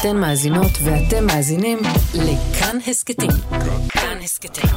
אתן 0.00 0.16
מאזינות 0.16 0.70
ואתם 0.84 1.26
מאזינים 1.26 1.78
לכאן 2.14 2.76
הסכתים. 2.86 3.30
כאן 3.88 4.18
הסכתים, 4.24 4.70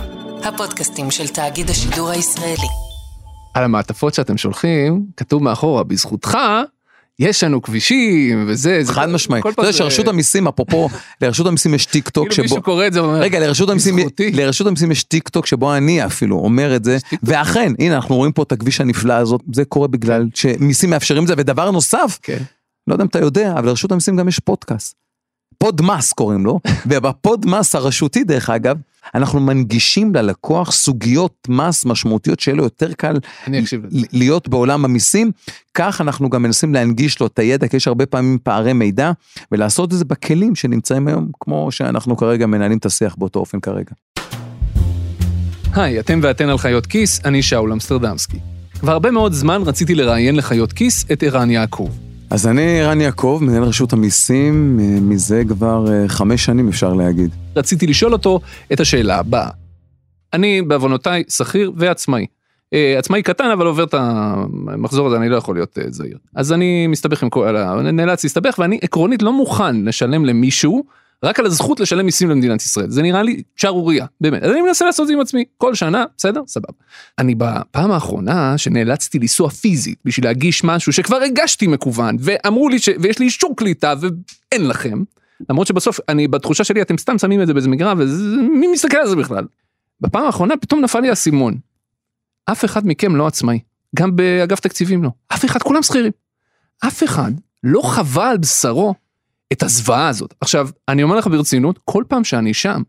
הפודקאסטים 0.43 1.11
של 1.11 1.27
תאגיד 1.27 1.69
השידור 1.69 2.09
הישראלי. 2.09 2.67
על 3.53 3.63
המעטפות 3.63 4.13
שאתם 4.13 4.37
שולחים, 4.37 5.05
כתוב 5.17 5.43
מאחורה, 5.43 5.83
בזכותך, 5.83 6.37
יש 7.19 7.43
לנו 7.43 7.61
כבישים 7.61 8.45
וזה, 8.47 8.79
זה 8.83 8.93
חד 8.93 9.09
משמעי. 9.09 9.41
כל 9.41 9.49
אתה 9.49 9.55
פעם 9.55 9.65
יודע 9.65 9.71
זה- 9.71 9.77
שרשות 9.77 10.07
המיסים, 10.07 10.47
אפרופו, 10.47 10.89
לרשות 11.21 11.47
המיסים 11.47 11.73
יש 11.73 11.85
טיק 11.85 12.09
טוק 12.09 12.23
כאילו 12.23 12.35
שבו... 12.35 12.43
מישהו 12.43 12.61
קורא 12.61 12.87
את 12.87 12.93
זה 12.93 13.03
ואומר, 13.03 13.19
רגע, 13.19 13.39
לרשות 13.39 13.69
המיסים, 13.69 13.95
בזכותי. 13.95 14.31
לרשות 14.31 14.67
המיסים 14.67 14.91
יש 14.91 15.03
טיק 15.03 15.29
טוק 15.29 15.45
שבו 15.45 15.75
אני 15.75 16.05
אפילו 16.05 16.37
אומר 16.39 16.75
את 16.75 16.83
זה, 16.83 16.97
ואכן, 17.23 17.73
הנה 17.79 17.95
אנחנו 17.95 18.15
רואים 18.15 18.31
פה 18.31 18.43
את 18.43 18.51
הכביש 18.51 18.81
הנפלא 18.81 19.13
הזאת, 19.13 19.41
זה 19.53 19.65
קורה 19.65 19.87
בגלל 19.87 20.25
שמיסים 20.35 20.89
מאפשרים 20.89 21.23
את 21.23 21.27
זה, 21.27 21.33
ודבר 21.37 21.71
נוסף, 21.71 22.19
כן. 22.23 22.37
לא 22.87 22.93
יודע 22.93 23.03
אם 23.03 23.07
אתה 23.07 23.19
יודע, 23.19 23.53
אבל 23.53 23.65
לרשות 23.67 23.91
המיסים 23.91 24.15
גם 24.17 24.27
יש 24.27 24.39
פודקאסט. 24.39 24.95
פודמאס 25.63 26.13
קוראים 26.13 26.45
לו, 26.45 26.59
ובפודמאס 26.87 27.75
הרשותי 27.75 28.23
דרך 28.23 28.49
אגב, 28.49 28.77
אנחנו 29.15 29.39
מנגישים 29.39 30.15
ללקוח 30.15 30.71
סוגיות 30.71 31.47
מס 31.49 31.85
משמעותיות 31.85 32.39
שיהיה 32.39 32.55
לו 32.55 32.63
יותר 32.63 32.93
קל 32.93 33.17
להיות 34.11 34.47
בעולם 34.47 34.85
המיסים, 34.85 35.31
כך 35.73 36.01
אנחנו 36.01 36.29
גם 36.29 36.43
מנסים 36.43 36.73
להנגיש 36.73 37.19
לו 37.19 37.27
את 37.27 37.39
הידע, 37.39 37.67
כי 37.67 37.77
יש 37.77 37.87
הרבה 37.87 38.05
פעמים 38.05 38.37
פערי 38.43 38.73
מידע, 38.73 39.11
ולעשות 39.51 39.93
את 39.93 39.97
זה 39.97 40.05
בכלים 40.05 40.55
שנמצאים 40.55 41.07
היום, 41.07 41.27
כמו 41.39 41.71
שאנחנו 41.71 42.17
כרגע 42.17 42.45
מנהלים 42.45 42.77
את 42.77 42.85
השיח 42.85 43.15
באותו 43.15 43.39
אופן 43.39 43.59
כרגע. 43.59 43.91
היי, 45.75 45.99
אתם 45.99 46.19
ואתן 46.23 46.49
על 46.49 46.57
חיות 46.57 46.85
כיס, 46.85 47.25
אני 47.25 47.41
שאול 47.41 47.73
אמסטרדמסקי. 47.73 48.37
כבר 48.79 48.91
הרבה 48.91 49.11
מאוד 49.11 49.33
זמן 49.33 49.61
רציתי 49.65 49.95
לראיין 49.95 50.35
לחיות 50.35 50.73
כיס 50.73 51.05
את 51.11 51.23
ערן 51.23 51.49
יעקב. 51.49 51.89
אז 52.31 52.47
אני 52.47 52.81
רן 52.83 53.01
יעקב, 53.01 53.39
מנהל 53.41 53.63
רשות 53.63 53.93
המיסים, 53.93 54.79
אה, 54.81 54.99
מזה 55.01 55.43
כבר 55.47 55.85
אה, 55.91 56.07
חמש 56.07 56.45
שנים 56.45 56.67
אפשר 56.67 56.93
להגיד. 56.93 57.29
רציתי 57.55 57.87
לשאול 57.87 58.13
אותו 58.13 58.39
את 58.73 58.79
השאלה 58.79 59.17
הבאה. 59.19 59.49
אני 60.33 60.61
בעוונותיי 60.61 61.23
שכיר 61.29 61.71
ועצמאי. 61.75 62.25
אה, 62.73 62.95
עצמאי 62.99 63.23
קטן 63.23 63.49
אבל 63.53 63.65
עובר 63.65 63.83
את 63.83 63.93
המחזור 63.93 65.07
הזה 65.07 65.17
אני 65.17 65.29
לא 65.29 65.35
יכול 65.35 65.55
להיות 65.55 65.77
זהיר. 65.87 66.17
אז 66.35 66.51
אני 66.51 66.87
מסתבך 66.87 67.23
עם 67.23 67.29
כל 67.29 67.57
ה... 67.57 67.81
נאלץ 67.81 68.23
להסתבך 68.23 68.59
ואני 68.59 68.79
עקרונית 68.81 69.21
לא 69.21 69.33
מוכן 69.33 69.85
לשלם 69.85 70.25
למישהו 70.25 70.83
רק 71.23 71.39
על 71.39 71.45
הזכות 71.45 71.79
לשלם 71.79 72.05
מיסים 72.05 72.29
למדינת 72.29 72.61
ישראל. 72.61 72.89
זה 72.89 73.01
נראה 73.01 73.23
לי 73.23 73.43
שערורייה, 73.55 74.05
באמת. 74.21 74.43
אז 74.43 74.51
אני 74.51 74.61
מנסה 74.61 74.85
לעשות 74.85 75.03
את 75.03 75.07
זה 75.07 75.13
עם 75.13 75.19
עצמי 75.19 75.43
כל 75.57 75.75
שנה, 75.75 76.05
בסדר? 76.17 76.41
סבבה. 76.47 76.73
אני 77.19 77.35
בפעם 77.35 77.91
האחרונה 77.91 78.57
שנאלצתי 78.57 79.19
לנסוע 79.19 79.49
פיזית 79.49 79.99
בשביל 80.05 80.25
להגיש 80.25 80.63
משהו 80.63 80.93
שכבר 80.93 81.17
הגשתי 81.17 81.67
מקוון 81.67 82.17
ואמרו 82.19 82.69
לי 82.69 82.79
ש... 82.79 82.89
ויש 83.01 83.19
לי 83.19 83.25
אישור 83.25 83.55
קליטה 83.55 83.93
ואין 84.01 84.67
לכם. 84.67 85.03
למרות 85.49 85.67
שבסוף 85.67 85.99
אני 86.09 86.27
בתחושה 86.27 86.63
שלי 86.63 86.81
אתם 86.81 86.97
סתם 86.97 87.17
שמים 87.17 87.41
את 87.41 87.47
זה 87.47 87.53
באיזה 87.53 87.69
מגרע 87.69 87.93
ומי 87.97 88.67
מסתכל 88.67 88.97
על 88.97 89.07
זה 89.07 89.15
בכלל. 89.15 89.45
בפעם 90.01 90.25
האחרונה 90.25 90.57
פתאום 90.57 90.81
נפל 90.81 90.99
לי 90.99 91.09
האסימון. 91.09 91.57
אף 92.45 92.65
אחד 92.65 92.87
מכם 92.87 93.15
לא 93.15 93.27
עצמאי, 93.27 93.59
גם 93.95 94.15
באגף 94.15 94.59
תקציבים 94.59 95.03
לא. 95.03 95.09
אף 95.33 95.45
אחד, 95.45 95.61
כולם 95.61 95.83
שכירים. 95.83 96.11
אף 96.87 97.03
אחד 97.03 97.31
לא 97.63 97.81
חווה 97.81 98.29
על 98.29 98.37
בשרו 98.37 98.95
את 99.53 99.63
הזוועה 99.63 100.07
הזאת. 100.07 100.33
עכשיו, 100.41 100.69
אני 100.87 101.03
אומר 101.03 101.15
לך 101.15 101.27
ברצינות, 101.27 101.79
כל 101.85 102.03
פעם 102.07 102.23
שאני 102.23 102.53
שם, 102.53 102.81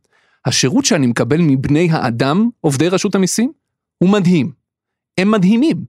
השירות 0.47 0.85
שאני 0.85 1.07
מקבל 1.07 1.41
מבני 1.41 1.89
האדם, 1.91 2.49
עובדי 2.61 2.89
רשות 2.89 3.15
המיסים, 3.15 3.53
הוא 3.99 4.11
מדהים. 4.11 4.53
הם 5.19 5.31
מדהימים. 5.31 5.85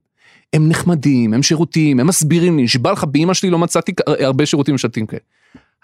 הם 0.52 0.68
נחמדים, 0.68 1.34
הם 1.34 1.42
שירותיים, 1.42 2.00
הם 2.00 2.06
מסבירים 2.06 2.56
לי, 2.56 2.62
נשבע 2.62 2.92
לך 2.92 3.04
באמא 3.04 3.34
שלי 3.34 3.50
לא 3.50 3.58
מצאתי 3.58 3.92
הרבה 4.06 4.46
שירותים 4.46 4.74
ממשלתיים 4.74 5.06
כאלה. 5.06 5.20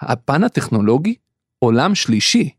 הפן 0.01 0.45
הטכנולוגי, 0.45 1.15
עולם 1.59 1.95
שלישי. 1.95 2.51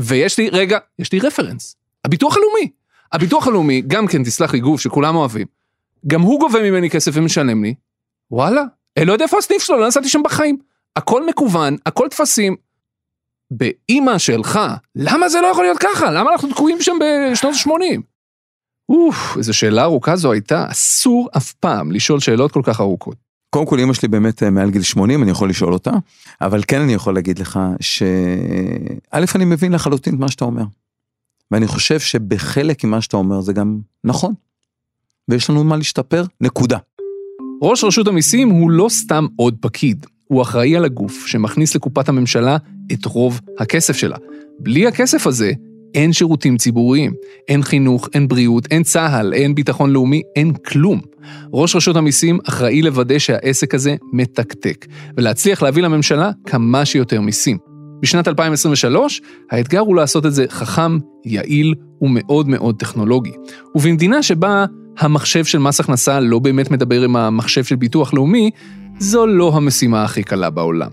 ויש 0.00 0.38
לי, 0.38 0.48
רגע, 0.48 0.78
יש 0.98 1.12
לי 1.12 1.18
רפרנס. 1.18 1.76
הביטוח 2.04 2.36
הלאומי. 2.36 2.70
הביטוח 3.12 3.46
הלאומי, 3.46 3.82
גם 3.86 4.06
כן, 4.06 4.24
תסלח 4.24 4.52
לי, 4.52 4.60
גוף 4.60 4.80
שכולם 4.80 5.16
אוהבים, 5.16 5.46
גם 6.06 6.20
הוא 6.20 6.40
גובה 6.40 6.62
ממני 6.62 6.90
כסף 6.90 7.12
ומשלם 7.14 7.64
לי, 7.64 7.74
וואלה, 8.30 8.62
אני 8.96 9.04
לא 9.04 9.12
יודע 9.12 9.24
איפה 9.24 9.38
הסניף 9.38 9.62
שלו, 9.62 9.78
לא 9.78 9.86
נסעתי 9.86 10.08
שם 10.08 10.22
בחיים. 10.24 10.58
הכל 10.96 11.26
מקוון, 11.26 11.76
הכל 11.86 12.08
טפסים. 12.10 12.56
באימא 13.50 14.18
שלך, 14.18 14.60
למה 14.96 15.28
זה 15.28 15.40
לא 15.40 15.46
יכול 15.46 15.64
להיות 15.64 15.78
ככה? 15.78 16.10
למה 16.10 16.32
אנחנו 16.32 16.48
תקועים 16.48 16.82
שם 16.82 16.92
בשנות 17.32 17.54
ה-80? 17.54 18.00
אוף, 18.88 19.36
איזו 19.38 19.54
שאלה 19.54 19.82
ארוכה 19.82 20.16
זו 20.16 20.32
הייתה, 20.32 20.66
אסור 20.70 21.28
אף 21.36 21.52
פעם 21.52 21.92
לשאול 21.92 22.20
שאלות 22.20 22.52
כל 22.52 22.62
כך 22.64 22.80
ארוכות. 22.80 23.16
קודם 23.50 23.66
כל, 23.66 23.80
אמא 23.80 23.94
שלי 23.94 24.08
באמת 24.08 24.42
אה, 24.42 24.50
מעל 24.50 24.70
גיל 24.70 24.82
80, 24.82 25.22
אני 25.22 25.30
יכול 25.30 25.50
לשאול 25.50 25.72
אותה, 25.72 25.90
אבל 26.40 26.62
כן 26.68 26.80
אני 26.80 26.94
יכול 26.94 27.14
להגיד 27.14 27.38
לך 27.38 27.60
ש... 27.80 28.02
א', 29.10 29.24
אני 29.34 29.44
מבין 29.44 29.72
לחלוטין 29.72 30.14
את 30.14 30.18
מה 30.20 30.28
שאתה 30.28 30.44
אומר. 30.44 30.64
ואני 31.50 31.66
חושב 31.66 32.00
שבחלק 32.00 32.84
ממה 32.84 33.00
שאתה 33.00 33.16
אומר 33.16 33.40
זה 33.40 33.52
גם 33.52 33.78
נכון. 34.04 34.34
ויש 35.28 35.50
לנו 35.50 35.64
מה 35.64 35.76
להשתפר, 35.76 36.24
נקודה. 36.40 36.78
ראש 37.62 37.84
רשות 37.84 38.06
המיסים 38.06 38.48
הוא 38.48 38.70
לא 38.70 38.86
סתם 38.88 39.26
עוד 39.36 39.56
פקיד, 39.60 40.06
הוא 40.28 40.42
אחראי 40.42 40.76
על 40.76 40.84
הגוף 40.84 41.26
שמכניס 41.26 41.74
לקופת 41.74 42.08
הממשלה 42.08 42.56
את 42.92 43.04
רוב 43.04 43.40
הכסף 43.58 43.96
שלה. 43.96 44.16
בלי 44.58 44.86
הכסף 44.86 45.26
הזה, 45.26 45.52
אין 45.94 46.12
שירותים 46.12 46.56
ציבוריים, 46.56 47.12
אין 47.48 47.62
חינוך, 47.62 48.08
אין 48.14 48.28
בריאות, 48.28 48.66
אין 48.70 48.82
צה"ל, 48.82 49.32
אין 49.34 49.54
ביטחון 49.54 49.90
לאומי, 49.90 50.22
אין 50.36 50.52
כלום. 50.52 51.00
ראש 51.52 51.76
רשות 51.76 51.96
המיסים 51.96 52.38
אחראי 52.48 52.82
לוודא 52.82 53.18
שהעסק 53.18 53.74
הזה 53.74 53.96
מתקתק, 54.12 54.86
ולהצליח 55.16 55.62
להביא 55.62 55.82
לממשלה 55.82 56.30
כמה 56.46 56.84
שיותר 56.84 57.20
מיסים. 57.20 57.58
בשנת 58.02 58.28
2023, 58.28 59.20
האתגר 59.50 59.80
הוא 59.80 59.96
לעשות 59.96 60.26
את 60.26 60.34
זה 60.34 60.44
חכם, 60.48 60.98
יעיל 61.24 61.74
ומאוד 62.00 62.48
מאוד 62.48 62.76
טכנולוגי. 62.76 63.32
ובמדינה 63.74 64.22
שבה 64.22 64.64
המחשב 64.98 65.44
של 65.44 65.58
מס 65.58 65.80
הכנסה 65.80 66.20
לא 66.20 66.38
באמת 66.38 66.70
מדבר 66.70 67.02
עם 67.02 67.16
המחשב 67.16 67.64
של 67.64 67.76
ביטוח 67.76 68.14
לאומי, 68.14 68.50
זו 68.98 69.26
לא 69.26 69.52
המשימה 69.54 70.04
הכי 70.04 70.22
קלה 70.22 70.50
בעולם. 70.50 70.90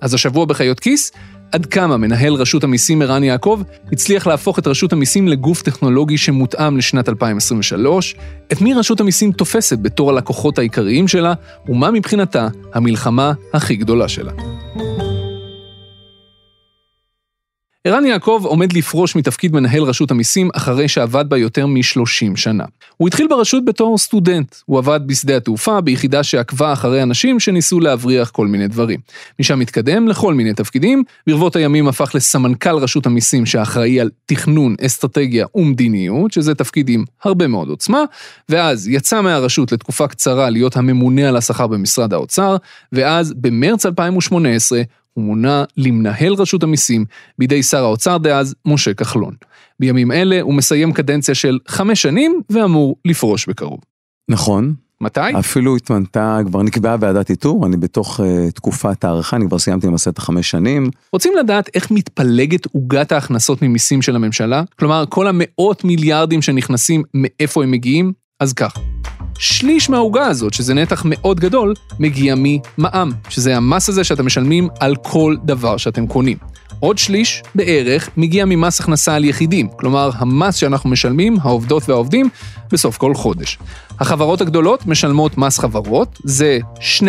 אז 0.00 0.14
השבוע 0.14 0.44
בחיות 0.44 0.80
כיס, 0.80 1.12
עד 1.52 1.66
כמה 1.66 1.96
מנהל 1.96 2.34
רשות 2.34 2.64
המיסים 2.64 3.02
ערן 3.02 3.24
יעקב 3.24 3.62
הצליח 3.92 4.26
להפוך 4.26 4.58
את 4.58 4.66
רשות 4.66 4.92
המיסים 4.92 5.28
לגוף 5.28 5.62
טכנולוגי 5.62 6.18
שמותאם 6.18 6.76
לשנת 6.76 7.08
2023, 7.08 8.14
את 8.52 8.60
מי 8.60 8.74
רשות 8.74 9.00
המיסים 9.00 9.32
תופסת 9.32 9.78
בתור 9.78 10.10
הלקוחות 10.10 10.58
העיקריים 10.58 11.08
שלה, 11.08 11.34
ומה 11.68 11.90
מבחינתה 11.90 12.48
המלחמה 12.74 13.32
הכי 13.54 13.76
גדולה 13.76 14.08
שלה. 14.08 14.32
ערן 17.84 18.06
יעקב 18.06 18.42
עומד 18.44 18.72
לפרוש 18.72 19.16
מתפקיד 19.16 19.52
מנהל 19.52 19.82
רשות 19.82 20.10
המיסים 20.10 20.48
אחרי 20.54 20.88
שעבד 20.88 21.24
בה 21.28 21.38
יותר 21.38 21.66
מ-30 21.66 22.36
שנה. 22.36 22.64
הוא 22.96 23.08
התחיל 23.08 23.28
ברשות 23.28 23.64
בתור 23.64 23.98
סטודנט, 23.98 24.54
הוא 24.66 24.78
עבד 24.78 25.00
בשדה 25.06 25.36
התעופה 25.36 25.80
ביחידה 25.80 26.22
שעקבה 26.22 26.72
אחרי 26.72 27.02
אנשים 27.02 27.40
שניסו 27.40 27.80
להבריח 27.80 28.30
כל 28.30 28.46
מיני 28.46 28.68
דברים. 28.68 29.00
משם 29.40 29.60
התקדם 29.60 30.08
לכל 30.08 30.34
מיני 30.34 30.54
תפקידים, 30.54 31.04
ברבות 31.26 31.56
הימים 31.56 31.88
הפך 31.88 32.14
לסמנכ"ל 32.14 32.76
רשות 32.76 33.06
המיסים 33.06 33.46
שאחראי 33.46 34.00
על 34.00 34.10
תכנון, 34.26 34.76
אסטרטגיה 34.86 35.46
ומדיניות, 35.54 36.32
שזה 36.32 36.54
תפקיד 36.54 36.88
עם 36.88 37.04
הרבה 37.24 37.46
מאוד 37.46 37.68
עוצמה, 37.68 38.04
ואז 38.48 38.88
יצא 38.88 39.20
מהרשות 39.20 39.72
לתקופה 39.72 40.08
קצרה 40.08 40.50
להיות 40.50 40.76
הממונה 40.76 41.28
על 41.28 41.36
השכר 41.36 41.66
במשרד 41.66 42.12
האוצר, 42.12 42.56
ואז 42.92 43.34
במרץ 43.36 43.86
2018 43.86 44.82
הוא 45.14 45.24
מונה 45.24 45.64
למנהל 45.76 46.34
רשות 46.34 46.62
המיסים 46.62 47.04
בידי 47.38 47.62
שר 47.62 47.84
האוצר 47.84 48.18
דאז, 48.18 48.54
משה 48.66 48.94
כחלון. 48.94 49.34
בימים 49.80 50.12
אלה 50.12 50.40
הוא 50.40 50.54
מסיים 50.54 50.92
קדנציה 50.92 51.34
של 51.34 51.58
חמש 51.68 52.02
שנים 52.02 52.40
ואמור 52.50 52.96
לפרוש 53.04 53.48
בקרוב. 53.48 53.80
נכון, 54.30 54.74
מתי? 55.00 55.20
אפילו 55.38 55.76
התמנתה, 55.76 56.38
כבר 56.46 56.62
נקבעה 56.62 56.96
ועדת 57.00 57.30
איתור, 57.30 57.66
אני 57.66 57.76
בתוך 57.76 58.20
uh, 58.20 58.52
תקופת 58.54 59.04
הערכה, 59.04 59.36
אני 59.36 59.48
כבר 59.48 59.58
סיימתי 59.58 59.86
למעשה 59.86 60.10
את 60.10 60.18
החמש 60.18 60.50
שנים. 60.50 60.90
רוצים 61.12 61.32
לדעת 61.36 61.70
איך 61.74 61.90
מתפלגת 61.90 62.66
עוגת 62.66 63.12
ההכנסות 63.12 63.62
ממיסים 63.62 64.02
של 64.02 64.16
הממשלה? 64.16 64.62
כלומר, 64.78 65.04
כל 65.08 65.26
המאות 65.26 65.84
מיליארדים 65.84 66.42
שנכנסים, 66.42 67.02
מאיפה 67.14 67.62
הם 67.62 67.70
מגיעים? 67.70 68.12
אז 68.40 68.52
כך. 68.52 68.74
שליש 69.38 69.90
מהעוגה 69.90 70.26
הזאת, 70.26 70.54
שזה 70.54 70.74
נתח 70.74 71.02
מאוד 71.04 71.40
גדול, 71.40 71.74
מגיע 71.98 72.34
ממע"מ, 72.36 73.10
שזה 73.28 73.56
המס 73.56 73.88
הזה 73.88 74.04
שאתם 74.04 74.26
משלמים 74.26 74.68
על 74.80 74.96
כל 74.96 75.36
דבר 75.44 75.76
שאתם 75.76 76.06
קונים. 76.06 76.36
עוד 76.80 76.98
שליש, 76.98 77.42
בערך, 77.54 78.08
מגיע 78.16 78.44
ממס 78.44 78.80
הכנסה 78.80 79.14
על 79.14 79.24
יחידים, 79.24 79.68
כלומר, 79.76 80.10
המס 80.14 80.56
שאנחנו 80.56 80.90
משלמים, 80.90 81.36
העובדות 81.42 81.88
והעובדים, 81.88 82.28
בסוף 82.72 82.96
כל 82.96 83.14
חודש. 83.14 83.58
החברות 84.02 84.40
הגדולות 84.40 84.86
משלמות 84.86 85.38
מס 85.38 85.58
חברות, 85.58 86.18
זה 86.24 86.58
12% 86.78 87.00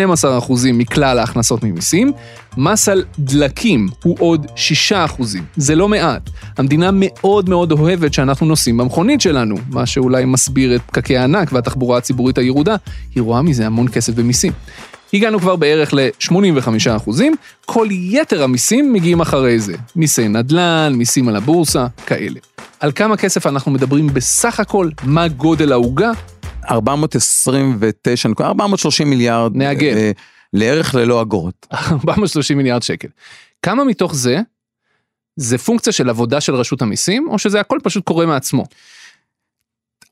מכלל 0.72 1.18
ההכנסות 1.18 1.62
ממיסים, 1.62 2.12
מס 2.56 2.88
על 2.88 3.04
דלקים 3.18 3.88
הוא 4.02 4.16
עוד 4.20 4.46
6%, 4.90 5.22
זה 5.56 5.74
לא 5.74 5.88
מעט. 5.88 6.30
המדינה 6.58 6.90
מאוד 6.92 7.48
מאוד 7.48 7.72
אוהבת 7.72 8.14
שאנחנו 8.14 8.46
נוסעים 8.46 8.76
במכונית 8.76 9.20
שלנו, 9.20 9.56
מה 9.70 9.86
שאולי 9.86 10.24
מסביר 10.24 10.76
את 10.76 10.80
פקקי 10.86 11.16
הענק 11.16 11.52
והתחבורה 11.52 11.98
הציבורית 11.98 12.38
הירודה, 12.38 12.76
היא 13.14 13.22
רואה 13.22 13.42
מזה 13.42 13.66
המון 13.66 13.88
כסף 13.88 14.14
במיסים. 14.14 14.52
הגענו 15.14 15.40
כבר 15.40 15.56
בערך 15.56 15.94
ל-85 15.94 16.68
אחוזים, 16.96 17.34
כל 17.66 17.88
יתר 17.90 18.42
המיסים 18.42 18.92
מגיעים 18.92 19.20
אחרי 19.20 19.58
זה. 19.58 19.74
מיסי 19.96 20.28
נדל"ן, 20.28 20.92
מיסים 20.96 21.28
על 21.28 21.36
הבורסה, 21.36 21.86
כאלה. 22.06 22.40
על 22.80 22.92
כמה 22.92 23.16
כסף 23.16 23.46
אנחנו 23.46 23.72
מדברים 23.72 24.06
בסך 24.06 24.60
הכל, 24.60 24.88
מה 25.04 25.28
גודל 25.28 25.72
העוגה? 25.72 26.10
429, 26.70 28.28
430 28.40 29.10
מיליארד. 29.10 29.56
נעגל. 29.56 29.96
אה, 29.96 30.10
לערך 30.52 30.94
ללא 30.94 31.22
אגרות. 31.22 31.66
430 31.92 32.56
מיליארד 32.56 32.82
שקל. 32.82 33.08
כמה 33.62 33.84
מתוך 33.84 34.14
זה, 34.14 34.40
זה 35.36 35.58
פונקציה 35.58 35.92
של 35.92 36.08
עבודה 36.08 36.40
של 36.40 36.54
רשות 36.54 36.82
המיסים, 36.82 37.28
או 37.28 37.38
שזה 37.38 37.60
הכל 37.60 37.78
פשוט 37.82 38.04
קורה 38.04 38.26
מעצמו? 38.26 38.64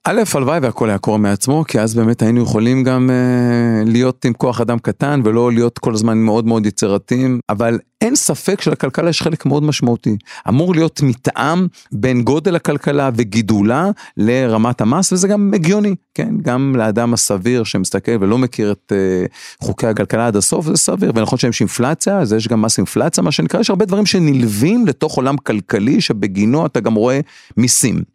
א', 0.05 0.23
הלוואי 0.35 0.59
והכל 0.63 0.89
היה 0.89 0.99
קורה 0.99 1.19
מעצמו, 1.19 1.65
כי 1.69 1.81
אז 1.81 1.95
באמת 1.95 2.23
היינו 2.23 2.43
יכולים 2.43 2.85
גם 2.85 3.11
אה, 3.11 3.85
להיות 3.91 4.25
עם 4.25 4.33
כוח 4.33 4.61
אדם 4.61 4.79
קטן 4.79 5.21
ולא 5.25 5.53
להיות 5.53 5.79
כל 5.79 5.95
הזמן 5.95 6.19
מאוד 6.19 6.47
מאוד 6.47 6.67
יצירתיים, 6.67 7.41
אבל 7.49 7.79
אין 8.01 8.17
ספק 8.17 8.61
שלכלכלה 8.61 9.11
יש 9.11 9.23
חלק 9.23 9.47
מאוד 9.47 9.63
משמעותי. 9.63 10.17
אמור 10.49 10.75
להיות 10.75 11.01
מתאם 11.03 11.67
בין 11.93 12.23
גודל 12.23 12.57
הכלכלה 12.57 13.11
וגידולה 13.15 13.91
לרמת 14.17 14.81
המס, 14.81 15.13
וזה 15.13 15.29
גם 15.29 15.53
הגיוני, 15.55 15.95
כן? 16.15 16.35
גם 16.43 16.77
לאדם 16.77 17.15
הסביר 17.15 17.65
שמסתכל 17.65 18.17
ולא 18.21 18.39
מכיר 18.39 18.73
את 18.73 18.93
אה, 18.93 19.27
חוקי 19.61 19.87
הכלכלה 19.87 20.27
עד 20.27 20.37
הסוף, 20.37 20.67
זה 20.67 20.77
סביר, 20.77 21.13
ונכון 21.15 21.39
שיש 21.39 21.61
אינפלציה, 21.61 22.19
אז 22.19 22.33
יש 22.33 22.49
גם 22.49 22.63
מס 22.63 22.79
אינפלציה, 22.79 23.23
מה 23.23 23.33
שנקרא, 23.33 23.61
יש 23.61 23.71
הרבה 23.71 23.85
דברים 23.85 24.07
שנלווים 24.07 24.87
לתוך 24.87 25.17
עולם 25.17 25.37
כלכלי, 25.37 26.01
שבגינו 26.01 26.67
אתה 26.67 26.81
גם 26.81 26.95
רואה 26.95 27.21
מיסים. 27.57 28.13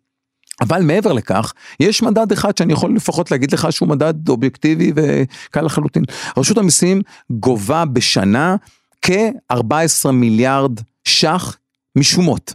אבל 0.61 0.81
מעבר 0.81 1.13
לכך, 1.13 1.53
יש 1.79 2.01
מדד 2.01 2.31
אחד 2.31 2.57
שאני 2.57 2.73
יכול 2.73 2.95
לפחות 2.95 3.31
להגיד 3.31 3.51
לך 3.51 3.71
שהוא 3.71 3.89
מדד 3.89 4.29
אובייקטיבי 4.29 4.91
וקל 4.95 5.61
לחלוטין. 5.61 6.03
רשות 6.37 6.57
המיסים 6.57 7.01
גובה 7.31 7.85
בשנה 7.85 8.55
כ-14 9.01 10.11
מיליארד 10.11 10.79
ש"ח 11.03 11.57
משומות. 11.95 12.53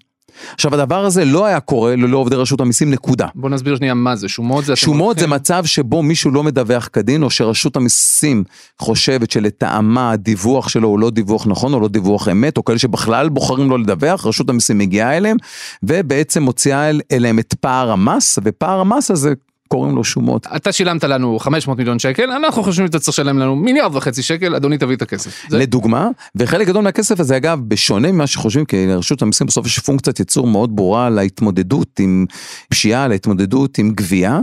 עכשיו 0.54 0.74
הדבר 0.74 1.04
הזה 1.04 1.24
לא 1.24 1.46
היה 1.46 1.60
קורה 1.60 1.96
ללא 1.96 2.18
עובדי 2.18 2.36
רשות 2.36 2.60
המיסים 2.60 2.90
נקודה. 2.90 3.26
בוא 3.34 3.50
נסביר 3.50 3.76
שנייה 3.76 3.94
מה 3.94 4.16
זה, 4.16 4.28
שומות 4.28 4.64
זה... 4.64 4.76
שומות 4.76 5.18
זה 5.18 5.26
מצב 5.26 5.64
שבו 5.64 6.02
מישהו 6.02 6.30
לא 6.30 6.42
מדווח 6.42 6.88
כדין 6.92 7.22
או 7.22 7.30
שרשות 7.30 7.76
המיסים 7.76 8.44
חושבת 8.78 9.30
שלטעמה 9.30 10.10
הדיווח 10.10 10.68
שלו 10.68 10.88
הוא 10.88 10.98
לא 10.98 11.10
דיווח 11.10 11.46
נכון 11.46 11.74
או 11.74 11.80
לא 11.80 11.88
דיווח 11.88 12.28
אמת 12.28 12.56
או 12.56 12.64
כאלה 12.64 12.78
שבכלל 12.78 13.28
בוחרים 13.28 13.70
לא 13.70 13.78
לדווח, 13.78 14.26
רשות 14.26 14.50
המיסים 14.50 14.78
מגיעה 14.78 15.16
אליהם 15.16 15.36
ובעצם 15.82 16.42
מוציאה 16.42 16.90
אליהם 17.12 17.38
את 17.38 17.54
פער 17.60 17.90
המס 17.90 18.38
ופער 18.44 18.80
המס 18.80 19.10
הזה 19.10 19.34
קוראים 19.72 19.96
לו 19.96 20.04
שומות. 20.04 20.46
אתה 20.56 20.72
שילמת 20.72 21.04
לנו 21.04 21.38
500 21.38 21.78
מיליון 21.78 21.98
שקל, 21.98 22.30
אנחנו 22.30 22.62
חושבים 22.62 22.86
שאתה 22.86 22.98
צריך 22.98 23.08
לשלם 23.08 23.38
לנו 23.38 23.56
מיליארד 23.56 23.96
וחצי 23.96 24.22
שקל, 24.22 24.54
אדוני 24.54 24.78
תביא 24.78 24.96
את 24.96 25.02
הכסף. 25.02 25.30
זה... 25.48 25.58
לדוגמה, 25.58 26.08
וחלק 26.36 26.66
גדול 26.66 26.84
מהכסף 26.84 27.20
הזה 27.20 27.36
אגב, 27.36 27.60
בשונה 27.68 28.12
ממה 28.12 28.26
שחושבים, 28.26 28.64
כי 28.64 28.86
לרשות 28.86 29.22
המיסים 29.22 29.46
בסוף 29.46 29.66
יש 29.66 29.78
פונקציית 29.78 30.18
ייצור 30.18 30.46
מאוד 30.46 30.76
ברורה 30.76 31.10
להתמודדות 31.10 31.88
עם 31.98 32.26
פשיעה, 32.68 33.08
להתמודדות 33.08 33.78
עם 33.78 33.90
גבייה, 33.90 34.40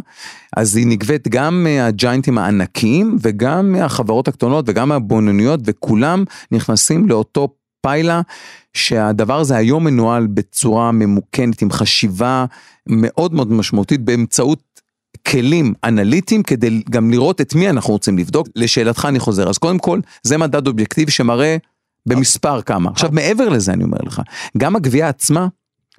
אז 0.58 0.76
היא 0.76 0.88
נגבית 0.88 1.28
גם 1.28 1.64
מהג'יינטים 1.64 2.38
הענקיים 2.38 3.18
וגם 3.22 3.72
מהחברות 3.72 4.28
הקטנות 4.28 4.66
וגם 4.68 4.90
מהבוננויות 4.90 5.60
וכולם 5.64 6.24
נכנסים 6.52 7.10
לאותו 7.10 7.48
פיילה 7.82 8.22
שהדבר 8.74 9.40
הזה 9.40 9.56
היום 9.56 9.84
מנוהל 9.84 10.28
בצורה 10.28 10.92
ממוכנת 10.92 11.62
עם 11.62 11.72
חשיבה 11.72 12.46
מאוד 12.88 13.34
מאוד 13.34 13.52
משמעותית 13.52 14.02
באמצעות 14.02 14.60
כלים 15.28 15.74
אנליטיים 15.84 16.44
כדי 16.44 16.82
גם 16.90 17.12
לראות 17.12 17.42
את 17.42 17.56
מי 17.56 17.70
אנחנו 17.70 17.94
רוצים 17.94 18.18
לבדוק. 18.18 18.48
לשאלתך 18.56 19.06
אני 19.10 19.20
חוזר, 19.20 19.50
אז 19.50 19.58
קודם 19.58 19.80
כל 19.80 20.00
זה 20.24 20.38
מדד 20.38 20.68
אובייקטיבי 20.68 21.12
שמראה 21.12 21.58
במספר 22.06 22.62
כמה. 22.62 22.90
עכשיו 22.90 23.10
מעבר 23.14 23.50
לזה 23.50 23.74
אני 23.74 23.84
אומר 23.84 23.98
לך, 24.06 24.22
גם 24.58 24.76
הגבייה 24.76 25.10
עצמה 25.10 25.48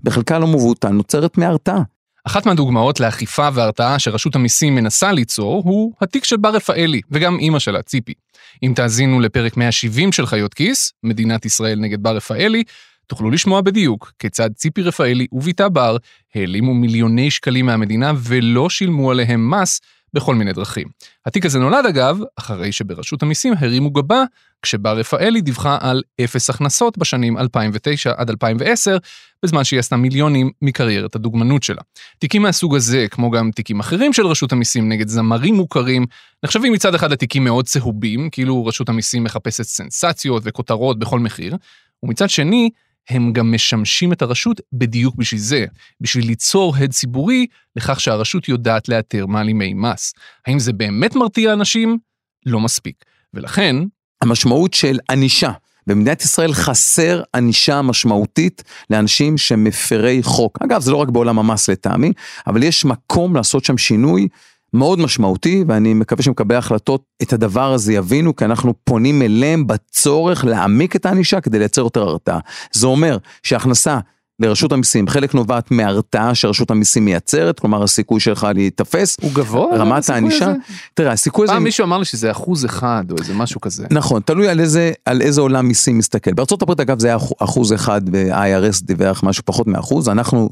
בחלקה 0.03 0.39
לא 0.39 0.47
מבוטל 0.47 0.89
נוצרת 0.89 1.39
מהרתעה. 1.39 1.83
אחת 2.25 2.47
מהדוגמאות 2.47 3.01
לאכיפה 3.01 3.49
והרתעה 3.55 3.99
שרשות 3.99 4.35
המיסים 4.35 4.75
מנסה 4.75 5.13
ליצור 5.13 5.63
הוא 5.65 5.93
התיק 6.01 6.25
של 6.25 6.37
בר 6.37 6.49
רפאלי 6.49 7.01
וגם 7.11 7.39
אימא 7.39 7.59
שלה, 7.59 7.83
ציפי. 7.83 8.15
אם 8.63 8.73
תאזינו 8.77 9.21
לפרק 9.21 9.57
170 9.57 10.13
של 10.13 10.27
חיות 10.27 10.55
כיס, 10.55 10.93
מדינת 11.03 11.47
ישראל 11.47 11.79
נגד 11.81 12.03
בר 12.03 12.17
רפאלי, 12.17 12.65
תוכלו 13.11 13.31
לשמוע 13.31 13.61
בדיוק 13.61 14.13
כיצד 14.19 14.51
ציפי 14.55 14.83
רפאלי 14.83 15.27
ובתה 15.33 15.69
בר 15.69 15.97
העלימו 16.35 16.75
מיליוני 16.75 17.31
שקלים 17.31 17.67
מהמדינה 17.67 18.13
ולא 18.17 18.71
שילמו 18.71 19.11
עליהם 19.11 19.51
מס 19.51 19.81
בכל 20.15 20.35
מיני 20.35 20.53
דרכים. 20.53 20.89
התיק 21.27 21.47
הזה 21.47 21.59
נולד 21.59 21.87
אגב, 21.87 22.19
אחרי 22.37 22.73
שברשות 22.73 23.23
המיסים 23.23 23.53
הרימו 23.59 23.91
גבה, 23.91 24.25
כשבר 24.63 24.99
רפאלי 24.99 25.41
דיווחה 25.41 25.79
על 25.81 26.03
אפס 26.25 26.51
הכנסות 26.51 26.99
בשנים 26.99 27.39
2009 27.39 28.13
עד 28.17 28.31
2010, 28.31 28.97
בזמן 29.43 29.65
שהיא 29.65 29.81
עשתה 29.81 29.97
מיליונים 29.97 30.51
מקריירת 30.63 31.15
הדוגמנות 31.15 31.63
שלה. 31.63 31.83
תיקים 32.19 32.43
מהסוג 32.43 32.77
הזה, 32.77 33.07
כמו 33.11 33.31
גם 33.31 33.51
תיקים 33.51 33.81
אחרים 33.81 34.13
של 34.13 34.27
רשות 34.27 34.53
המיסים 34.53 34.89
נגד 34.89 35.09
זמרים 35.09 35.55
מוכרים, 35.55 36.07
נחשבים 36.45 36.73
מצד 36.73 36.95
אחד 36.95 37.13
לתיקים 37.13 37.45
מאוד 37.45 37.65
צהובים, 37.65 38.31
כאילו 38.31 38.67
רשות 38.67 38.89
המיסים 38.89 39.25
מחפשת 39.25 39.63
סנסציות 39.63 40.43
וכותרות 40.47 40.99
בכל 40.99 41.21
מחיר, 41.21 41.57
ומצד 42.03 42.31
שני, 42.31 42.71
הם 43.11 43.33
גם 43.33 43.53
משמשים 43.53 44.13
את 44.13 44.23
הרשות 44.23 44.61
בדיוק 44.73 45.15
בשביל 45.15 45.41
זה, 45.41 45.67
בשביל 46.01 46.27
ליצור 46.27 46.77
הד 46.77 46.91
ציבורי 46.91 47.47
לכך 47.77 48.01
שהרשות 48.01 48.49
יודעת 48.49 48.89
לאתר 48.89 49.27
מעלימי 49.27 49.75
מס. 49.75 50.13
האם 50.47 50.59
זה 50.59 50.73
באמת 50.73 51.17
מרתיע 51.17 51.53
אנשים? 51.53 51.99
לא 52.47 52.61
מספיק. 52.61 53.05
ולכן... 53.35 53.77
המשמעות 54.23 54.75
של 54.75 54.99
ענישה. 55.11 55.51
במדינת 55.87 56.23
ישראל 56.23 56.53
חסר 56.53 57.23
ענישה 57.35 57.83
משמעותית 57.83 58.63
לאנשים 58.91 59.39
שמפרי 59.39 60.23
חוק. 60.23 60.59
אגב, 60.63 60.81
זה 60.81 60.91
לא 60.91 60.97
רק 60.97 61.09
בעולם 61.09 61.39
המס 61.39 61.71
לטעמי, 61.71 62.13
אבל 62.47 62.63
יש 62.63 62.85
מקום 62.85 63.37
לעשות 63.37 63.65
שם 63.65 63.79
שינוי 63.79 64.29
מאוד 64.75 64.99
משמעותי, 64.99 65.65
ואני 65.69 65.95
מקווה 65.95 66.23
שמקבלי 66.23 66.55
ההחלטות 66.55 67.03
את 67.23 67.33
הדבר 67.33 67.73
הזה 67.73 67.93
יבינו, 67.93 68.37
כי 68.37 68.45
אנחנו 68.45 68.75
פונים 68.85 69.23
אליהם 69.23 69.67
בצורך 69.67 70.45
להעמיק 70.45 70.97
את 70.97 71.07
הענישה 71.07 71.41
כדי 71.41 71.59
לייצר 71.59 71.83
יותר 71.83 72.03
הרתעה. 72.03 72.39
זה 72.73 72.87
אומר 72.87 73.19
שהכנסה 73.43 73.99
לרשות 74.41 74.73
המיסים, 74.73 75.09
חלק 75.09 75.35
נובעת 75.35 75.71
מהרתעה 75.71 76.35
שרשות 76.35 76.71
המיסים 76.71 77.05
מייצרת, 77.05 77.61
כלומר 77.61 77.83
הסיכוי 77.83 78.21
שלך 78.21 78.47
להיתפס. 78.55 79.17
הוא 79.21 79.33
גבוה? 79.35 79.77
רמת 79.77 80.11
הענישה. 80.11 80.53
תראה, 80.95 81.13
הסיכוי 81.13 81.45
הזה... 81.45 81.53
פעם 81.53 81.65
מישהו 81.65 81.85
אמר 81.85 81.99
לי 81.99 82.05
שזה 82.05 82.31
אחוז 82.31 82.65
אחד 82.65 83.05
או 83.11 83.17
איזה 83.19 83.35
משהו 83.35 83.61
כזה. 83.61 83.87
נכון, 83.91 84.23
תלוי 84.23 84.49
על 84.49 84.61
איזה, 84.61 84.93
על 85.05 85.23
איזה 85.23 85.41
עולם 85.41 85.67
מיסים 85.67 85.99
מסתכל. 85.99 86.33
בארה"ב 86.33 86.81
אגב 86.81 86.99
זה 86.99 87.07
היה 87.07 87.17
אחוז 87.39 87.73
אחד 87.73 88.01
ו-IRS 88.13 88.85
דיווח 88.85 89.23
משהו 89.23 89.43
פחות 89.47 89.67
מאחוז, 89.67 90.09
אנחנו 90.09 90.51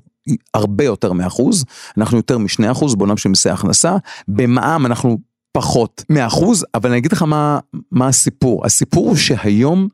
הרבה 0.54 0.84
יותר 0.84 1.12
מאחוז, 1.12 1.64
אנחנו 1.98 2.16
יותר 2.16 2.38
משני 2.38 2.70
אחוז 2.70 2.94
בעולם 2.94 3.16
של 3.16 3.28
מיסי 3.28 3.50
הכנסה, 3.50 3.96
במע"מ 4.28 4.86
אנחנו 4.86 5.18
פחות 5.52 6.04
מאחוז, 6.10 6.64
אבל 6.74 6.90
אני 6.90 6.98
אגיד 6.98 7.12
לך 7.12 7.22
מה, 7.22 7.58
מה 7.92 8.08
הסיפור. 8.08 8.66
הסיפור 8.66 9.08
הוא 9.08 9.16
שהיום 9.16 9.88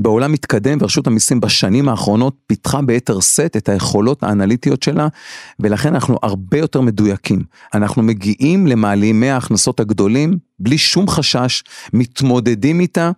בעולם 0.00 0.32
מתקדם 0.32 0.78
ורשות 0.80 1.06
המיסים 1.06 1.40
בשנים 1.40 1.88
האחרונות 1.88 2.36
פיתחה 2.46 2.82
ביתר 2.82 3.20
שאת 3.20 3.56
את 3.56 3.68
היכולות 3.68 4.22
האנליטיות 4.22 4.82
שלה 4.82 5.08
ולכן 5.60 5.94
אנחנו 5.94 6.18
הרבה 6.22 6.58
יותר 6.58 6.80
מדויקים. 6.80 7.42
אנחנו 7.74 8.02
מגיעים 8.02 8.66
למעלימי 8.66 9.30
ההכנסות 9.30 9.80
הגדולים 9.80 10.38
בלי 10.58 10.78
שום 10.78 11.08
חשש, 11.08 11.62
מתמודדים 11.92 12.80
איתה 12.80 13.10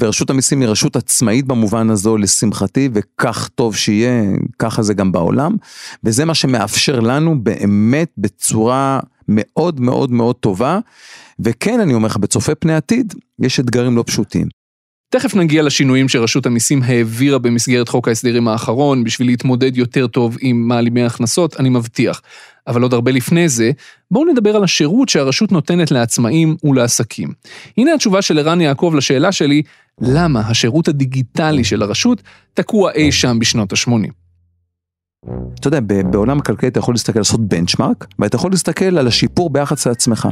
ורשות 0.00 0.30
המיסים 0.30 0.60
היא 0.60 0.68
רשות 0.68 0.96
עצמאית 0.96 1.46
במובן 1.46 1.90
הזו 1.90 2.16
לשמחתי 2.16 2.88
וכך 2.92 3.48
טוב 3.54 3.76
שיהיה, 3.76 4.22
ככה 4.58 4.82
זה 4.82 4.94
גם 4.94 5.12
בעולם 5.12 5.56
וזה 6.04 6.24
מה 6.24 6.34
שמאפשר 6.34 7.00
לנו 7.00 7.42
באמת 7.42 8.10
בצורה 8.18 9.00
מאוד 9.28 9.80
מאוד 9.80 10.10
מאוד 10.10 10.36
טובה 10.36 10.78
וכן 11.40 11.80
אני 11.80 11.94
אומר 11.94 12.06
לך 12.06 12.16
בצופה 12.16 12.54
פני 12.54 12.74
עתיד 12.74 13.14
יש 13.38 13.60
אתגרים 13.60 13.96
לא 13.96 14.04
פשוטים. 14.06 14.57
תכף 15.10 15.34
נגיע 15.34 15.62
לשינויים 15.62 16.08
שרשות 16.08 16.46
המיסים 16.46 16.82
העבירה 16.82 17.38
במסגרת 17.38 17.88
חוק 17.88 18.08
ההסדרים 18.08 18.48
האחרון 18.48 19.04
בשביל 19.04 19.28
להתמודד 19.28 19.76
יותר 19.76 20.06
טוב 20.06 20.36
עם 20.40 20.68
מעלימי 20.68 21.04
הכנסות, 21.04 21.60
אני 21.60 21.68
מבטיח. 21.68 22.22
אבל 22.66 22.82
עוד 22.82 22.94
הרבה 22.94 23.10
לפני 23.10 23.48
זה, 23.48 23.70
בואו 24.10 24.24
נדבר 24.24 24.56
על 24.56 24.64
השירות 24.64 25.08
שהרשות 25.08 25.52
נותנת 25.52 25.90
לעצמאים 25.90 26.56
ולעסקים. 26.64 27.32
הנה 27.76 27.94
התשובה 27.94 28.22
של 28.22 28.38
ערן 28.38 28.60
יעקב 28.60 28.92
לשאלה 28.96 29.32
שלי, 29.32 29.62
למה 30.00 30.40
השירות 30.40 30.88
הדיגיטלי 30.88 31.64
של 31.64 31.82
הרשות 31.82 32.22
תקוע 32.54 32.92
אי 32.92 33.12
שם 33.12 33.38
בשנות 33.38 33.72
ה-80. 33.72 34.10
אתה 35.60 35.68
יודע, 35.68 35.80
בעולם 36.10 36.38
הכלכלי 36.38 36.68
אתה 36.68 36.78
יכול 36.78 36.94
להסתכל, 36.94 37.18
לעשות 37.20 37.40
בנצ'מארק, 37.40 38.06
ואתה 38.18 38.36
יכול 38.36 38.50
להסתכל 38.50 38.98
על 38.98 39.06
השיפור 39.06 39.50
ביחס 39.50 39.86
לעצמך. 39.86 40.28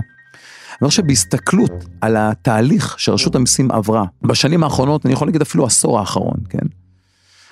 אני 0.83 0.89
חושב 0.89 1.07
בהסתכלות 1.07 1.71
על 2.01 2.17
התהליך 2.17 2.99
שרשות 2.99 3.35
המיסים 3.35 3.71
עברה 3.71 4.05
בשנים 4.23 4.65
האחרונות, 4.65 5.07
אני 5.07 5.13
יכול 5.13 5.29
להגיד 5.29 5.41
אפילו 5.41 5.67
עשור 5.67 5.99
האחרון, 5.99 6.37
כן? 6.49 6.67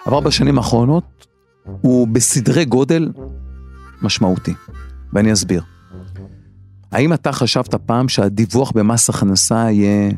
עבר 0.06 0.20
בשנים 0.20 0.58
האחרונות, 0.58 1.26
הוא 1.80 2.08
בסדרי 2.08 2.64
גודל 2.64 3.12
משמעותי, 4.02 4.54
ואני 5.12 5.32
אסביר. 5.32 5.62
האם 6.92 7.12
אתה 7.12 7.32
חשבת 7.32 7.74
פעם 7.74 8.08
שהדיווח 8.08 8.70
במס 8.70 9.10
הכנסה 9.10 9.70
יהיה 9.70 10.10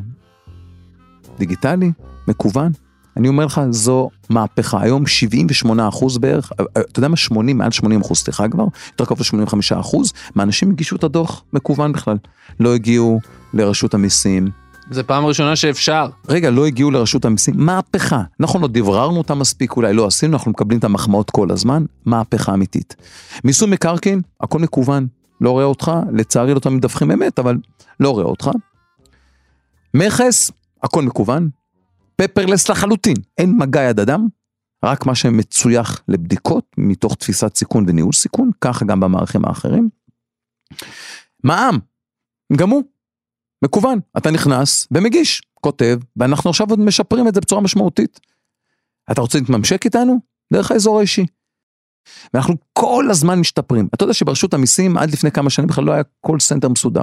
דיגיטלי, 1.39 1.93
מקוון. 2.29 2.73
אני 3.16 3.28
אומר 3.28 3.46
לך, 3.46 3.61
זו 3.70 4.11
מהפכה. 4.30 4.80
היום 4.80 5.06
78 5.06 5.88
אחוז 5.88 6.18
בערך, 6.18 6.52
אה, 6.61 6.64
אה, 6.76 6.82
אתה 6.82 6.99
יודע 6.99 7.08
מה? 7.08 7.16
80, 7.16 7.58
מעל 7.58 7.70
80 7.70 8.00
אחוז, 8.00 8.18
סליחה 8.18 8.49
כבר, 8.49 8.64
יותר 8.92 9.04
קרוב 9.04 9.20
ל-85 9.20 9.80
אחוז, 9.80 10.12
מהאנשים 10.35 10.70
הגישו 10.70 10.96
את 10.96 11.04
הדוח 11.04 11.44
מקוון 11.52 11.92
בכלל. 11.92 12.16
לא 12.61 12.75
הגיעו 12.75 13.20
לרשות 13.54 13.94
המיסים. 13.94 14.50
זה 14.90 15.02
פעם 15.02 15.26
ראשונה 15.26 15.56
שאפשר. 15.56 16.08
רגע, 16.28 16.50
לא 16.50 16.66
הגיעו 16.66 16.90
לרשות 16.90 17.25
המיסים, 17.25 17.54
מהפכה. 17.56 18.23
נכון, 18.40 18.62
לא 18.62 18.68
דבררנו 18.68 19.18
אותה 19.18 19.35
מספיק, 19.35 19.76
אולי 19.76 19.94
לא 19.94 20.06
עשינו, 20.06 20.37
אנחנו 20.37 20.50
מקבלים 20.50 20.78
את 20.78 20.85
המחמאות 20.85 21.30
כל 21.30 21.50
הזמן, 21.50 21.85
מהפכה 22.04 22.54
אמיתית. 22.54 22.96
מיסוי 23.44 23.70
מקרקעין, 23.70 24.20
הכל 24.40 24.58
מקוון. 24.58 25.06
לא 25.40 25.50
רואה 25.50 25.64
אותך, 25.64 25.92
לצערי 26.12 26.54
לא 26.54 26.58
תמיד 26.58 26.76
מדווחים 26.76 27.11
אמת, 27.11 27.38
אבל 27.38 27.56
לא 28.00 28.11
רואה 28.11 28.25
אותך. 28.25 28.50
מכס, 29.94 30.50
הכל 30.82 31.02
מקוון. 31.02 31.49
פפרלס 32.16 32.68
לחלוטין, 32.68 33.16
אין 33.38 33.56
מגע 33.58 33.82
יד 33.82 34.00
אדם, 34.00 34.26
רק 34.85 35.06
מה 35.06 35.14
שמצויח 35.14 36.02
לבדיקות 36.08 36.64
מתוך 36.78 37.14
תפיסת 37.14 37.56
סיכון 37.56 37.85
וניהול 37.88 38.12
סיכון, 38.12 38.50
ככה 38.61 38.85
גם 38.85 39.00
במערכים 39.00 39.44
האחרים. 39.44 39.88
מע"מ, 41.44 41.78
גם 42.56 42.70
הוא, 42.70 42.82
מקוון, 43.64 43.99
אתה 44.16 44.30
נכנס 44.30 44.88
ומגיש, 44.90 45.42
כותב, 45.54 45.99
ואנחנו 46.16 46.50
עכשיו 46.50 46.66
עוד 46.70 46.80
משפרים 46.80 47.28
את 47.28 47.35
זה 47.35 47.40
בצורה 47.40 47.61
משמעותית. 47.61 48.20
אתה 49.11 49.20
רוצה 49.20 49.38
להתממשק 49.38 49.85
איתנו? 49.85 50.20
דרך 50.52 50.70
האזור 50.70 50.99
האישי. 50.99 51.26
ואנחנו 52.35 52.54
כל 52.73 53.06
הזמן 53.11 53.38
משתפרים. 53.38 53.88
אתה 53.94 54.04
יודע 54.04 54.14
שברשות 54.14 54.54
המיסים 54.54 54.96
עד 54.96 55.11
לפני 55.11 55.30
כמה 55.30 55.50
שנים 55.50 55.68
בכלל 55.68 55.85
לא 55.85 55.92
היה 55.92 56.02
call 56.21 56.40
center 56.40 56.69
מסודר. 56.68 57.02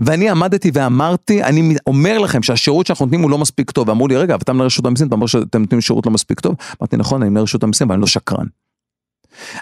ואני 0.00 0.30
עמדתי 0.30 0.70
ואמרתי, 0.74 1.42
אני 1.42 1.76
אומר 1.86 2.18
לכם 2.18 2.42
שהשירות 2.42 2.86
שאנחנו 2.86 3.04
נותנים 3.04 3.20
הוא 3.20 3.30
לא 3.30 3.38
מספיק 3.38 3.70
טוב. 3.70 3.88
ואמרו 3.88 4.08
לי, 4.08 4.16
רגע, 4.16 4.34
אבל 4.34 4.42
אתה 4.42 4.52
מנהל 4.52 4.66
רשות 4.66 4.86
המיסים, 4.86 5.06
אתה 5.06 5.14
אומר 5.14 5.26
שאתם 5.26 5.60
נותנים 5.60 5.80
שירות 5.80 6.06
לא 6.06 6.12
מספיק 6.12 6.40
טוב? 6.40 6.54
אמרתי, 6.80 6.96
נכון, 6.96 7.22
אני 7.22 7.30
מנהל 7.30 7.42
רשות 7.42 7.62
המיסים, 7.62 7.86
אבל 7.86 7.94
אני 7.94 8.00
לא 8.00 8.06
שקרן. 8.06 8.46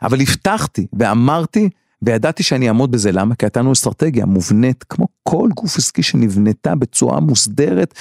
אבל 0.02 0.20
הבטחתי 0.20 0.86
ואמרתי, 0.92 1.68
וידעתי 2.02 2.42
שאני 2.42 2.68
אעמוד 2.68 2.90
בזה, 2.90 3.12
למה? 3.12 3.34
כי 3.34 3.46
הייתה 3.46 3.60
לנו 3.60 3.72
אסטרטגיה 3.72 4.26
מובנית, 4.26 4.84
כמו 4.88 5.06
כל 5.22 5.48
גוף 5.54 5.76
עסקי 5.76 6.02
שנבנתה 6.02 6.74
בצורה 6.74 7.20
מוסדרת 7.20 7.94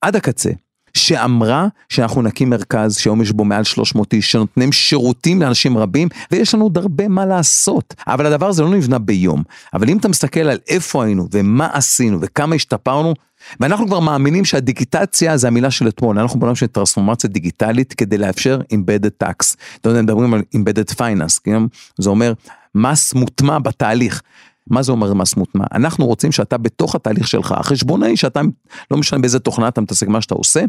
עד 0.00 0.16
הקצה. 0.16 0.50
שאמרה 0.96 1.68
שאנחנו 1.88 2.22
נקים 2.22 2.50
מרכז 2.50 2.96
שהיום 2.96 3.22
יש 3.22 3.32
בו 3.32 3.44
מעל 3.44 3.64
300 3.64 4.12
איש 4.12 4.32
שנותנים 4.32 4.72
שירותים 4.72 5.42
לאנשים 5.42 5.78
רבים 5.78 6.08
ויש 6.30 6.54
לנו 6.54 6.64
עוד 6.64 6.78
הרבה 6.78 7.08
מה 7.08 7.26
לעשות 7.26 7.94
אבל 8.06 8.26
הדבר 8.26 8.46
הזה 8.46 8.62
לא 8.62 8.70
נבנה 8.70 8.98
ביום 8.98 9.42
אבל 9.74 9.90
אם 9.90 9.98
אתה 9.98 10.08
מסתכל 10.08 10.40
על 10.40 10.58
איפה 10.68 11.04
היינו 11.04 11.28
ומה 11.32 11.68
עשינו 11.72 12.18
וכמה 12.20 12.54
השתפרנו 12.54 13.14
ואנחנו 13.60 13.86
כבר 13.86 14.00
מאמינים 14.00 14.44
שהדיגיטציה 14.44 15.36
זה 15.36 15.48
המילה 15.48 15.70
של 15.70 15.88
אתמול 15.88 16.18
אנחנו 16.18 16.40
בעולם 16.40 16.54
של 16.54 16.66
טרנספורמציה 16.66 17.30
דיגיטלית 17.30 17.94
כדי 17.94 18.18
לאפשר 18.18 18.60
embedded 18.72 19.24
tax. 19.24 19.56
אתה 19.80 19.88
יודע, 19.88 20.02
מדברים 20.02 20.34
על 20.34 20.42
embedded 20.56 20.94
finance, 20.94 21.40
כן? 21.44 21.62
זה 21.98 22.10
אומר 22.10 22.32
מס 22.74 23.14
מוטמע 23.14 23.58
בתהליך. 23.58 24.22
מה 24.70 24.82
זה 24.82 24.92
אומר 24.92 25.14
מס 25.14 25.36
מוטמע? 25.36 25.64
אנחנו 25.74 26.06
רוצים 26.06 26.32
שאתה 26.32 26.58
בתוך 26.58 26.94
התהליך 26.94 27.28
שלך, 27.28 27.52
החשבונאי 27.52 28.16
שאתה, 28.16 28.40
לא 28.90 28.96
משנה 28.96 29.18
באיזה 29.18 29.38
תוכנה 29.38 29.68
אתה 29.68 29.80
מתעסק 29.80 30.08
מה 30.08 30.20
שאתה 30.20 30.34
עושה, 30.34 30.64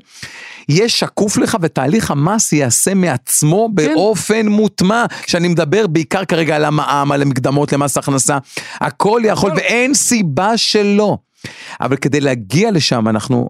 יהיה 0.69 0.89
שקוף 0.89 1.37
לך 1.37 1.57
ותהליך 1.61 2.11
המס 2.11 2.53
ייעשה 2.53 2.93
מעצמו 2.93 3.69
כן. 3.77 3.93
באופן 3.93 4.47
מוטמע, 4.47 5.05
שאני 5.27 5.47
מדבר 5.47 5.87
בעיקר 5.87 6.25
כרגע 6.25 6.55
על 6.55 6.65
המע"מ, 6.65 7.11
על 7.11 7.21
המקדמות 7.21 7.73
למס 7.73 7.97
הכנסה, 7.97 8.37
הכל 8.73 9.21
יכול 9.25 9.51
ואין 9.55 9.93
סיבה 9.93 10.57
שלא. 10.57 11.17
אבל 11.81 11.95
כדי 11.95 12.21
להגיע 12.21 12.71
לשם 12.71 13.07
אנחנו 13.07 13.49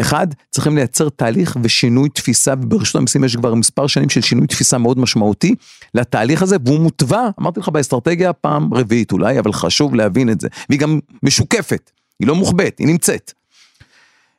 אחד, 0.00 0.26
צריכים 0.50 0.76
לייצר 0.76 1.08
תהליך 1.08 1.56
ושינוי 1.62 2.08
תפיסה, 2.08 2.54
וברשות 2.62 2.96
המסים 2.96 3.24
יש 3.24 3.36
כבר 3.36 3.54
מספר 3.54 3.86
שנים 3.86 4.08
של 4.08 4.20
שינוי 4.20 4.46
תפיסה 4.46 4.78
מאוד 4.78 4.98
משמעותי 4.98 5.54
לתהליך 5.94 6.42
הזה, 6.42 6.56
והוא 6.64 6.80
מוטבע, 6.80 7.28
אמרתי 7.40 7.60
לך 7.60 7.68
באסטרטגיה 7.68 8.32
פעם 8.32 8.74
רביעית 8.74 9.12
אולי, 9.12 9.38
אבל 9.38 9.52
חשוב 9.52 9.94
להבין 9.94 10.30
את 10.30 10.40
זה, 10.40 10.48
והיא 10.68 10.80
גם 10.80 10.98
משוקפת, 11.22 11.90
היא 12.20 12.28
לא 12.28 12.34
מוחבאת, 12.34 12.78
היא 12.78 12.86
נמצאת. 12.86 13.32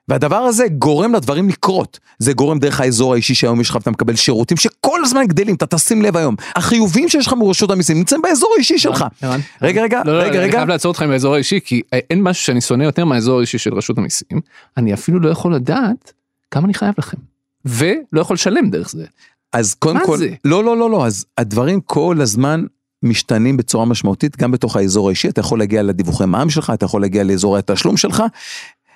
והדבר 0.07 0.35
הזה 0.35 0.67
גורם 0.67 1.15
לדברים 1.15 1.49
לקרות. 1.49 1.99
זה 2.19 2.33
גורם 2.33 2.59
דרך 2.59 2.81
האזור 2.81 3.13
האישי 3.13 3.35
שהיום 3.35 3.61
יש 3.61 3.69
לך 3.69 3.75
ואתה 3.75 3.91
מקבל 3.91 4.15
שירותים 4.15 4.57
שכל 4.57 4.99
הזמן 5.03 5.27
גדלים, 5.27 5.55
אתה 5.55 5.65
תשים 5.65 6.01
לב 6.01 6.17
היום. 6.17 6.35
החיובים 6.55 7.09
שיש 7.09 7.27
לך 7.27 7.33
מרשות 7.33 7.71
המיסים 7.71 7.97
נמצאים 7.97 8.21
באזור 8.21 8.49
האישי 8.55 8.77
שלך. 8.77 9.05
רגע, 9.61 9.81
רגע, 9.81 10.01
לא, 10.05 10.17
לא, 10.17 10.23
רגע, 10.23 10.29
אני 10.29 10.39
רגע. 10.39 10.57
חייב 10.57 10.69
לעצור 10.69 10.89
אותך 10.89 11.01
עם 11.01 11.11
האזור 11.11 11.35
האישי 11.35 11.59
כי 11.65 11.81
אין 11.91 12.21
משהו 12.21 12.43
שאני 12.43 12.61
שונא 12.61 12.83
יותר 12.83 13.05
מהאזור 13.05 13.37
האישי 13.37 13.57
של 13.57 13.73
רשות 13.73 13.97
המיסים. 13.97 14.41
אני 14.77 14.93
אפילו 14.93 15.19
לא 15.19 15.29
יכול 15.29 15.55
לדעת 15.55 16.13
כמה 16.51 16.65
אני 16.65 16.73
חייב 16.73 16.93
לכם. 16.97 17.17
ולא 17.65 18.21
יכול 18.21 18.33
לשלם 18.33 18.69
דרך 18.69 18.89
זה. 18.89 19.05
אז 19.53 19.73
קודם 19.73 19.97
מה 19.97 20.05
כל, 20.05 20.17
זה? 20.17 20.29
לא, 20.45 20.63
לא, 20.63 20.77
לא, 20.77 20.89
לא, 20.89 21.05
אז 21.05 21.25
הדברים 21.37 21.81
כל 21.81 22.17
הזמן 22.21 22.63
משתנים 23.03 23.57
בצורה 23.57 23.85
משמעותית, 23.85 24.37
גם 24.37 24.51
בתוך 24.51 24.75
האזור 24.75 25.07
האישי, 25.07 25.29
אתה 25.29 25.39
יכול 25.39 25.59
להגיע 25.59 25.83
לדיווחי 25.83 26.25
מע"מ 26.25 26.49
שלך, 26.49 26.71
אתה 26.73 26.85
יכול 26.85 27.01
להגיע 27.01 27.23
לאזורי 27.23 27.59
התשלום 27.59 27.97
שלך, 27.97 28.23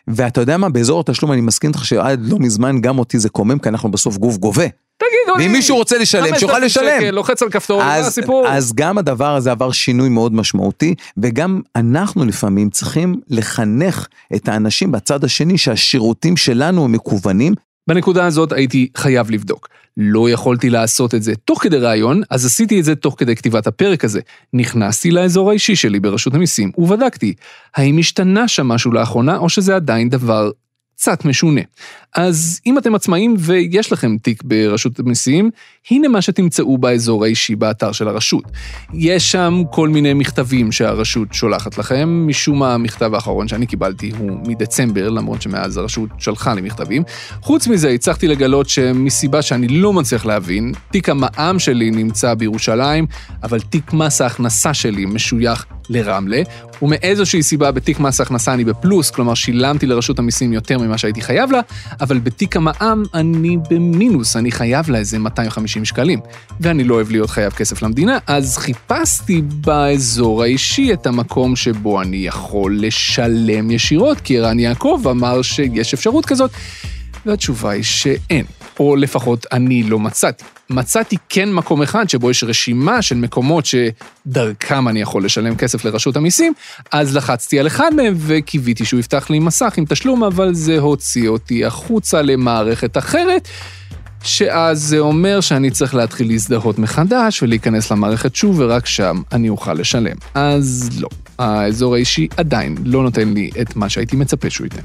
ואתה 0.08 0.42
יודע 0.42 0.58
מה, 0.58 0.70
באזור 0.70 1.00
התשלום 1.00 1.32
אני 1.32 1.42
מסכים 1.42 1.70
איתך 1.70 1.86
שעד 1.86 2.20
לא 2.24 2.40
מזמן 2.40 2.82
גם 2.82 3.00
אותי 3.00 3.20
זה 3.20 3.30
קומם, 3.30 3.60
כי 3.60 3.70
אנחנו 3.70 3.92
בסוף 3.92 4.18
גוף 4.18 4.38
גובה. 4.38 4.66
תגידו 4.98 5.38
לי. 5.38 5.44
ואם 5.44 5.52
מישהו 5.52 5.76
רוצה 5.76 5.98
לשלם, 5.98 6.36
שיוכל 6.40 6.54
5,000 6.54 6.64
לשלם. 6.64 7.02
שקל, 7.02 7.12
לוחץ 7.12 7.42
על 7.42 7.50
כפתור, 7.50 7.84
מה 7.84 7.96
הסיפור? 7.96 8.48
אז 8.48 8.74
גם 8.76 8.98
הדבר 8.98 9.36
הזה 9.36 9.52
עבר 9.52 9.72
שינוי 9.72 10.10
מאוד 10.10 10.34
משמעותי, 10.34 10.96
וגם 11.18 11.62
אנחנו 11.76 12.26
לפעמים 12.26 12.70
צריכים 12.70 13.20
לחנך 13.30 14.08
את 14.36 14.48
האנשים 14.48 14.92
בצד 14.92 15.24
השני 15.24 15.58
שהשירותים 15.58 16.38
שלנו 16.38 16.86
הם 16.86 16.92
מקוונים, 16.92 17.54
בנקודה 17.88 18.26
הזאת 18.26 18.52
הייתי 18.52 18.88
חייב 18.98 19.32
לבדוק. 19.32 19.68
לא 19.98 20.30
יכולתי 20.30 20.70
לעשות 20.70 21.16
את 21.16 21.24
זה 21.24 21.34
תוך 21.36 21.64
כדי 21.64 21.78
ראיון, 21.78 22.22
אז 22.30 22.46
עשיתי 22.46 22.80
את 22.80 22.86
זה 22.86 22.96
תוך 22.96 23.16
כדי 23.18 23.36
כתיבת 23.36 23.68
הפרק 23.68 24.06
הזה. 24.06 24.22
נכנסתי 24.54 25.12
לאזור 25.12 25.50
האישי 25.50 25.76
שלי 25.76 26.00
ברשות 26.00 26.34
המיסים 26.34 26.72
ובדקתי, 26.78 27.34
האם 27.76 27.98
השתנה 27.98 28.48
שם 28.48 28.68
משהו 28.68 28.92
לאחרונה 28.92 29.38
או 29.38 29.50
שזה 29.50 29.76
עדיין 29.76 30.10
דבר 30.10 30.52
קצת 31.04 31.26
משונה. 31.26 31.62
אז 32.16 32.62
אם 32.66 32.78
אתם 32.78 32.96
עצמאים 32.96 33.36
ויש 33.40 33.92
לכם 33.92 34.18
תיק 34.18 34.44
ברשות 34.44 35.00
המיסים, 35.00 35.50
הנה 35.92 36.08
מה 36.08 36.22
שתמצאו 36.22 36.78
באזור 36.78 37.24
האישי 37.24 37.56
באתר 37.56 37.92
של 37.92 38.08
הרשות. 38.08 38.44
יש 38.94 39.32
שם 39.32 39.62
כל 39.72 39.90
מיני 39.90 40.14
מכתבים 40.14 40.72
שהרשות 40.72 41.34
שולחת 41.34 41.78
לכם, 41.78 42.28
משום 42.28 42.60
מה 42.60 42.74
המכתב 42.74 43.14
האחרון 43.14 43.48
שאני 43.48 43.66
קיבלתי 43.66 44.12
הוא 44.18 44.38
מדצמבר, 44.48 45.10
למרות 45.10 45.42
שמאז 45.42 45.78
הרשות 45.78 46.10
שלחה 46.18 46.54
לי 46.54 46.62
מכתבים. 46.62 47.04
חוץ 47.42 47.68
מזה, 47.68 47.90
הצלחתי 47.90 48.28
לגלות 48.28 48.70
שמסיבה 48.70 49.42
שאני 49.42 49.68
לא 49.68 49.94
מצליח 49.94 50.26
להבין, 50.26 50.72
תיק 50.92 51.10
המע"מ 51.10 51.60
שלי 51.60 51.92
נמצא 51.92 52.34
בירושלים, 52.34 53.06
אבל 53.44 53.60
תיק 53.60 53.94
מס 53.94 54.22
ההכנסה 54.22 54.74
שלי 54.74 55.06
משוייך 55.06 55.66
לרמלה, 55.90 56.42
ומאיזושהי 56.82 57.44
סיבה 57.44 57.72
בתיק 57.72 58.00
מס 58.00 58.20
ההכנסה 58.20 58.54
אני 58.54 58.64
בפלוס, 58.64 59.12
כלומר 59.12 59.34
שילמתי 59.34 59.86
לרשות 59.86 60.20
המיסים 60.20 60.54
יותר 60.54 60.80
ממה 60.80 60.93
שהייתי 60.98 61.22
חייב 61.22 61.52
לה, 61.52 61.60
אבל 62.02 62.20
בתיק 62.20 62.58
המע"מ 62.58 63.04
אני 63.14 63.58
במינוס, 63.70 64.36
אני 64.36 64.52
חייב 64.52 64.90
לה 64.90 64.98
איזה 64.98 65.20
250 65.20 65.86
שקלים. 65.86 66.20
ואני 66.60 66.84
לא 66.84 66.96
אוהב 66.96 67.12
להיות 67.12 67.30
חייב 67.30 67.52
כסף 67.52 67.82
למדינה, 67.82 68.18
אז 68.28 68.58
חיפשתי 68.58 69.42
באזור 69.42 70.44
האישי 70.44 70.94
את 70.94 71.08
המקום 71.08 71.56
שבו 71.56 72.02
אני 72.02 72.18
יכול 72.18 72.78
לשלם 72.82 73.72
ישירות, 73.72 74.22
כי 74.22 74.38
ערן 74.40 74.60
יעקב 74.60 75.02
אמר 75.12 75.42
שיש 75.42 75.94
אפשרות 75.94 76.26
כזאת, 76.26 76.52
והתשובה 77.26 77.70
היא 77.70 77.84
שאין. 77.84 78.46
או 78.80 78.96
לפחות 78.96 79.46
אני 79.52 79.84
לא 79.84 80.00
מצאתי. 80.00 80.44
מצאתי 80.70 81.16
כן 81.30 81.54
מקום 81.54 81.82
אחד 81.82 82.10
שבו 82.10 82.32
יש 82.32 82.44
רשימה 82.44 83.02
של 83.02 83.16
מקומות 83.16 83.66
שדרכם 83.66 84.88
אני 84.88 85.02
יכול 85.02 85.26
לשלם 85.26 85.56
כסף 85.56 85.86
לרשות 85.86 86.16
המיסים, 86.16 86.54
אז 86.92 87.16
לחצתי 87.16 87.60
על 87.60 87.68
אחד 87.68 87.94
מהם 87.96 88.14
וקיוויתי 88.18 88.86
שהוא 88.86 89.00
יפתח 89.00 89.30
לי 89.30 89.40
מסך 89.40 89.74
עם 89.78 89.86
תשלום, 89.86 90.24
אבל 90.24 90.54
זה 90.54 90.80
הוציא 90.80 91.30
אותי 91.30 91.66
החוצה 91.66 92.22
למערכת 92.22 92.98
אחרת. 92.98 93.48
שאז 94.24 94.82
זה 94.82 95.00
אומר 95.00 95.42
שאני 95.42 95.72
צריך 95.72 95.96
להתחיל 95.96 96.28
להזדהות 96.28 96.80
מחדש 96.80 97.44
ולהיכנס 97.44 97.92
למערכת 97.92 98.36
שוב, 98.36 98.60
ורק 98.60 98.86
שם 98.86 99.22
אני 99.32 99.50
אוכל 99.50 99.74
לשלם. 99.74 100.16
אז 100.34 100.90
לא, 101.00 101.10
האזור 101.40 101.96
האישי 101.96 102.28
עדיין 102.38 102.76
לא 102.86 103.04
נותן 103.04 103.34
לי 103.34 103.50
את 103.62 103.76
מה 103.76 103.90
שהייתי 103.90 104.16
מצפה 104.16 104.50
שהוא 104.50 104.66
ייתן. 104.66 104.82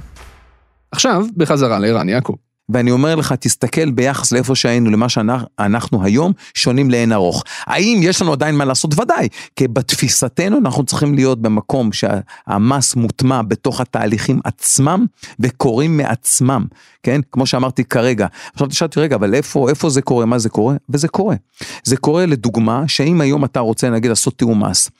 עכשיו, 0.92 1.26
בחזרה 1.37 1.78
לערן 1.78 2.09
יעקב. 2.09 2.35
ואני 2.68 2.90
אומר 2.90 3.14
לך, 3.14 3.32
תסתכל 3.32 3.90
ביחס 3.90 4.32
לאיפה 4.32 4.54
שהיינו, 4.54 4.90
למה 4.90 5.08
שאנחנו 5.08 6.04
היום, 6.04 6.32
שונים 6.54 6.90
לאין 6.90 7.12
ארוך. 7.12 7.44
האם 7.66 8.00
יש 8.02 8.22
לנו 8.22 8.32
עדיין 8.32 8.54
מה 8.54 8.64
לעשות? 8.64 8.98
ודאי, 8.98 9.28
כי 9.56 9.68
בתפיסתנו 9.68 10.58
אנחנו 10.58 10.84
צריכים 10.84 11.14
להיות 11.14 11.42
במקום 11.42 11.90
שהמס 11.92 12.94
מוטמע 12.94 13.42
בתוך 13.42 13.80
התהליכים 13.80 14.40
עצמם, 14.44 15.06
וקורים 15.40 15.96
מעצמם, 15.96 16.64
כן? 17.02 17.20
כמו 17.32 17.46
שאמרתי 17.46 17.84
כרגע. 17.84 18.26
עכשיו 18.52 18.66
תשאלתי, 18.66 19.00
רגע, 19.00 19.16
אבל 19.16 19.34
איפה, 19.34 19.68
איפה 19.70 19.90
זה 19.90 20.02
קורה, 20.02 20.26
מה 20.26 20.38
זה 20.38 20.48
קורה? 20.48 20.75
וזה 20.88 21.08
קורה. 21.08 21.37
זה 21.84 21.96
קורה 21.96 22.26
לדוגמה, 22.26 22.84
שאם 22.88 23.20
היום 23.20 23.44
אתה 23.44 23.60
רוצה, 23.60 23.90
נגיד, 23.90 24.08
לעשות 24.08 24.38
תיאום 24.38 24.64
מס, 24.64 24.90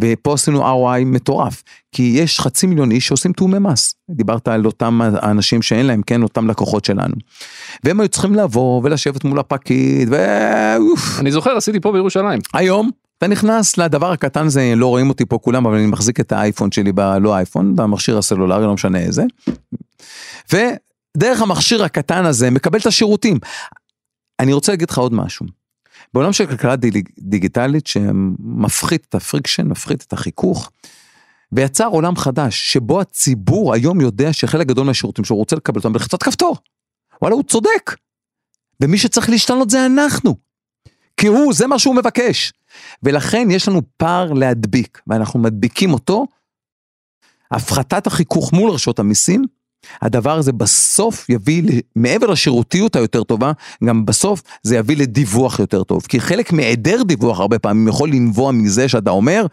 ופה 0.00 0.34
עשינו 0.34 0.62
ROI 0.62 1.04
מטורף, 1.04 1.62
כי 1.92 2.02
יש 2.02 2.40
חצי 2.40 2.66
מיליון 2.66 2.90
איש 2.90 3.06
שעושים 3.06 3.32
תיאומי 3.32 3.58
מס. 3.58 3.94
דיברת 4.10 4.48
על 4.48 4.66
אותם 4.66 5.00
האנשים 5.02 5.62
שאין 5.62 5.86
להם, 5.86 6.02
כן, 6.02 6.22
אותם 6.22 6.48
לקוחות 6.48 6.84
שלנו. 6.84 7.14
והם 7.84 8.00
היו 8.00 8.08
צריכים 8.08 8.34
לבוא 8.34 8.80
ולשבת 8.84 9.24
מול 9.24 9.38
הפקיד, 9.38 10.08
ואוף. 10.10 11.20
אני 11.20 11.32
זוכר, 11.32 11.56
עשיתי 11.56 11.80
פה 11.80 11.92
בירושלים. 11.92 12.38
היום, 12.54 12.90
אתה 13.18 13.26
נכנס 13.26 13.78
לדבר 13.78 14.12
הקטן 14.12 14.46
הזה, 14.46 14.72
לא 14.76 14.86
רואים 14.86 15.08
אותי 15.08 15.26
פה 15.26 15.38
כולם, 15.38 15.66
אבל 15.66 15.76
אני 15.76 15.86
מחזיק 15.86 16.20
את 16.20 16.32
האייפון 16.32 16.72
שלי, 16.72 16.92
ב, 16.92 17.00
לא 17.00 17.36
אייפון, 17.36 17.76
במכשיר 17.76 18.18
הסלולרי, 18.18 18.64
לא 18.64 18.74
משנה 18.74 18.98
איזה. 18.98 19.24
ודרך 20.52 21.42
המכשיר 21.42 21.84
הקטן 21.84 22.24
הזה 22.24 22.50
מקבל 22.50 22.78
את 22.78 22.86
השירותים. 22.86 23.38
אני 24.40 24.52
רוצה 24.52 24.72
להגיד 24.72 24.90
לך 24.90 24.98
עוד 24.98 25.14
משהו. 25.14 25.46
בעולם 26.16 26.32
של 26.32 26.46
כלכלה 26.46 26.76
דיג, 26.76 27.08
דיגיטלית 27.18 27.86
שמפחית 27.86 29.06
את 29.08 29.14
ה 29.14 29.19
friction, 29.19 29.68
מפחית 29.68 30.02
את 30.02 30.12
החיכוך, 30.12 30.70
ויצר 31.52 31.86
עולם 31.86 32.16
חדש, 32.16 32.72
שבו 32.72 33.00
הציבור 33.00 33.74
היום 33.74 34.00
יודע 34.00 34.32
שחלק 34.32 34.66
גדול 34.66 34.86
מהשירותים 34.86 35.24
שהוא 35.24 35.38
רוצה 35.38 35.56
לקבל 35.56 35.78
אותם 35.78 35.92
בלחיצת 35.92 36.22
כפתור. 36.22 36.56
וואלה, 37.22 37.34
הוא 37.34 37.42
צודק. 37.42 37.96
ומי 38.80 38.98
שצריך 38.98 39.30
להשתנות 39.30 39.70
זה 39.70 39.86
אנחנו. 39.86 40.36
כי 41.16 41.26
הוא, 41.26 41.54
זה 41.54 41.66
מה 41.66 41.78
שהוא 41.78 41.94
מבקש. 41.94 42.52
ולכן 43.02 43.48
יש 43.50 43.68
לנו 43.68 43.82
פער 43.96 44.32
להדביק, 44.32 45.00
ואנחנו 45.06 45.40
מדביקים 45.40 45.92
אותו. 45.92 46.26
הפחתת 47.50 48.06
החיכוך 48.06 48.52
מול 48.52 48.70
רשות 48.70 48.98
המיסים 48.98 49.44
הדבר 50.02 50.38
הזה 50.38 50.52
בסוף 50.52 51.28
יביא, 51.28 51.82
מעבר 51.96 52.26
לשירותיות 52.26 52.96
היותר 52.96 53.22
טובה, 53.22 53.52
גם 53.84 54.06
בסוף 54.06 54.42
זה 54.62 54.76
יביא 54.76 54.96
לדיווח 54.96 55.58
יותר 55.58 55.82
טוב. 55.82 56.02
כי 56.08 56.20
חלק 56.20 56.52
מהיעדר 56.52 57.02
דיווח 57.02 57.40
הרבה 57.40 57.58
פעמים 57.58 57.88
יכול 57.88 58.08
לנבוע 58.08 58.52
מזה 58.52 58.88
שאתה 58.88 59.10
אומר, 59.10 59.46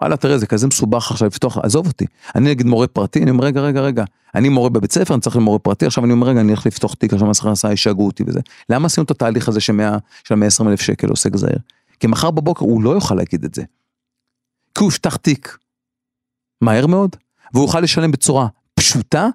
וואלה 0.00 0.16
תראה 0.16 0.38
זה 0.38 0.46
כזה 0.46 0.66
מסובך 0.66 1.10
עכשיו 1.10 1.28
לפתוח, 1.28 1.58
עזוב 1.58 1.86
אותי. 1.86 2.06
אני 2.34 2.50
נגיד 2.50 2.66
מורה 2.66 2.86
פרטי, 2.86 3.22
אני 3.22 3.30
אומר 3.30 3.44
רגע 3.44 3.60
רגע 3.60 3.80
רגע, 3.80 4.04
אני 4.34 4.48
מורה 4.48 4.68
בבית 4.68 4.92
ספר, 4.92 5.14
אני 5.14 5.20
צריך 5.20 5.36
למורה 5.36 5.58
פרטי, 5.58 5.86
עכשיו 5.86 6.04
אני 6.04 6.12
אומר 6.12 6.26
רגע 6.26 6.40
אני 6.40 6.48
הולך 6.48 6.66
לפתוח 6.66 6.94
תיק, 6.94 7.12
עכשיו 7.12 7.28
מס 7.28 7.40
הכנסה 7.40 7.72
ישגעו 7.72 8.06
אותי 8.06 8.24
וזה. 8.26 8.40
למה 8.68 8.86
עשינו 8.86 9.04
את 9.04 9.10
התהליך 9.10 9.48
הזה 9.48 9.60
שמאה, 9.60 9.96
של 10.24 10.34
120 10.34 10.68
אלף 10.68 10.80
שקל 10.80 11.08
עוסק 11.08 11.36
זעיר? 11.36 11.58
כי 12.00 12.06
מחר 12.06 12.30
בבוקר 12.30 12.64
הוא 12.64 12.82
לא 12.82 12.90
יוכל 12.90 13.14
להגיד 13.14 13.44
את 13.44 13.54
זה. 13.54 13.62
כי 14.74 14.84
הוא 14.84 14.88
יפתח 14.88 15.16
תיק 15.16 15.58
מהר 16.60 16.86
מאוד, 16.86 17.16
והוא 17.54 17.64
יוכל 17.64 17.80
לשלם 17.80 18.10
בצורה 18.10 18.46
פשוטה 18.74 19.28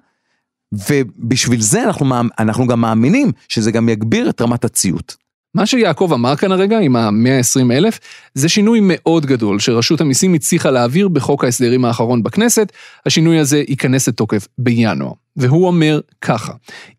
ובשביל 0.72 1.60
זה 1.60 1.84
אנחנו, 1.84 2.14
אנחנו 2.38 2.66
גם 2.66 2.80
מאמינים 2.80 3.32
שזה 3.48 3.70
גם 3.70 3.88
יגביר 3.88 4.30
את 4.30 4.40
רמת 4.40 4.64
הציות. 4.64 5.16
מה 5.54 5.66
שיעקב 5.66 6.10
אמר 6.14 6.36
כאן 6.36 6.52
הרגע 6.52 6.78
עם 6.78 6.96
ה-120 6.96 7.72
אלף, 7.72 7.98
זה 8.34 8.48
שינוי 8.48 8.78
מאוד 8.82 9.26
גדול 9.26 9.58
שרשות 9.58 10.00
המיסים 10.00 10.34
הצליחה 10.34 10.70
להעביר 10.70 11.08
בחוק 11.08 11.44
ההסדרים 11.44 11.84
האחרון 11.84 12.22
בכנסת, 12.22 12.72
השינוי 13.06 13.38
הזה 13.38 13.62
ייכנס 13.68 14.08
לתוקף 14.08 14.48
בינואר. 14.58 15.12
והוא 15.36 15.66
אומר 15.66 16.00
ככה, 16.20 16.52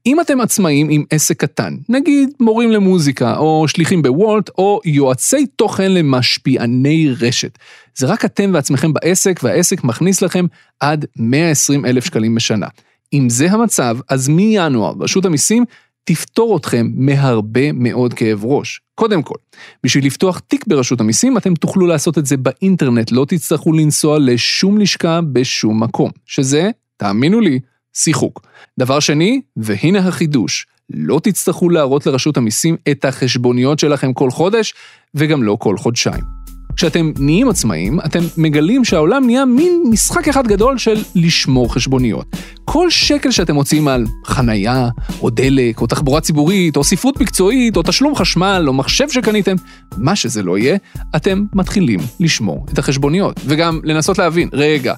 אם 0.05 0.21
אתם 0.21 0.41
עצמאים 0.41 0.89
עם 0.89 1.03
עסק 1.09 1.41
קטן, 1.41 1.75
נגיד 1.89 2.29
מורים 2.39 2.71
למוזיקה, 2.71 3.37
או 3.37 3.67
שליחים 3.67 4.01
בוולט, 4.01 4.49
או 4.57 4.81
יועצי 4.85 5.45
תוכן 5.45 5.91
למשפיעני 5.91 7.09
רשת, 7.19 7.57
זה 7.97 8.07
רק 8.07 8.25
אתם 8.25 8.51
ועצמכם 8.53 8.93
בעסק, 8.93 9.39
והעסק 9.43 9.83
מכניס 9.83 10.21
לכם 10.21 10.45
עד 10.79 11.05
120 11.15 11.85
אלף 11.85 12.05
שקלים 12.05 12.35
בשנה. 12.35 12.67
אם 13.13 13.29
זה 13.29 13.51
המצב, 13.51 13.97
אז 14.09 14.29
מינואר 14.29 14.93
רשות 14.99 15.25
המיסים 15.25 15.65
תפתור 16.03 16.57
אתכם 16.57 16.87
מהרבה 16.93 17.71
מאוד 17.71 18.13
כאב 18.13 18.45
ראש. 18.45 18.81
קודם 18.95 19.23
כל, 19.23 19.35
בשביל 19.83 20.05
לפתוח 20.05 20.39
תיק 20.39 20.67
ברשות 20.67 20.99
המיסים, 20.99 21.37
אתם 21.37 21.55
תוכלו 21.55 21.87
לעשות 21.87 22.17
את 22.17 22.25
זה 22.25 22.37
באינטרנט, 22.37 23.11
לא 23.11 23.25
תצטרכו 23.25 23.73
לנסוע 23.73 24.19
לשום 24.19 24.77
לשכה 24.77 25.19
בשום 25.31 25.83
מקום, 25.83 26.11
שזה, 26.25 26.69
תאמינו 26.97 27.39
לי, 27.39 27.59
שיחוק. 27.93 28.47
דבר 28.79 28.99
שני, 28.99 29.41
והנה 29.57 29.99
החידוש, 29.99 30.67
לא 30.89 31.19
תצטרכו 31.23 31.69
להראות 31.69 32.05
לרשות 32.05 32.37
המיסים 32.37 32.77
את 32.91 33.05
החשבוניות 33.05 33.79
שלכם 33.79 34.13
כל 34.13 34.31
חודש, 34.31 34.73
וגם 35.15 35.43
לא 35.43 35.57
כל 35.59 35.77
חודשיים. 35.77 36.38
כשאתם 36.79 37.11
נהיים 37.19 37.49
עצמאים, 37.49 37.99
אתם 38.05 38.19
מגלים 38.37 38.85
שהעולם 38.85 39.25
נהיה 39.25 39.45
מין 39.45 39.83
משחק 39.89 40.27
אחד 40.27 40.47
גדול 40.47 40.77
של 40.77 41.03
לשמור 41.15 41.73
חשבוניות. 41.73 42.25
כל 42.65 42.89
שקל 42.89 43.31
שאתם 43.31 43.55
מוצאים 43.55 43.87
על 43.87 44.05
חנייה, 44.25 44.89
או 45.21 45.29
דלק, 45.29 45.81
או 45.81 45.87
תחבורה 45.87 46.21
ציבורית, 46.21 46.77
או 46.77 46.83
ספרות 46.83 47.21
מקצועית, 47.21 47.77
או 47.77 47.81
תשלום 47.81 48.15
חשמל, 48.15 48.63
או 48.67 48.73
מחשב 48.73 49.09
שקניתם, 49.09 49.55
מה 49.97 50.15
שזה 50.15 50.43
לא 50.43 50.57
יהיה, 50.57 50.77
אתם 51.15 51.43
מתחילים 51.53 51.99
לשמור 52.19 52.65
את 52.73 52.79
החשבוניות. 52.79 53.39
וגם 53.45 53.79
לנסות 53.83 54.17
להבין, 54.17 54.49
רגע, 54.53 54.93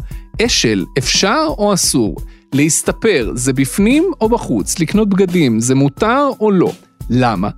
אשל 0.46 0.86
אפשר 0.98 1.46
או 1.58 1.74
אסור? 1.74 2.16
להסתפר, 2.54 3.32
זה 3.36 3.54
בפנים 3.54 4.04
או 4.22 4.30
בחוץ? 4.30 4.80
לקנות 4.80 5.10
בגדים, 5.10 5.60
זה 5.60 5.76
מותר 5.76 6.30
או 6.40 6.52
לא? 6.52 6.72
למה? 7.10 7.50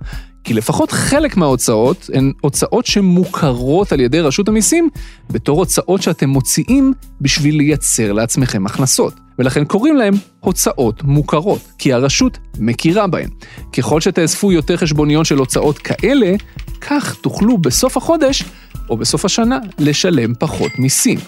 כי 0.44 0.54
לפחות 0.54 0.92
חלק 0.92 1.36
מההוצאות 1.36 2.10
הן 2.14 2.32
הוצאות 2.40 2.86
שמוכרות 2.86 3.92
על 3.92 4.00
ידי 4.00 4.20
רשות 4.20 4.48
המיסים 4.48 4.88
בתור 5.30 5.58
הוצאות 5.58 6.02
שאתם 6.02 6.28
מוציאים 6.28 6.92
בשביל 7.20 7.56
לייצר 7.56 8.12
לעצמכם 8.12 8.66
הכנסות. 8.66 9.14
ולכן 9.38 9.64
קוראים 9.64 9.96
להם 9.96 10.14
הוצאות 10.40 11.02
מוכרות, 11.02 11.60
כי 11.78 11.92
הרשות 11.92 12.38
מכירה 12.58 13.06
בהן. 13.06 13.28
ככל 13.72 14.00
שתאספו 14.00 14.52
יותר 14.52 14.76
חשבוניות 14.76 15.26
של 15.26 15.38
הוצאות 15.38 15.78
כאלה, 15.78 16.34
כך 16.80 17.14
תוכלו 17.14 17.58
בסוף 17.58 17.96
החודש 17.96 18.44
או 18.90 18.96
בסוף 18.96 19.24
השנה 19.24 19.58
לשלם 19.78 20.34
פחות 20.38 20.72
מיסים. 20.78 21.18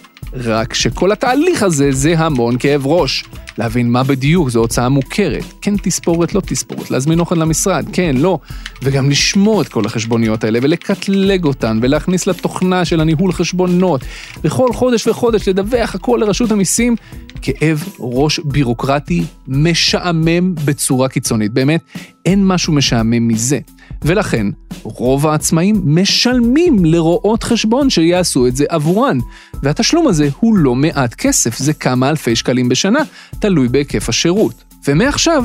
רק 0.45 0.75
שכל 0.75 1.13
התהליך 1.13 1.63
הזה 1.63 1.93
זה 1.93 2.19
המון 2.19 2.59
כאב 2.59 2.87
ראש. 2.87 3.25
להבין 3.59 3.91
מה 3.91 4.03
בדיוק 4.03 4.49
זו 4.49 4.61
הוצאה 4.61 4.89
מוכרת, 4.89 5.45
כן 5.61 5.75
תספורת, 5.83 6.35
לא 6.35 6.41
תספורת, 6.41 6.91
להזמין 6.91 7.21
אוכל 7.21 7.35
למשרד, 7.35 7.87
כן, 7.93 8.17
לא, 8.19 8.39
וגם 8.83 9.11
לשמור 9.11 9.63
את 9.63 9.69
כל 9.69 9.87
החשבוניות 9.87 10.45
האלה 10.45 10.59
ולקטלג 10.63 11.45
אותן 11.45 11.79
ולהכניס 11.83 12.27
לתוכנה 12.27 12.85
של 12.85 13.01
הניהול 13.01 13.33
חשבונות, 13.33 14.01
וכל 14.45 14.73
חודש 14.73 15.07
וחודש 15.07 15.49
לדווח 15.49 15.95
הכל 15.95 16.19
לרשות 16.23 16.51
המיסים, 16.51 16.97
כאב 17.43 17.85
ראש 18.01 18.41
בירוקרטי 18.45 19.25
משעמם 19.49 20.55
בצורה 20.55 21.09
קיצונית. 21.09 21.53
באמת, 21.53 21.81
אין 22.27 22.47
משהו 22.47 22.73
משעמם 22.73 23.29
מזה. 23.29 23.59
ולכן, 24.03 24.47
רוב 24.83 25.27
העצמאים 25.27 25.83
משלמים 25.85 26.85
לרואות 26.85 27.43
חשבון 27.43 27.91
שיעשו 27.91 28.47
את 28.47 28.57
זה 28.57 28.65
עבורן. 28.69 29.19
והתשלום 29.63 30.09
הזה 30.09 30.29
הוא 30.41 30.57
לא 30.57 30.75
מעט 30.75 31.15
כסף, 31.15 31.59
זה 31.59 31.73
כמה 31.73 32.09
אלפי 32.09 32.37
שקלים 32.37 32.69
בשנה, 32.69 33.01
תלוי 33.41 33.69
בהיקף 33.69 34.09
השירות. 34.09 34.65
ומעכשיו, 34.89 35.45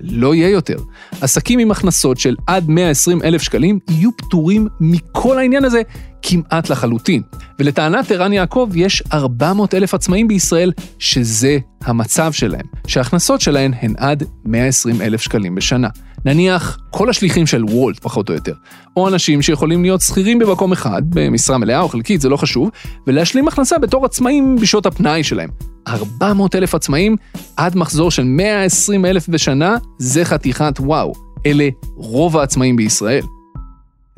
לא 0.00 0.34
יהיה 0.34 0.48
יותר. 0.48 0.76
עסקים 1.20 1.58
עם 1.58 1.70
הכנסות 1.70 2.18
של 2.18 2.36
עד 2.46 2.68
120 2.68 3.22
אלף 3.22 3.42
שקלים 3.42 3.78
יהיו 3.90 4.10
פטורים 4.16 4.68
מכל 4.80 5.38
העניין 5.38 5.64
הזה 5.64 5.82
כמעט 6.22 6.70
לחלוטין. 6.70 7.22
ולטענת 7.58 8.10
ערן 8.10 8.32
יעקב, 8.32 8.70
יש 8.74 9.02
400 9.12 9.74
אלף 9.74 9.94
עצמאים 9.94 10.28
בישראל 10.28 10.72
שזה 10.98 11.58
המצב 11.82 12.32
שלהם, 12.32 12.66
שההכנסות 12.86 13.40
שלהם 13.40 13.72
הן 13.80 13.94
עד 13.96 14.22
120 14.44 15.02
אלף 15.02 15.20
שקלים 15.20 15.54
בשנה. 15.54 15.88
נניח 16.26 16.78
כל 16.90 17.10
השליחים 17.10 17.46
של 17.46 17.64
וולט 17.64 17.98
פחות 17.98 18.28
או 18.28 18.34
יותר, 18.34 18.54
או 18.96 19.08
אנשים 19.08 19.42
שיכולים 19.42 19.82
להיות 19.82 20.00
שכירים 20.00 20.38
במקום 20.38 20.72
אחד, 20.72 21.02
במשרה 21.08 21.58
מלאה 21.58 21.80
או 21.80 21.88
חלקית, 21.88 22.20
זה 22.20 22.28
לא 22.28 22.36
חשוב, 22.36 22.70
ולהשלים 23.06 23.48
הכנסה 23.48 23.78
בתור 23.78 24.04
עצמאים 24.04 24.56
בשעות 24.56 24.86
הפנאי 24.86 25.22
שלהם. 25.24 25.50
400 25.88 26.54
אלף 26.54 26.74
עצמאים 26.74 27.16
עד 27.56 27.76
מחזור 27.76 28.10
של 28.10 28.22
120 28.22 29.06
אלף 29.06 29.28
בשנה, 29.28 29.76
זה 29.98 30.24
חתיכת 30.24 30.74
וואו. 30.80 31.12
אלה 31.46 31.68
רוב 31.96 32.36
העצמאים 32.36 32.76
בישראל. 32.76 33.24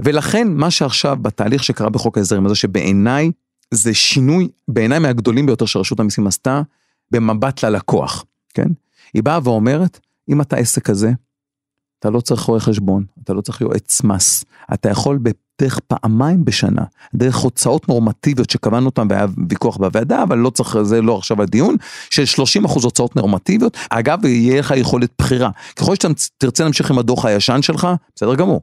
ולכן 0.01 0.49
מה 0.51 0.71
שעכשיו 0.71 1.17
בתהליך 1.23 1.65
שקרה 1.65 1.89
בחוק 1.89 2.19
ההסדרים 2.19 2.47
הזה 2.47 2.55
שבעיניי 2.55 3.31
זה 3.71 3.95
שינוי 3.95 4.49
בעיניי 4.69 4.99
מהגדולים 4.99 5.47
ביותר 5.47 5.67
שרשות 5.67 6.01
המיסים 6.01 6.27
עשתה 6.27 6.63
במבט 7.11 7.65
ללקוח, 7.65 8.25
כן? 8.55 8.69
היא 9.15 9.23
באה 9.23 9.39
ואומרת 9.43 10.01
אם 10.29 10.41
אתה 10.41 10.57
עסק 10.57 10.83
כזה 10.83 11.13
אתה 11.99 12.11
לא 12.11 12.21
צריך 12.21 12.41
רואה 12.41 12.61
חשבון, 12.61 13.05
אתה 13.25 13.33
לא 13.33 13.41
צריך 13.41 13.61
יועץ 13.61 14.03
מס, 14.05 14.45
אתה 14.75 14.91
יכול 14.91 15.19
דרך 15.61 15.81
פעמיים 15.81 16.45
בשנה, 16.45 16.83
דרך 17.15 17.37
הוצאות 17.37 17.89
נורמטיביות 17.89 18.51
שקבענו 18.51 18.87
אותן 18.87 19.07
והיה 19.11 19.27
ויכוח 19.49 19.77
בוועדה, 19.77 20.23
אבל 20.23 20.39
לא 20.39 20.51
צריך, 20.51 20.83
זה 20.83 21.03
לא 21.03 21.17
עכשיו 21.17 21.43
הדיון, 21.43 21.77
של 22.11 22.25
30 22.25 22.65
אחוז 22.65 22.85
הוצאות 22.85 23.17
נורמטיביות, 23.17 23.77
אגב, 23.91 24.25
יהיה 24.25 24.61
לך 24.61 24.75
יכולת 24.77 25.11
בחירה. 25.19 25.51
ככל 25.77 25.95
שאתה 25.95 26.09
תרצה 26.39 26.65
להמשיך 26.65 26.91
עם 26.91 26.99
הדוח 26.99 27.25
הישן 27.25 27.63
שלך, 27.63 27.89
בסדר 28.17 28.35
גמור. 28.35 28.61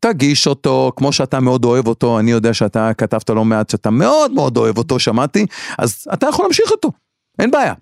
תגיש 0.00 0.46
אותו 0.46 0.92
כמו 0.96 1.12
שאתה 1.12 1.40
מאוד 1.40 1.64
אוהב 1.64 1.86
אותו, 1.86 2.18
אני 2.18 2.30
יודע 2.30 2.54
שאתה 2.54 2.94
כתבת 2.94 3.30
לא 3.30 3.44
מעט 3.44 3.70
שאתה 3.70 3.90
מאוד 3.90 4.32
מאוד 4.32 4.56
אוהב 4.56 4.78
אותו, 4.78 4.98
שמעתי, 4.98 5.46
אז 5.78 6.06
אתה 6.12 6.26
יכול 6.26 6.44
להמשיך 6.44 6.70
אותו. 6.70 6.90
אין 7.38 7.50
בעיה. 7.50 7.74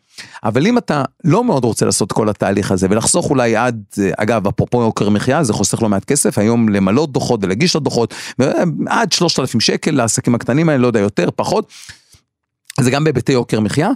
אבל 0.44 0.66
אם 0.66 0.78
אתה 0.78 1.04
לא 1.24 1.44
מאוד 1.44 1.64
רוצה 1.64 1.86
לעשות 1.86 2.12
כל 2.12 2.28
התהליך 2.28 2.70
הזה 2.70 2.86
ולחסוך 2.90 3.30
אולי 3.30 3.56
עד, 3.56 3.84
אגב, 4.16 4.46
אפרופו 4.46 4.82
יוקר 4.82 5.08
מחיה, 5.08 5.44
זה 5.44 5.52
חוסך 5.52 5.82
לא 5.82 5.88
מעט 5.88 6.04
כסף, 6.04 6.38
היום 6.38 6.68
למלא 6.68 7.06
דוחות 7.06 7.40
ולהגיש 7.42 7.70
את 7.70 7.76
הדוחות, 7.76 8.14
עד 8.86 9.12
3,000 9.12 9.60
שקל 9.60 9.90
לעסקים 9.90 10.34
הקטנים 10.34 10.68
האלה, 10.68 10.82
לא 10.82 10.86
יודע, 10.86 11.00
יותר, 11.00 11.28
פחות. 11.36 11.72
זה 12.80 12.90
גם 12.90 13.04
בהיבטי 13.04 13.32
יוקר 13.32 13.60
מחיה, 13.60 13.90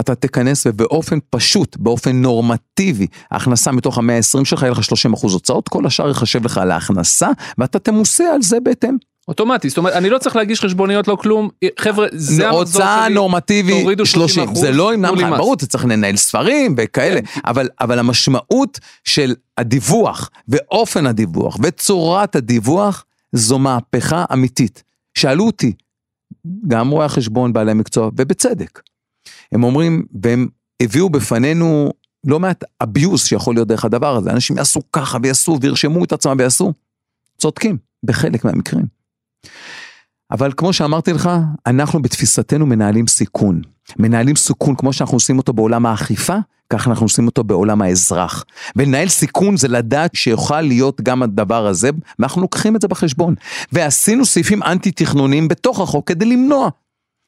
אתה 0.00 0.14
תיכנס 0.14 0.66
ובאופן 0.66 1.18
פשוט, 1.30 1.76
באופן 1.76 2.16
נורמטיבי, 2.16 3.06
ההכנסה 3.30 3.72
מתוך 3.72 3.98
המאה 3.98 4.16
ה-20 4.16 4.44
שלך 4.44 4.62
יהיה 4.62 4.72
לך 4.72 4.84
30 4.84 5.12
אחוז 5.12 5.32
הוצאות, 5.32 5.68
כל 5.68 5.86
השאר 5.86 6.10
יחשב 6.10 6.44
לך 6.44 6.58
על 6.58 6.70
ההכנסה, 6.70 7.28
ואתה 7.58 7.78
תמוסה 7.78 8.24
על 8.34 8.42
זה 8.42 8.60
בהתאם. 8.60 8.96
אוטומטי, 9.28 9.68
זאת 9.68 9.78
אומרת, 9.78 9.94
אני 9.94 10.10
לא 10.10 10.18
צריך 10.18 10.36
להגיש 10.36 10.60
חשבוניות, 10.60 11.08
לא 11.08 11.16
כלום, 11.16 11.48
חבר'ה, 11.78 12.06
זה 12.12 12.44
המחזור 12.44 12.60
הוצאה 12.60 13.04
שלי, 13.04 13.14
נורמטיבי 13.14 13.80
תורידו 13.82 14.06
30, 14.06 14.48
30%, 14.48 14.54
זה 14.54 14.70
לא 14.70 14.94
ימנע 14.94 15.10
לך. 15.10 15.26
ברור, 15.38 15.54
אתה 15.54 15.66
צריך 15.66 15.84
לנהל 15.84 16.16
ספרים 16.16 16.74
וכאלה, 16.78 17.20
אבל, 17.46 17.68
אבל 17.80 17.98
המשמעות 17.98 18.78
של 19.04 19.34
הדיווח 19.58 20.30
ואופן 20.48 21.06
הדיווח 21.06 21.56
וצורת 21.62 22.36
הדיווח 22.36 23.04
זו 23.32 23.58
מהפכה 23.58 24.24
אמיתית. 24.32 24.82
שאלו 25.14 25.46
אותי, 25.46 25.72
גם 26.68 26.90
רואי 26.90 27.04
החשבון, 27.04 27.52
בעלי 27.52 27.70
המקצוע, 27.70 28.10
ובצדק. 28.16 28.82
הם 29.52 29.64
אומרים, 29.64 30.04
והם 30.22 30.48
הביאו 30.82 31.10
בפנינו 31.10 31.90
לא 32.26 32.40
מעט 32.40 32.64
abuse 32.82 33.18
שיכול 33.18 33.54
להיות 33.54 33.68
דרך 33.68 33.84
הדבר 33.84 34.16
הזה, 34.16 34.30
אנשים 34.30 34.56
יעשו 34.56 34.80
ככה 34.92 35.18
ויעשו 35.22 35.58
וירשמו 35.60 36.04
את 36.04 36.12
עצמם 36.12 36.36
ויעשו. 36.38 36.72
צודקים, 37.38 37.76
בחלק 38.04 38.44
מהמקרים. 38.44 38.99
אבל 40.30 40.52
כמו 40.56 40.72
שאמרתי 40.72 41.12
לך, 41.12 41.30
אנחנו 41.66 42.02
בתפיסתנו 42.02 42.66
מנהלים 42.66 43.06
סיכון. 43.06 43.60
מנהלים 43.98 44.36
סיכון 44.36 44.74
כמו 44.74 44.92
שאנחנו 44.92 45.16
עושים 45.16 45.38
אותו 45.38 45.52
בעולם 45.52 45.86
האכיפה, 45.86 46.36
כך 46.72 46.88
אנחנו 46.88 47.04
עושים 47.04 47.26
אותו 47.26 47.44
בעולם 47.44 47.82
האזרח. 47.82 48.44
ולנהל 48.76 49.08
סיכון 49.08 49.56
זה 49.56 49.68
לדעת 49.68 50.14
שיוכל 50.14 50.60
להיות 50.60 51.00
גם 51.00 51.22
הדבר 51.22 51.66
הזה, 51.66 51.90
ואנחנו 52.18 52.42
לוקחים 52.42 52.76
את 52.76 52.80
זה 52.80 52.88
בחשבון. 52.88 53.34
ועשינו 53.72 54.24
סעיפים 54.24 54.62
אנטי 54.62 54.90
תכנוניים 54.90 55.48
בתוך 55.48 55.80
החוק 55.80 56.08
כדי 56.08 56.24
למנוע 56.24 56.68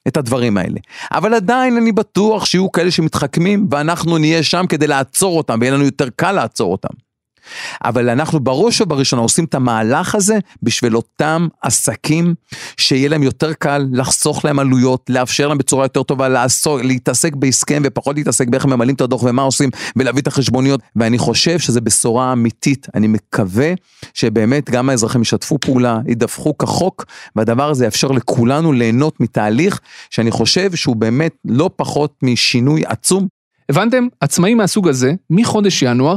את 0.07 0.17
הדברים 0.17 0.57
האלה. 0.57 0.79
אבל 1.11 1.33
עדיין 1.33 1.77
אני 1.77 1.91
בטוח 1.91 2.45
שיהיו 2.45 2.71
כאלה 2.71 2.91
שמתחכמים, 2.91 3.67
ואנחנו 3.71 4.17
נהיה 4.17 4.43
שם 4.43 4.65
כדי 4.69 4.87
לעצור 4.87 5.37
אותם, 5.37 5.57
ויהיה 5.61 5.73
לנו 5.73 5.83
יותר 5.83 6.09
קל 6.15 6.31
לעצור 6.31 6.71
אותם. 6.71 6.93
אבל 7.83 8.09
אנחנו 8.09 8.39
בראש 8.39 8.81
ובראשונה 8.81 9.21
עושים 9.21 9.45
את 9.45 9.55
המהלך 9.55 10.15
הזה 10.15 10.39
בשביל 10.63 10.95
אותם 10.95 11.47
עסקים 11.61 12.33
שיהיה 12.77 13.09
להם 13.09 13.23
יותר 13.23 13.53
קל 13.53 13.87
לחסוך 13.91 14.45
להם 14.45 14.59
עלויות, 14.59 15.09
לאפשר 15.09 15.47
להם 15.47 15.57
בצורה 15.57 15.85
יותר 15.85 16.03
טובה 16.03 16.29
לעסוק, 16.29 16.81
להתעסק 16.81 17.35
בהסכם 17.35 17.81
ופחות 17.85 18.15
להתעסק 18.15 18.47
באיך 18.47 18.65
ממלאים 18.65 18.95
את 18.95 19.01
הדוח 19.01 19.23
ומה 19.23 19.41
עושים 19.41 19.69
ולהביא 19.95 20.21
את 20.21 20.27
החשבוניות. 20.27 20.81
ואני 20.95 21.17
חושב 21.17 21.59
שזה 21.59 21.81
בשורה 21.81 22.33
אמיתית, 22.33 22.87
אני 22.95 23.07
מקווה 23.07 23.73
שבאמת 24.13 24.69
גם 24.69 24.89
האזרחים 24.89 25.21
ישתפו 25.21 25.59
פעולה, 25.59 25.99
ידווחו 26.07 26.57
כחוק 26.57 27.05
והדבר 27.35 27.69
הזה 27.69 27.85
יאפשר 27.85 28.07
לכולנו 28.07 28.73
ליהנות 28.73 29.19
מתהליך 29.19 29.79
שאני 30.09 30.31
חושב 30.31 30.75
שהוא 30.75 30.95
באמת 30.95 31.35
לא 31.45 31.69
פחות 31.75 32.13
משינוי 32.23 32.83
עצום. 32.85 33.27
הבנתם? 33.69 34.07
עצמאים 34.19 34.57
מהסוג 34.57 34.87
הזה, 34.87 35.13
מחודש 35.29 35.81
ינואר, 35.81 36.15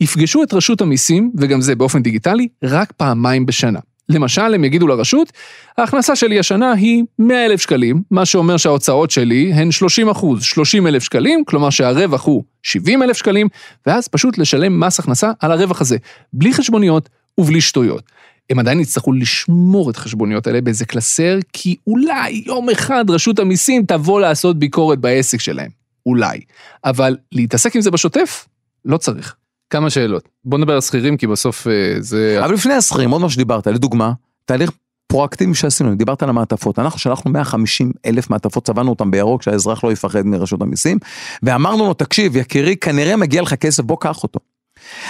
יפגשו 0.00 0.42
את 0.42 0.54
רשות 0.54 0.80
המיסים, 0.80 1.32
וגם 1.38 1.60
זה 1.60 1.74
באופן 1.74 2.02
דיגיטלי, 2.02 2.48
רק 2.62 2.92
פעמיים 2.92 3.46
בשנה. 3.46 3.78
למשל, 4.08 4.54
הם 4.54 4.64
יגידו 4.64 4.86
לרשות, 4.86 5.32
ההכנסה 5.78 6.16
שלי 6.16 6.38
השנה 6.38 6.72
היא 6.72 7.04
100 7.18 7.46
אלף 7.46 7.60
שקלים, 7.60 8.02
מה 8.10 8.26
שאומר 8.26 8.56
שההוצאות 8.56 9.10
שלי 9.10 9.52
הן 9.52 9.70
30 9.70 10.08
אחוז, 10.08 10.42
30 10.42 10.86
אלף 10.86 11.02
שקלים, 11.02 11.44
כלומר 11.44 11.70
שהרווח 11.70 12.24
הוא 12.24 12.44
70 12.62 13.02
אלף 13.02 13.16
שקלים, 13.16 13.48
ואז 13.86 14.08
פשוט 14.08 14.38
לשלם 14.38 14.80
מס 14.80 14.98
הכנסה 14.98 15.30
על 15.40 15.52
הרווח 15.52 15.80
הזה, 15.80 15.96
בלי 16.32 16.54
חשבוניות 16.54 17.08
ובלי 17.38 17.60
שטויות. 17.60 18.02
הם 18.50 18.58
עדיין 18.58 18.80
יצטרכו 18.80 19.12
לשמור 19.12 19.90
את 19.90 19.96
החשבוניות 19.96 20.46
האלה 20.46 20.60
באיזה 20.60 20.84
קלסר, 20.84 21.38
כי 21.52 21.76
אולי 21.86 22.42
יום 22.46 22.70
אחד 22.70 23.10
רשות 23.10 23.38
המיסים 23.38 23.84
תבוא 23.88 24.20
לעשות 24.20 24.58
ביקורת 24.58 24.98
בעסק 24.98 25.40
שלהם. 25.40 25.70
אולי. 26.06 26.40
אבל 26.84 27.16
להתעסק 27.32 27.76
עם 27.76 27.82
זה 27.82 27.90
בשוטף? 27.90 28.46
לא 28.84 28.96
צריך. 28.96 29.34
כמה 29.70 29.90
שאלות. 29.90 30.28
בוא 30.44 30.58
נדבר 30.58 30.74
על 30.74 30.80
שכירים, 30.80 31.16
כי 31.16 31.26
בסוף 31.26 31.66
אה, 31.66 31.96
זה... 32.00 32.44
אבל 32.44 32.54
לפני 32.54 32.74
השכירים, 32.74 33.10
עוד 33.10 33.22
מה 33.22 33.30
שדיברת, 33.30 33.66
לדוגמה, 33.66 34.12
תהליך 34.44 34.70
פרואקטיבי 35.06 35.54
שעשינו, 35.54 35.94
דיברת 35.94 36.22
על 36.22 36.28
המעטפות, 36.28 36.78
אנחנו 36.78 36.98
שלחנו 36.98 37.30
150 37.30 37.92
אלף 38.06 38.30
מעטפות, 38.30 38.66
צבענו 38.66 38.90
אותם 38.90 39.10
בירוק, 39.10 39.42
שהאזרח 39.42 39.84
לא 39.84 39.92
יפחד 39.92 40.22
מרשות 40.22 40.62
המיסים, 40.62 40.98
ואמרנו 41.42 41.86
לו, 41.86 41.94
תקשיב, 41.94 42.36
יקירי, 42.36 42.76
כנראה 42.76 43.16
מגיע 43.16 43.42
לך 43.42 43.54
כסף, 43.54 43.82
בוא 43.82 43.96
קח 44.00 44.22
אותו. 44.22 44.40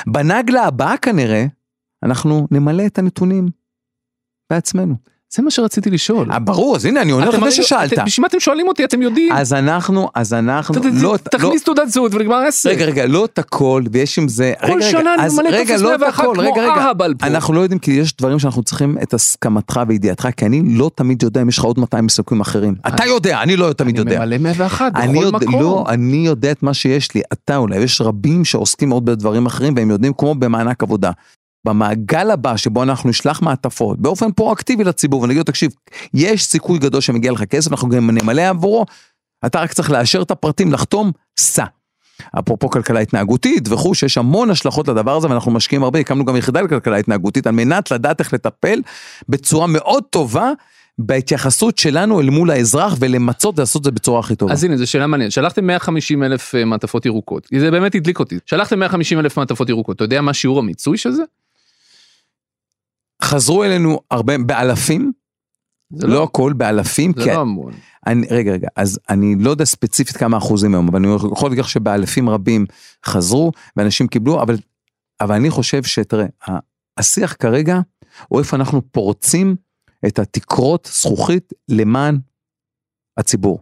בנגלה 0.07 0.65
הבאה 0.65 0.97
כנראה, 0.97 1.47
אנחנו 2.03 2.49
נמלא 2.51 2.87
את 2.87 2.99
הנתונים 2.99 3.49
בעצמנו. 4.53 4.95
זה 5.35 5.43
מה 5.43 5.51
שרציתי 5.51 5.91
לשאול. 5.91 6.33
אה, 6.33 6.39
ברור, 6.39 6.77
אז 6.77 6.85
הנה, 6.85 7.03
אני 7.03 7.13
עונה 7.13 7.27
לפני 7.27 7.41
הרי- 7.41 7.51
ששאלת. 7.53 7.93
בשביל 8.07 8.23
מה 8.23 8.29
אתם 8.29 8.41
שואלים 8.41 8.69
אותי? 8.69 8.85
אתם 8.85 9.03
יודעים. 9.03 9.33
אז 9.33 9.53
אנחנו, 9.53 10.09
אז 10.15 10.35
אנחנו, 10.35 10.75
לא, 10.75 10.91
לא, 11.03 11.17
תכניס 11.17 11.63
תעודת 11.65 11.89
זהות 11.89 12.15
ונגמר 12.15 12.35
העסק. 12.35 12.71
רגע, 12.71 12.85
רגע, 12.85 13.07
לא 13.07 13.25
את 13.25 13.39
הכל, 13.39 13.83
ויש 13.93 14.19
עם 14.19 14.29
זה, 14.29 14.53
כל 14.61 14.73
רגע, 14.73 14.91
שנה 14.91 15.15
אני 15.15 15.23
אז 15.23 15.39
ממלא 15.39 15.49
רגע, 15.49 15.75
טופס 15.75 15.83
לא 15.83 15.95
את 15.95 16.01
101 16.01 16.19
הכל, 16.25 16.35
כמו 16.35 16.43
רגע, 16.53 16.63
רגע, 16.63 16.73
אהבל 16.87 17.15
פה. 17.19 17.27
אנחנו 17.27 17.55
לא 17.55 17.61
יודעים 17.61 17.79
כי 17.79 17.91
יש 17.91 18.17
דברים 18.17 18.39
שאנחנו 18.39 18.63
צריכים 18.63 18.97
את 19.03 19.15
הסכמתך 19.15 19.81
וידיעתך, 19.89 20.29
כי 20.37 20.47
אני 20.47 20.63
לא 20.67 20.91
תמיד 20.95 21.23
יודע 21.23 21.43
אם 21.43 21.49
יש 21.49 21.59
לך 21.59 21.65
עוד 21.65 21.79
200 21.81 22.05
עיסוקים 22.05 22.41
אחרים. 22.41 22.75
אתה 22.89 23.05
יודע, 23.05 23.43
אני 23.43 23.57
לא 23.57 23.73
תמיד 23.73 23.99
אני 24.01 24.11
יודע. 24.11 24.19
ממלא 24.25 24.39
101 24.39 24.93
אני 24.97 25.19
בכל 25.19 25.31
מקום. 25.31 25.61
לא, 25.63 25.85
אני 25.89 26.17
יודע 26.27 26.51
את 26.51 26.63
מה 26.63 26.75
שיש 26.75 27.15
לי, 27.15 27.21
אתה 27.33 27.57
אולי, 27.57 27.77
יש 27.79 28.01
רבים 28.01 28.45
שעוסקים 28.45 28.89
מאוד 28.89 29.05
בדברים 29.05 29.47
אחרים 29.47 29.75
והם 29.77 29.91
יודעים 29.91 30.13
כמו 30.19 30.35
במענק 30.35 30.83
עבודה. 30.83 31.11
במעגל 31.67 32.31
הבא 32.31 32.57
שבו 32.57 32.83
אנחנו 32.83 33.11
נשלח 33.11 33.43
מעטפות 33.43 33.99
באופן 33.99 34.33
פרואקטיבי 34.33 34.85
לציבור 34.85 35.23
ונגיד 35.23 35.39
לו 35.39 35.45
תקשיב, 35.45 35.71
יש 36.15 36.45
סיכוי 36.45 36.79
גדול 36.79 37.01
שמגיע 37.01 37.33
לך 37.33 37.45
כסף, 37.45 37.71
אנחנו 37.71 37.89
גם 37.89 38.11
נמלא 38.11 38.49
עבורו, 38.49 38.87
אתה 39.47 39.61
רק 39.61 39.73
צריך 39.73 39.91
לאשר 39.91 40.23
את 40.23 40.31
הפרטים, 40.31 40.73
לחתום, 40.73 41.13
סע. 41.41 41.65
אפרופו 42.39 42.71
כלכלה 42.71 43.01
התנהגותית 43.01 43.69
וכו', 43.69 43.95
שיש 43.95 44.19
המון 44.19 44.51
השלכות 44.51 44.89
לדבר 44.89 45.17
הזה 45.17 45.29
ואנחנו 45.29 45.51
משקיעים 45.51 45.83
הרבה, 45.83 45.99
הקמנו 45.99 46.25
גם 46.25 46.37
יחידה 46.37 46.61
לכלכלה 46.61 46.97
התנהגותית 46.97 47.47
על 47.47 47.53
מנת 47.53 47.91
לדעת 47.91 48.21
איך 48.21 48.35
לטפל 48.35 48.81
בצורה 49.29 49.67
מאוד 49.67 50.05
טובה 50.11 50.53
בהתייחסות 50.99 51.79
שלנו 51.79 52.21
אל 52.21 52.31
מול 52.31 52.51
האזרח 52.51 52.97
ולמצות 53.01 53.59
ולעשות 53.59 53.81
את 53.81 53.85
זה 53.85 53.91
בצורה 53.91 54.21
הכי 54.21 54.37
טובה. 54.37 54.53
אז 54.53 54.65
הנה, 54.65 54.77
זו 54.77 54.87
שאלה 54.87 55.07
מעניינת. 55.07 55.33
שלחתם 55.33 55.67
150 55.67 56.23
אלף 56.23 56.55
אה, 56.55 56.65
מעטפות 56.65 57.07
ירוקות. 57.07 57.49
זה 57.59 57.71
באמת 57.71 57.95
הדליק 57.95 58.19
אותי. 58.19 58.39
שלחתם 58.47 58.79
150 58.79 59.19
אלף 59.19 59.39
מעטפות 59.39 59.69
ירוקות. 59.69 59.97
אתה 59.97 60.05
יודע 60.05 60.21
מה 60.21 60.35
שיעור 60.35 60.59
המיצוי 60.59 60.97
של 60.97 61.11
זה? 61.11 61.23
חזרו 63.23 63.65
אלינו 63.65 64.01
הרבה, 64.11 64.39
באלפים, 64.39 65.13
זה 65.93 66.07
לא 66.07 66.23
הכל, 66.23 66.53
באלפים, 66.53 67.13
זה 67.17 67.23
כי... 67.23 67.31
לא 67.31 67.41
המון. 67.41 67.73
אני, 68.07 68.27
רגע, 68.31 68.53
רגע, 68.53 68.69
אז 68.77 68.99
אני 69.09 69.37
לא 69.39 69.51
יודע 69.51 69.65
ספציפית 69.65 70.17
כמה 70.17 70.37
אחוזים 70.37 70.75
היום, 70.75 70.89
אבל 70.89 70.99
אני 70.99 71.15
יכול 71.33 71.49
להגיד 71.49 71.65
לך 71.65 71.71
שבאלפים 71.71 72.29
רבים 72.29 72.67
חזרו 73.07 73.53
ואנשים 73.77 74.07
קיבלו, 74.07 74.43
אבל, 74.43 74.57
אבל 75.21 75.35
אני 75.35 75.51
חושב 75.51 75.83
שתראה, 75.83 76.27
השיח 76.99 77.37
כרגע 77.39 77.81
הוא 78.29 78.39
איפה 78.39 78.57
אנחנו 78.57 78.83
פורצים 78.93 79.57
את 80.07 80.19
התקרות 80.19 80.89
זכוכית 80.93 81.53
למען 81.69 82.19
הציבור. 83.17 83.61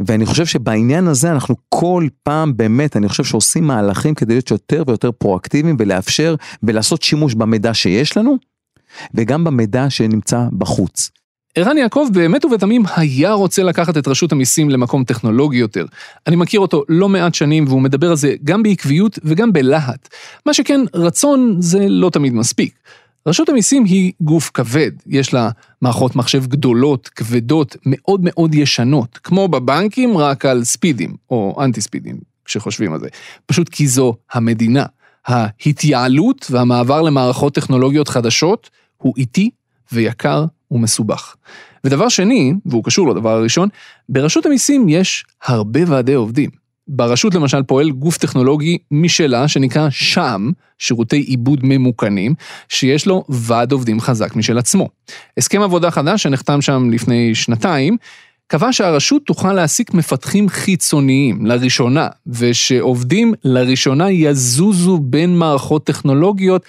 ואני 0.00 0.26
חושב 0.26 0.46
שבעניין 0.46 1.08
הזה 1.08 1.32
אנחנו 1.32 1.54
כל 1.68 2.06
פעם 2.22 2.56
באמת, 2.56 2.96
אני 2.96 3.08
חושב 3.08 3.24
שעושים 3.24 3.64
מהלכים 3.64 4.14
כדי 4.14 4.34
להיות 4.34 4.50
יותר 4.50 4.82
ויותר 4.86 5.12
פרואקטיביים 5.12 5.76
ולאפשר 5.78 6.34
ולעשות 6.62 7.02
שימוש 7.02 7.34
במידע 7.34 7.74
שיש 7.74 8.16
לנו, 8.16 8.36
וגם 9.14 9.44
במידע 9.44 9.90
שנמצא 9.90 10.40
בחוץ. 10.58 11.10
ערן 11.54 11.78
יעקב 11.78 12.06
באמת 12.12 12.44
ובתמים 12.44 12.82
היה 12.96 13.32
רוצה 13.32 13.62
לקחת 13.62 13.96
את 13.96 14.08
רשות 14.08 14.32
המיסים 14.32 14.70
למקום 14.70 15.04
טכנולוגי 15.04 15.56
יותר. 15.56 15.86
אני 16.26 16.36
מכיר 16.36 16.60
אותו 16.60 16.84
לא 16.88 17.08
מעט 17.08 17.34
שנים 17.34 17.64
והוא 17.68 17.82
מדבר 17.82 18.10
על 18.10 18.16
זה 18.16 18.34
גם 18.44 18.62
בעקביות 18.62 19.18
וגם 19.24 19.52
בלהט. 19.52 20.08
מה 20.46 20.54
שכן, 20.54 20.80
רצון 20.94 21.56
זה 21.58 21.88
לא 21.88 22.10
תמיד 22.10 22.34
מספיק. 22.34 22.74
רשות 23.26 23.48
המיסים 23.48 23.84
היא 23.84 24.12
גוף 24.20 24.50
כבד, 24.54 24.90
יש 25.06 25.34
לה 25.34 25.50
מערכות 25.82 26.16
מחשב 26.16 26.46
גדולות, 26.46 27.08
כבדות, 27.08 27.76
מאוד 27.86 28.20
מאוד 28.22 28.54
ישנות, 28.54 29.18
כמו 29.22 29.48
בבנקים 29.48 30.18
רק 30.18 30.44
על 30.44 30.64
ספידים, 30.64 31.14
או 31.30 31.56
אנטי 31.64 31.80
ספידים, 31.80 32.16
כשחושבים 32.44 32.92
על 32.92 33.00
זה. 33.00 33.08
פשוט 33.46 33.68
כי 33.68 33.86
זו 33.88 34.14
המדינה. 34.32 34.84
ההתייעלות 35.26 36.46
והמעבר 36.50 37.02
למערכות 37.02 37.54
טכנולוגיות 37.54 38.08
חדשות 38.08 38.70
הוא 38.96 39.14
איטי 39.16 39.50
ויקר 39.92 40.44
ומסובך. 40.70 41.36
ודבר 41.84 42.08
שני, 42.08 42.52
והוא 42.66 42.84
קשור 42.84 43.10
לדבר 43.10 43.30
הראשון, 43.30 43.68
ברשות 44.08 44.46
המיסים 44.46 44.88
יש 44.88 45.24
הרבה 45.44 45.80
ועדי 45.86 46.14
עובדים. 46.14 46.50
ברשות 46.88 47.34
למשל 47.34 47.62
פועל 47.62 47.90
גוף 47.90 48.18
טכנולוגי 48.18 48.78
משלה 48.90 49.48
שנקרא 49.48 49.90
שע"ם, 49.90 50.52
שירותי 50.78 51.16
עיבוד 51.16 51.60
ממוכנים, 51.62 52.34
שיש 52.68 53.06
לו 53.06 53.24
ועד 53.28 53.72
עובדים 53.72 54.00
חזק 54.00 54.36
משל 54.36 54.58
עצמו. 54.58 54.88
הסכם 55.36 55.62
עבודה 55.62 55.90
חדש 55.90 56.22
שנחתם 56.22 56.62
שם 56.62 56.90
לפני 56.90 57.34
שנתיים, 57.34 57.96
קבע 58.46 58.72
שהרשות 58.72 59.22
תוכל 59.26 59.52
להעסיק 59.52 59.94
מפתחים 59.94 60.48
חיצוניים 60.48 61.46
לראשונה, 61.46 62.08
ושעובדים 62.26 63.34
לראשונה 63.44 64.10
יזוזו 64.10 64.98
בין 64.98 65.36
מערכות 65.38 65.84
טכנולוגיות 65.84 66.62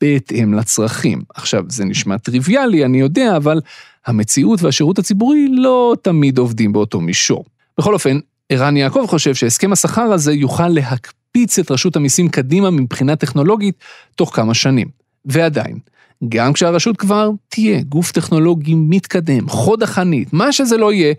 בהתאם 0.00 0.54
לצרכים. 0.54 1.22
עכשיו, 1.34 1.64
זה 1.68 1.84
נשמע 1.84 2.18
טריוויאלי, 2.18 2.84
אני 2.84 3.00
יודע, 3.00 3.36
אבל 3.36 3.60
המציאות 4.06 4.62
והשירות 4.62 4.98
הציבורי 4.98 5.46
לא 5.50 5.94
תמיד 6.02 6.38
עובדים 6.38 6.72
באותו 6.72 7.00
מישור. 7.00 7.44
בכל 7.78 7.94
אופן, 7.94 8.18
ערן 8.48 8.76
יעקב 8.76 9.04
חושב 9.08 9.34
שהסכם 9.34 9.72
השכר 9.72 10.12
הזה 10.12 10.32
יוכל 10.32 10.68
להקפיץ 10.68 11.58
את 11.58 11.70
רשות 11.70 11.96
המיסים 11.96 12.28
קדימה 12.28 12.70
מבחינה 12.70 13.16
טכנולוגית 13.16 13.74
תוך 14.14 14.36
כמה 14.36 14.54
שנים. 14.54 14.88
ועדיין, 15.24 15.78
גם 16.28 16.52
כשהרשות 16.52 16.96
כבר 16.96 17.30
תהיה 17.48 17.82
גוף 17.82 18.12
טכנולוגי 18.12 18.74
מתקדם, 18.74 19.48
חוד 19.48 19.82
החנית, 19.82 20.32
מה 20.32 20.52
שזה 20.52 20.76
לא 20.76 20.92
יהיה, 20.92 21.14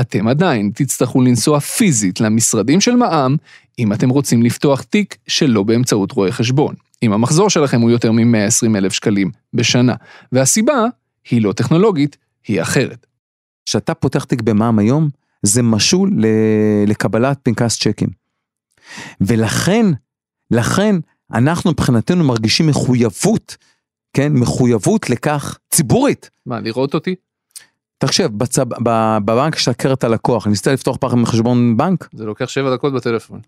אתם 0.00 0.28
עדיין 0.28 0.70
תצטרכו 0.74 1.22
לנסוע 1.22 1.60
פיזית 1.60 2.20
למשרדים 2.20 2.80
של 2.80 2.96
מע"מ, 2.96 3.36
אם 3.78 3.92
אתם 3.92 4.08
רוצים 4.08 4.42
לפתוח 4.42 4.82
תיק 4.82 5.16
שלא 5.26 5.62
באמצעות 5.62 6.12
רואה 6.12 6.32
חשבון. 6.32 6.74
אם 7.02 7.12
המחזור 7.12 7.50
שלכם 7.50 7.80
הוא 7.80 7.90
יותר 7.90 8.12
מ-120 8.12 8.76
אלף 8.76 8.92
שקלים 8.92 9.30
בשנה, 9.54 9.94
והסיבה 10.32 10.84
היא 11.30 11.42
לא 11.42 11.52
טכנולוגית, 11.52 12.16
היא 12.48 12.62
אחרת. 12.62 13.06
כשאתה 13.66 13.94
פותח 13.94 14.24
תיק 14.24 14.40
במע"מ 14.40 14.78
היום, 14.78 15.08
זה 15.42 15.62
משול 15.62 16.12
לקבלת 16.86 17.38
פנקס 17.42 17.78
צ'קים. 17.78 18.08
ולכן, 19.20 19.86
לכן, 20.50 20.96
אנחנו 21.32 21.70
מבחינתנו 21.70 22.24
מרגישים 22.24 22.66
מחויבות, 22.66 23.56
כן, 24.14 24.32
מחויבות 24.32 25.10
לכך 25.10 25.58
ציבורית. 25.70 26.30
מה, 26.46 26.60
לראות 26.60 26.94
אותי? 26.94 27.14
תחשב, 27.98 28.28
בצ... 28.32 28.58
בבנק 29.24 29.56
יש 29.56 29.68
הכרת 29.68 30.04
הלקוח, 30.04 30.46
ניסית 30.46 30.66
לפתוח 30.66 30.96
פעם 30.96 31.26
חשבון 31.26 31.76
בנק? 31.76 32.08
זה 32.12 32.24
לוקח 32.24 32.48
שבע 32.48 32.74
דקות 32.74 32.94
בטלפון. 32.94 33.40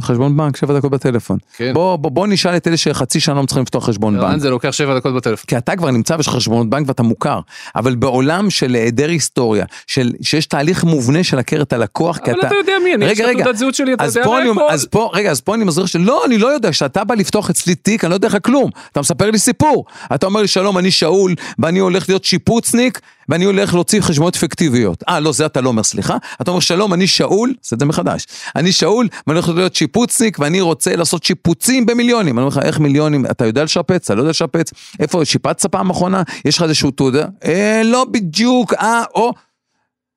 חשבון 0.00 0.36
בנק, 0.36 0.56
שבע 0.56 0.78
דקות 0.78 0.90
בטלפון. 0.90 1.38
כן. 1.56 1.72
בוא, 1.74 1.96
בוא, 1.96 2.10
בוא 2.10 2.26
נשאל 2.26 2.56
את 2.56 2.68
אלה 2.68 2.76
שחצי 2.76 3.20
שנה 3.20 3.34
לא 3.34 3.42
מצליחים 3.42 3.62
לפתוח 3.62 3.86
חשבון 3.88 4.20
בנק. 4.20 4.40
זה 4.40 4.50
לוקח 4.50 4.70
שבע 4.70 4.98
דקות 4.98 5.14
בטלפון. 5.14 5.44
כי 5.46 5.58
אתה 5.58 5.76
כבר 5.76 5.90
נמצא 5.90 6.14
ויש 6.14 6.26
לך 6.26 6.34
חשבונות 6.34 6.70
בנק 6.70 6.88
ואתה 6.88 7.02
מוכר, 7.02 7.40
אבל 7.76 7.94
בעולם 7.94 8.50
של 8.50 8.74
היעדר 8.74 9.08
היסטוריה, 9.08 9.64
של, 9.86 10.12
שיש 10.22 10.46
תהליך 10.46 10.84
מובנה 10.84 11.24
של 11.24 11.38
הכרת 11.38 11.72
הלקוח, 11.72 12.18
כי 12.18 12.30
אבל 12.30 12.38
אתה... 12.38 12.46
אתה 12.46 12.54
יודע 12.54 12.72
מי, 12.84 12.94
אני, 12.94 13.06
רגע, 13.06 13.26
רגע. 13.26 13.42
תעודת 13.44 13.58
זהות 13.58 13.74
שלי, 13.74 13.94
אתה 13.94 14.04
אז 14.04 14.16
יודע 14.16 14.28
הכל. 14.28 14.42
אז 14.70 14.86
פה, 14.90 15.10
רגע, 15.12 15.30
אז 15.30 15.40
פה 15.40 15.54
אני 15.54 15.64
מסביר 15.64 15.86
שלא, 15.86 16.24
אני 16.26 16.38
לא 16.38 16.46
יודע, 16.46 16.70
כשאתה 16.70 17.04
בא 17.04 17.14
לפתוח 17.14 17.50
אצלי 17.50 17.74
תיק, 17.74 18.04
אני 18.04 18.10
לא 18.10 18.14
יודע 18.14 18.28
לך 18.28 18.36
כלום. 18.42 18.70
אתה 18.92 19.00
מספר 19.00 19.30
לי 19.30 19.38
סיפור. 19.38 19.84
אתה 20.14 20.26
אומר 20.26 20.40
לי, 20.40 20.48
שלום, 20.48 20.78
אני 20.78 20.90
שאול, 20.90 21.34
ואני 21.58 21.78
הולך 21.78 22.08
להיות 22.08 22.24
שיפוצניק, 22.24 23.00
ואני 23.28 23.44
הולך 23.44 23.74
להוציא 23.74 24.00
חשבונות 24.00 24.36
פיקטיביות. 24.36 25.04
אה, 25.08 25.20
לא, 25.20 25.32
זה 25.32 25.46
אתה 25.46 25.60
לא 25.60 25.68
אומר, 25.68 25.82
סליחה. 25.82 26.16
אתה 26.42 26.50
אומר, 26.50 26.60
שלום, 26.60 26.94
אני 26.94 27.06
שאול, 27.06 27.54
עושה 27.62 27.74
את 27.76 27.80
זה 27.80 27.86
מחדש. 27.86 28.26
אני 28.56 28.72
שאול, 28.72 29.08
ואני 29.26 29.38
הולך 29.38 29.48
להיות 29.60 29.74
שיפוצניק, 29.74 30.38
ואני 30.38 30.60
רוצה 30.60 30.96
לעשות 30.96 31.24
שיפוצים 31.24 31.86
במיליונים. 31.86 32.38
אני 32.38 32.46
אומר 32.46 32.58
לך, 32.58 32.66
איך 32.66 32.80
מיליונים? 32.80 33.26
אתה 33.26 33.46
יודע 33.46 33.64
לשפץ? 33.64 34.04
אתה 34.04 34.14
לא 34.14 34.20
יודע 34.20 34.30
לשפץ? 34.30 34.72
איפה, 35.00 35.24
שיפצת 35.24 35.70
פעם 35.70 35.90
אחרונה? 35.90 36.22
יש 36.44 36.56
לך 36.56 36.62
איזשהו 36.62 36.90
תעודה? 36.90 37.26
אה, 37.44 37.82
לא 37.84 38.04
בדיוק, 38.04 38.74
אה, 38.74 39.02
או... 39.14 39.32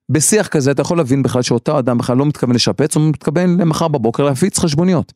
בשיח 0.09 0.47
כזה 0.47 0.71
אתה 0.71 0.81
יכול 0.81 0.97
להבין 0.97 1.23
בכלל 1.23 1.41
שאותו 1.41 1.79
אדם 1.79 1.97
בכלל 1.97 2.17
לא 2.17 2.25
מתכוון 2.25 2.55
לשפץ, 2.55 2.95
הוא 2.95 3.09
מתכוון 3.09 3.61
למחר 3.61 3.87
בבוקר 3.87 4.23
להפיץ 4.23 4.59
חשבוניות. 4.59 5.13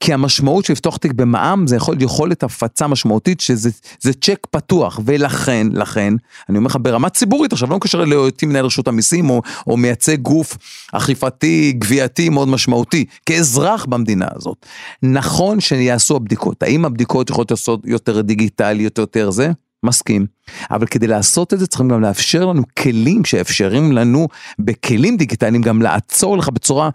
כי 0.00 0.12
המשמעות 0.12 0.64
של 0.64 0.72
לפתוח 0.72 0.96
תיק 0.96 1.12
במע"מ 1.12 1.66
זה 1.66 1.76
יכול 1.76 2.02
יכולת 2.02 2.42
הפצה 2.42 2.86
משמעותית 2.86 3.40
שזה 3.40 3.70
זה 4.00 4.12
צ'ק 4.12 4.46
פתוח. 4.50 5.00
ולכן 5.04 5.66
לכן 5.72 6.14
אני 6.48 6.58
אומר 6.58 6.66
לך 6.66 6.78
ברמה 6.80 7.08
ציבורית 7.08 7.52
עכשיו 7.52 7.70
לא 7.70 7.76
מקשר 7.76 8.04
להיותי 8.04 8.46
מנהל 8.46 8.64
רשות 8.64 8.88
המיסים 8.88 9.30
או, 9.30 9.42
או 9.66 9.76
מייצג 9.76 10.20
גוף 10.20 10.56
אכיפתי 10.92 11.72
גבייתי 11.78 12.28
מאוד 12.28 12.48
משמעותי 12.48 13.04
כאזרח 13.26 13.84
במדינה 13.84 14.26
הזאת. 14.36 14.66
נכון 15.02 15.60
שיעשו 15.60 16.16
הבדיקות. 16.16 16.62
האם 16.62 16.84
הבדיקות 16.84 17.30
יכולות 17.30 17.50
לעשות 17.50 17.80
יותר 17.84 18.20
דיגיטליות 18.20 18.98
יותר 18.98 19.30
זה? 19.30 19.50
מסכים, 19.82 20.26
אבל 20.70 20.86
כדי 20.86 21.06
לעשות 21.06 21.54
את 21.54 21.58
זה 21.58 21.66
צריכים 21.66 21.88
גם 21.88 22.00
לאפשר 22.02 22.44
לנו 22.44 22.62
כלים 22.78 23.24
שאפשרים 23.24 23.92
לנו 23.92 24.28
בכלים 24.58 25.16
דיגיטליים 25.16 25.62
גם 25.62 25.82
לעצור 25.82 26.38
לך 26.38 26.48
בצורה 26.48 26.90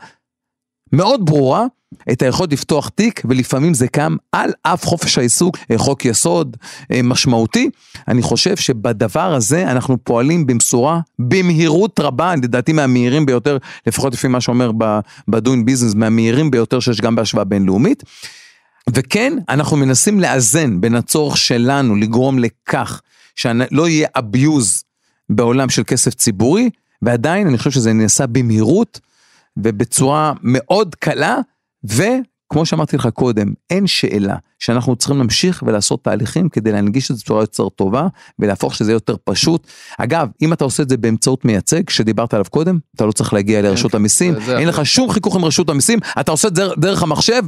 מאוד 0.94 1.26
ברורה 1.26 1.66
את 2.12 2.22
היכולת 2.22 2.54
לפתוח 2.54 2.90
תיק 2.90 3.22
ולפעמים 3.26 3.74
זה 3.74 3.88
קם 3.88 4.16
על 4.32 4.52
אף 4.64 4.86
חופש 4.86 5.18
העיסוק, 5.18 5.58
אה, 5.72 5.78
חוק 5.78 6.06
יסוד 6.06 6.58
אה, 6.92 7.02
משמעותי. 7.04 7.70
אני 8.08 8.22
חושב 8.22 8.56
שבדבר 8.58 9.34
הזה 9.34 9.72
אנחנו 9.72 9.98
פועלים 10.04 10.48
במשורה, 10.48 11.00
במהירות 11.20 12.00
רבה, 12.00 12.36
לדעתי 12.36 12.74
מהמהירים 12.74 13.26
ביותר, 13.26 13.58
לפחות 13.88 14.14
לפי 14.14 14.28
מה 14.28 14.42
שאומר 14.42 14.72
ב-doing 15.28 15.70
business, 15.70 15.96
מהמהירים 15.96 16.52
ביותר 16.52 16.80
שיש 16.80 17.02
גם 17.02 17.16
בהשוואה 17.16 17.44
בינלאומית. 17.44 18.04
וכן, 18.90 19.34
אנחנו 19.50 19.78
מנסים 19.78 20.20
לאזן 20.20 20.82
בין 20.82 20.96
הצורך 20.96 21.38
שלנו 21.38 21.96
לגרום 21.96 22.40
לכך 22.40 23.02
שלא 23.36 23.88
יהיה 23.88 24.08
abuse 24.18 24.84
בעולם 25.30 25.70
של 25.70 25.84
כסף 25.84 26.14
ציבורי, 26.14 26.70
ועדיין 27.02 27.48
אני 27.48 27.58
חושב 27.58 27.72
שזה 27.72 27.94
נעשה 27.94 28.28
במהירות 28.28 29.00
ובצורה 29.58 30.34
מאוד 30.44 30.96
קלה, 30.96 31.38
וכמו 31.84 32.66
שאמרתי 32.66 32.98
לך 32.98 33.08
קודם, 33.08 33.54
אין 33.70 33.88
שאלה 33.88 34.36
שאנחנו 34.60 34.96
צריכים 34.96 35.18
להמשיך 35.18 35.64
ולעשות 35.68 36.04
תהליכים 36.04 36.50
כדי 36.50 36.72
להנגיש 36.72 37.12
את 37.12 37.16
זה 37.16 37.22
בצורה 37.24 37.44
יותר 37.44 37.70
טובה 37.70 38.08
ולהפוך 38.40 38.76
שזה 38.76 38.92
יותר 38.92 39.16
פשוט. 39.24 39.68
אגב, 39.98 40.28
אם 40.42 40.54
אתה 40.54 40.64
עושה 40.64 40.84
את 40.84 40.90
זה 40.90 40.98
באמצעות 40.98 41.46
מייצג, 41.46 41.90
שדיברת 41.90 42.34
עליו 42.34 42.46
קודם, 42.50 42.80
אתה 42.96 43.06
לא 43.06 43.12
צריך 43.12 43.34
להגיע 43.34 43.62
לרשות 43.62 43.96
המיסים, 43.96 44.34
זה- 44.34 44.40
זה 44.46 44.58
אין 44.58 44.68
לך 44.68 44.86
שום 44.86 45.10
חיכוך 45.12 45.36
עם 45.36 45.46
רשות 45.46 45.70
המיסים, 45.70 46.00
אתה 46.20 46.32
עושה 46.32 46.48
את 46.48 46.56
זה 46.56 46.64
דרך 46.78 47.04
המחשב, 47.04 47.44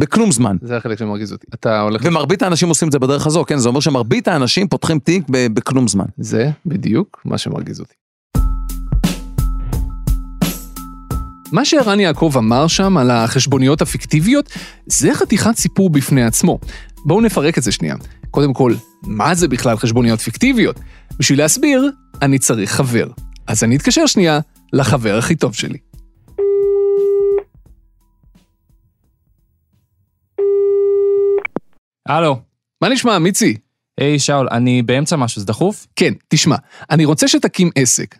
בכלום 0.00 0.32
זמן. 0.32 0.56
זה 0.62 0.76
החלק 0.76 0.98
שמרגיז 0.98 1.32
אותי. 1.32 1.46
אתה 1.54 1.80
הולך... 1.80 2.02
ומרבית 2.04 2.42
האנשים 2.42 2.68
עושים 2.68 2.88
את 2.88 2.92
זה 2.92 2.98
בדרך 2.98 3.26
הזו, 3.26 3.44
כן? 3.44 3.58
זה 3.58 3.68
אומר 3.68 3.80
שמרבית 3.80 4.28
האנשים 4.28 4.68
פותחים 4.68 4.98
תיק 4.98 5.24
בכלום 5.28 5.88
זמן. 5.88 6.04
זה 6.18 6.50
בדיוק 6.66 7.20
מה 7.24 7.38
שמרגיז 7.38 7.80
אותי. 7.80 7.94
מה 11.52 11.64
שערן 11.64 12.00
יעקב 12.00 12.32
אמר 12.36 12.66
שם 12.66 12.96
על 12.96 13.10
החשבוניות 13.10 13.82
הפיקטיביות, 13.82 14.50
זה 14.86 15.14
חתיכת 15.14 15.56
סיפור 15.56 15.90
בפני 15.90 16.24
עצמו. 16.24 16.58
בואו 17.04 17.20
נפרק 17.20 17.58
את 17.58 17.62
זה 17.62 17.72
שנייה. 17.72 17.94
קודם 18.30 18.52
כל, 18.52 18.74
מה 19.02 19.34
זה 19.34 19.48
בכלל 19.48 19.76
חשבוניות 19.76 20.20
פיקטיביות? 20.20 20.80
בשביל 21.18 21.38
להסביר, 21.38 21.90
אני 22.22 22.38
צריך 22.38 22.72
חבר. 22.72 23.06
אז 23.46 23.64
אני 23.64 23.76
אתקשר 23.76 24.06
שנייה 24.06 24.40
לחבר 24.72 25.18
הכי 25.18 25.36
טוב 25.36 25.54
שלי. 25.54 25.78
הלו, 32.08 32.40
מה 32.82 32.88
נשמע, 32.88 33.18
מיצי? 33.18 33.56
היי 34.00 34.18
שאול, 34.18 34.48
אני 34.50 34.82
באמצע 34.82 35.16
משהו, 35.16 35.40
זה 35.40 35.46
דחוף? 35.46 35.86
כן, 35.96 36.14
תשמע, 36.28 36.56
אני 36.90 37.04
רוצה 37.04 37.28
שתקים 37.28 37.70
עסק. 37.74 38.18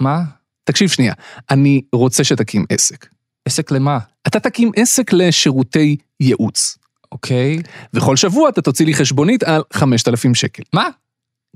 מה? 0.00 0.22
תקשיב 0.68 0.88
שנייה, 0.88 1.12
אני 1.50 1.82
רוצה 1.92 2.24
שתקים 2.24 2.64
עסק. 2.68 3.06
עסק 3.44 3.70
למה? 3.70 3.98
אתה 4.26 4.40
תקים 4.40 4.70
עסק 4.76 5.12
לשירותי 5.12 5.96
ייעוץ. 6.20 6.78
אוקיי. 7.12 7.58
וכל 7.94 8.16
שבוע 8.16 8.48
אתה 8.48 8.62
תוציא 8.62 8.86
לי 8.86 8.94
חשבונית 8.94 9.42
על 9.42 9.62
5,000 9.72 10.34
שקל. 10.34 10.62
מה? 10.72 10.88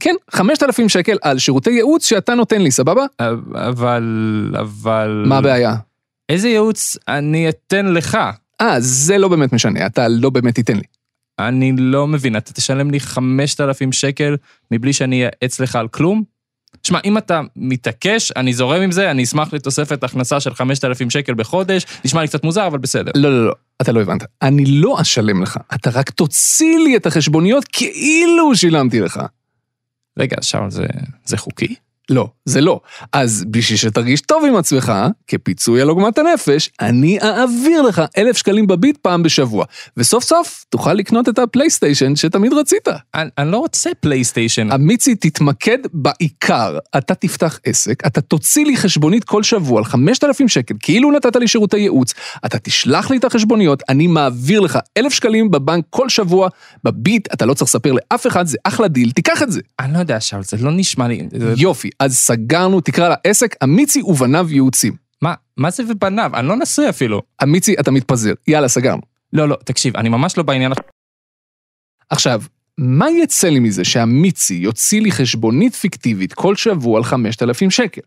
כן, 0.00 0.14
5,000 0.30 0.88
שקל 0.88 1.16
על 1.22 1.38
שירותי 1.38 1.70
ייעוץ 1.70 2.06
שאתה 2.06 2.34
נותן 2.34 2.62
לי, 2.62 2.70
סבבה? 2.70 3.04
אבל... 3.54 4.54
אבל... 4.60 5.24
מה 5.26 5.38
הבעיה? 5.38 5.74
איזה 6.28 6.48
ייעוץ 6.48 6.96
אני 7.08 7.48
אתן 7.48 7.86
לך? 7.86 8.18
אה, 8.60 8.76
זה 8.80 9.18
לא 9.18 9.28
באמת 9.28 9.52
משנה, 9.52 9.86
אתה 9.86 10.08
לא 10.08 10.30
באמת 10.30 10.54
תיתן 10.54 10.76
לי. 10.76 10.84
אני 11.38 11.72
לא 11.78 12.06
מבין, 12.06 12.36
אתה 12.36 12.52
תשלם 12.52 12.90
לי 12.90 13.00
5,000 13.00 13.92
שקל 13.92 14.36
מבלי 14.70 14.92
שאני 14.92 15.16
אייעץ 15.16 15.60
לך 15.60 15.76
על 15.76 15.88
כלום? 15.88 16.31
שמע, 16.82 16.98
אם 17.04 17.18
אתה 17.18 17.40
מתעקש, 17.56 18.32
אני 18.36 18.52
זורם 18.52 18.82
עם 18.82 18.92
זה, 18.92 19.10
אני 19.10 19.22
אשמח 19.22 19.52
לתוספת 19.52 20.04
הכנסה 20.04 20.40
של 20.40 20.54
5,000 20.54 21.10
שקל 21.10 21.34
בחודש, 21.34 21.86
נשמע 22.04 22.20
לי 22.20 22.28
קצת 22.28 22.44
מוזר, 22.44 22.66
אבל 22.66 22.78
בסדר. 22.78 23.10
לא, 23.14 23.30
לא, 23.30 23.46
לא, 23.46 23.54
אתה 23.82 23.92
לא 23.92 24.00
הבנת. 24.00 24.24
אני 24.42 24.64
לא 24.66 25.00
אשלם 25.00 25.42
לך, 25.42 25.56
אתה 25.74 25.90
רק 25.90 26.10
תוציא 26.10 26.78
לי 26.78 26.96
את 26.96 27.06
החשבוניות 27.06 27.64
כאילו 27.72 28.56
שילמתי 28.56 29.00
לך. 29.00 29.20
רגע, 30.18 30.36
שאול, 30.40 30.70
זה, 30.70 30.86
זה 31.24 31.36
חוקי? 31.36 31.74
לא, 32.10 32.28
זה 32.44 32.60
לא. 32.60 32.80
אז 33.12 33.44
בשביל 33.50 33.78
שתרגיש 33.78 34.20
טוב 34.20 34.44
עם 34.44 34.56
עצמך, 34.56 34.92
כפיצוי 35.26 35.82
על 35.82 35.88
עוגמת 35.88 36.18
הנפש, 36.18 36.70
אני 36.80 37.18
אעביר 37.20 37.82
לך 37.82 38.02
אלף 38.18 38.36
שקלים 38.36 38.66
בביט 38.66 38.96
פעם 38.96 39.22
בשבוע. 39.22 39.64
וסוף 39.96 40.24
סוף 40.24 40.64
תוכל 40.68 40.94
לקנות 40.94 41.28
את 41.28 41.38
הפלייסטיישן 41.38 42.16
שתמיד 42.16 42.52
רצית. 42.52 42.88
אני, 43.14 43.30
אני 43.38 43.52
לא 43.52 43.58
רוצה 43.58 43.90
פלייסטיישן. 44.00 44.72
אמיצי, 44.72 45.14
תתמקד 45.14 45.78
בעיקר. 45.92 46.78
אתה 46.96 47.14
תפתח 47.14 47.58
עסק, 47.64 48.06
אתה 48.06 48.20
תוציא 48.20 48.64
לי 48.64 48.76
חשבונית 48.76 49.24
כל 49.24 49.42
שבוע 49.42 49.78
על 49.78 49.84
5,000 49.84 50.48
שקל, 50.48 50.74
כאילו 50.80 51.12
נתת 51.12 51.36
לי 51.36 51.48
שירותי 51.48 51.78
ייעוץ, 51.78 52.14
אתה 52.46 52.58
תשלח 52.58 53.10
לי 53.10 53.16
את 53.16 53.24
החשבוניות, 53.24 53.82
אני 53.88 54.06
מעביר 54.06 54.60
לך 54.60 54.78
אלף 54.96 55.12
שקלים 55.12 55.50
בבנק 55.50 55.84
כל 55.90 56.08
שבוע, 56.08 56.48
בביט, 56.84 57.28
אתה 57.34 57.46
לא 57.46 57.54
צריך 57.54 57.68
לספר 57.68 57.92
לאף 57.92 58.26
אחד, 58.26 58.46
זה 58.46 58.58
אחלה 58.64 58.88
דיל, 58.88 59.10
תיקח 59.10 59.42
את 59.42 59.52
זה. 59.52 59.60
אני 59.80 59.92
לא 59.94 59.98
יודע, 59.98 60.20
שאול, 60.20 60.42
זה 60.42 60.56
לא 60.60 60.70
נשמע 60.72 61.08
לי... 61.08 61.28
יופי, 61.56 61.90
אז 61.98 62.16
סגרנו, 62.16 62.80
תקרא 62.80 63.14
לעסק 63.26 63.56
אמיצי 63.64 64.02
ובניו 64.02 64.46
ייעוצים. 64.50 64.96
מה, 65.22 65.34
מה 65.56 65.70
זה 65.70 65.82
ובניו? 65.88 66.30
אני 66.34 66.48
לא 66.48 66.56
נשוי 66.56 66.88
אפילו. 66.88 67.22
אמיצי, 67.42 67.74
אתה 67.80 67.90
מתפזר. 67.90 68.32
יאללה, 68.48 68.68
סגרנו. 68.68 69.02
לא, 69.32 69.48
לא, 69.48 69.56
תקשיב, 69.64 69.96
אני 69.96 70.08
ממש 70.08 70.36
לא 70.38 70.42
בעניין... 70.42 70.72
עכשיו, 72.10 72.42
מה 72.78 73.10
יצא 73.10 73.48
לי 73.48 73.58
מזה 73.58 73.84
שהמיצי 73.84 74.54
יוציא 74.54 75.00
לי 75.00 75.12
חשבונית 75.12 75.74
פיקטיבית 75.74 76.32
כל 76.32 76.56
שבוע 76.56 76.96
על 76.98 77.04
5,000 77.04 77.70
שקל? 77.70 78.00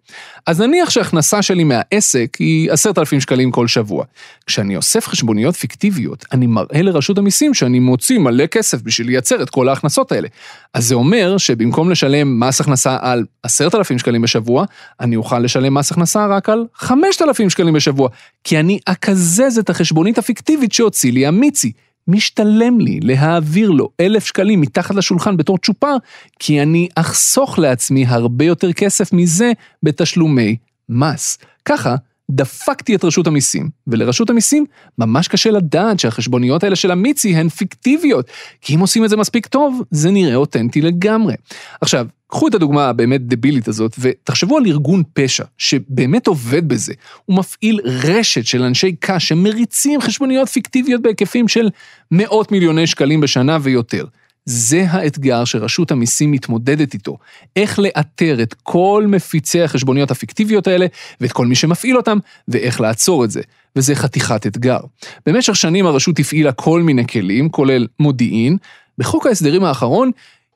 אז 0.46 0.62
נניח 0.62 0.90
שההכנסה 0.90 1.42
שלי 1.42 1.64
מהעסק 1.64 2.38
היא 2.40 2.72
10,000 2.72 3.20
שקלים 3.20 3.52
כל 3.52 3.68
שבוע. 3.68 4.06
כשאני 4.48 4.76
אוסף 4.76 5.08
חשבוניות 5.08 5.56
פיקטיביות, 5.56 6.26
אני 6.32 6.48
מראה 6.48 6.82
לרשות 6.82 7.18
המיסים 7.18 7.54
שאני 7.54 7.80
מוציא 7.80 8.20
מלא 8.20 8.46
כסף 8.46 8.82
בשביל 8.82 9.08
לייצר 9.08 9.44
את 9.44 9.50
כל 9.50 9.70
ההכנסות 9.70 10.12
האלה. 10.12 10.28
אז 10.74 10.88
זה 10.88 10.96
אומר 10.96 11.38
שבמקום 11.38 11.90
לשלם 11.90 12.40
מס 12.40 12.62
הכנסה 12.62 12.98
על 13.02 13.26
10,000 13.44 13.98
שקלים 13.98 14.22
בשבוע, 14.22 14.66
אני 15.00 15.16
אוכל 15.16 15.40
לשלם 15.40 15.74
מס 15.74 15.92
הכנסה 15.92 16.28
רק 16.28 16.50
על 16.50 16.66
5,000 16.76 17.50
שקלים 17.50 17.74
בשבוע, 17.74 18.10
כי 18.44 18.60
אני 18.60 18.80
אקזז 18.86 19.58
את 19.60 19.70
החשבונית 19.70 20.18
הפיקטיבית 20.18 20.72
שהוציא 20.72 21.12
לי 21.12 21.26
המיצי. 21.26 21.72
משתלם 22.08 22.80
לי 22.80 23.00
להעביר 23.04 23.72
לו 23.72 23.90
אלף 24.00 24.26
שקלים 24.26 24.62
מתחת 24.62 24.96
לשולחן 24.96 25.38
בתור 25.38 25.58
צ'ופר, 25.58 25.96
כי 26.40 26.62
אני 26.62 26.88
אחסוך 26.96 27.60
לעצמי 27.60 28.06
הרבה 28.06 28.46
יותר 28.46 28.74
כסף 28.74 29.14
מזה 29.14 29.52
בתשלומי 29.84 30.58
מס. 30.90 31.38
ככה, 31.66 31.96
דפקתי 32.32 32.96
את 32.96 33.04
רשות 33.04 33.28
המיסים, 33.28 33.70
ולרשות 33.88 34.30
המיסים 34.30 34.66
ממש 34.98 35.28
קשה 35.28 35.52
לדעת 35.52 36.00
שהחשבוניות 36.00 36.64
האלה 36.64 36.76
של 36.76 36.92
המיצי 36.92 37.36
הן 37.36 37.50
פיקטיביות, 37.50 38.28
כי 38.62 38.76
אם 38.76 38.80
עושים 38.80 39.06
את 39.06 39.10
זה 39.10 39.18
מספיק 39.18 39.48
טוב, 39.48 39.82
זה 39.92 40.12
נראה 40.12 40.36
אותנטי 40.36 40.82
לגמרי. 40.82 41.34
עכשיו, 41.82 42.08
קחו 42.28 42.48
את 42.48 42.54
הדוגמה 42.54 42.90
הבאמת 42.90 43.22
דבילית 43.22 43.68
הזאת, 43.68 43.96
ותחשבו 44.00 44.58
על 44.58 44.66
ארגון 44.66 45.04
פשע, 45.14 45.44
שבאמת 45.58 46.28
עובד 46.28 46.68
בזה. 46.68 46.94
הוא 47.26 47.38
מפעיל 47.38 47.80
רשת 47.84 48.46
של 48.46 48.64
אנשי 48.64 48.96
קש 49.00 49.28
שמריצים 49.28 50.02
חשבוניות 50.02 50.50
פיקטיביות 50.50 51.02
בהיקפים 51.02 51.48
של 51.48 51.70
מאות 52.12 52.52
מיליוני 52.52 52.88
שקלים 52.88 53.22
בשנה 53.22 53.58
ויותר. 53.62 54.06
זה 54.46 54.86
האתגר 54.90 55.46
שרשות 55.46 55.92
המיסים 55.92 56.32
מתמודדת 56.32 56.94
איתו, 56.94 57.18
איך 57.56 57.80
לאתר 57.80 58.44
את 58.44 58.56
כל 58.64 59.06
מפיצי 59.08 59.62
החשבוניות 59.62 60.12
הפיקטיביות 60.12 60.68
האלה 60.68 60.86
ואת 61.22 61.32
כל 61.32 61.46
מי 61.46 61.56
שמפעיל 61.56 61.98
אותם, 61.98 62.18
ואיך 62.48 62.82
לעצור 62.82 63.24
את 63.24 63.32
זה. 63.32 63.42
וזה 63.76 63.96
חתיכת 63.96 64.48
אתגר. 64.48 64.80
במשך 65.26 65.56
שנים 65.56 65.86
הרשות 65.86 66.20
הפעילה 66.20 66.52
כל 66.52 66.82
מיני 66.82 67.08
כלים, 67.08 67.50
כולל 67.50 67.88
מודיעין, 68.00 68.58
בחוק 68.98 69.28
ההסדרים 69.28 69.64
האחרון 69.64 70.12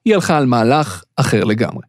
היא 0.06 0.15
הלכה 0.15 0.38
על 0.38 0.45
מהלך 0.45 1.04
אחר 1.15 1.43
לגמרי. 1.43 1.82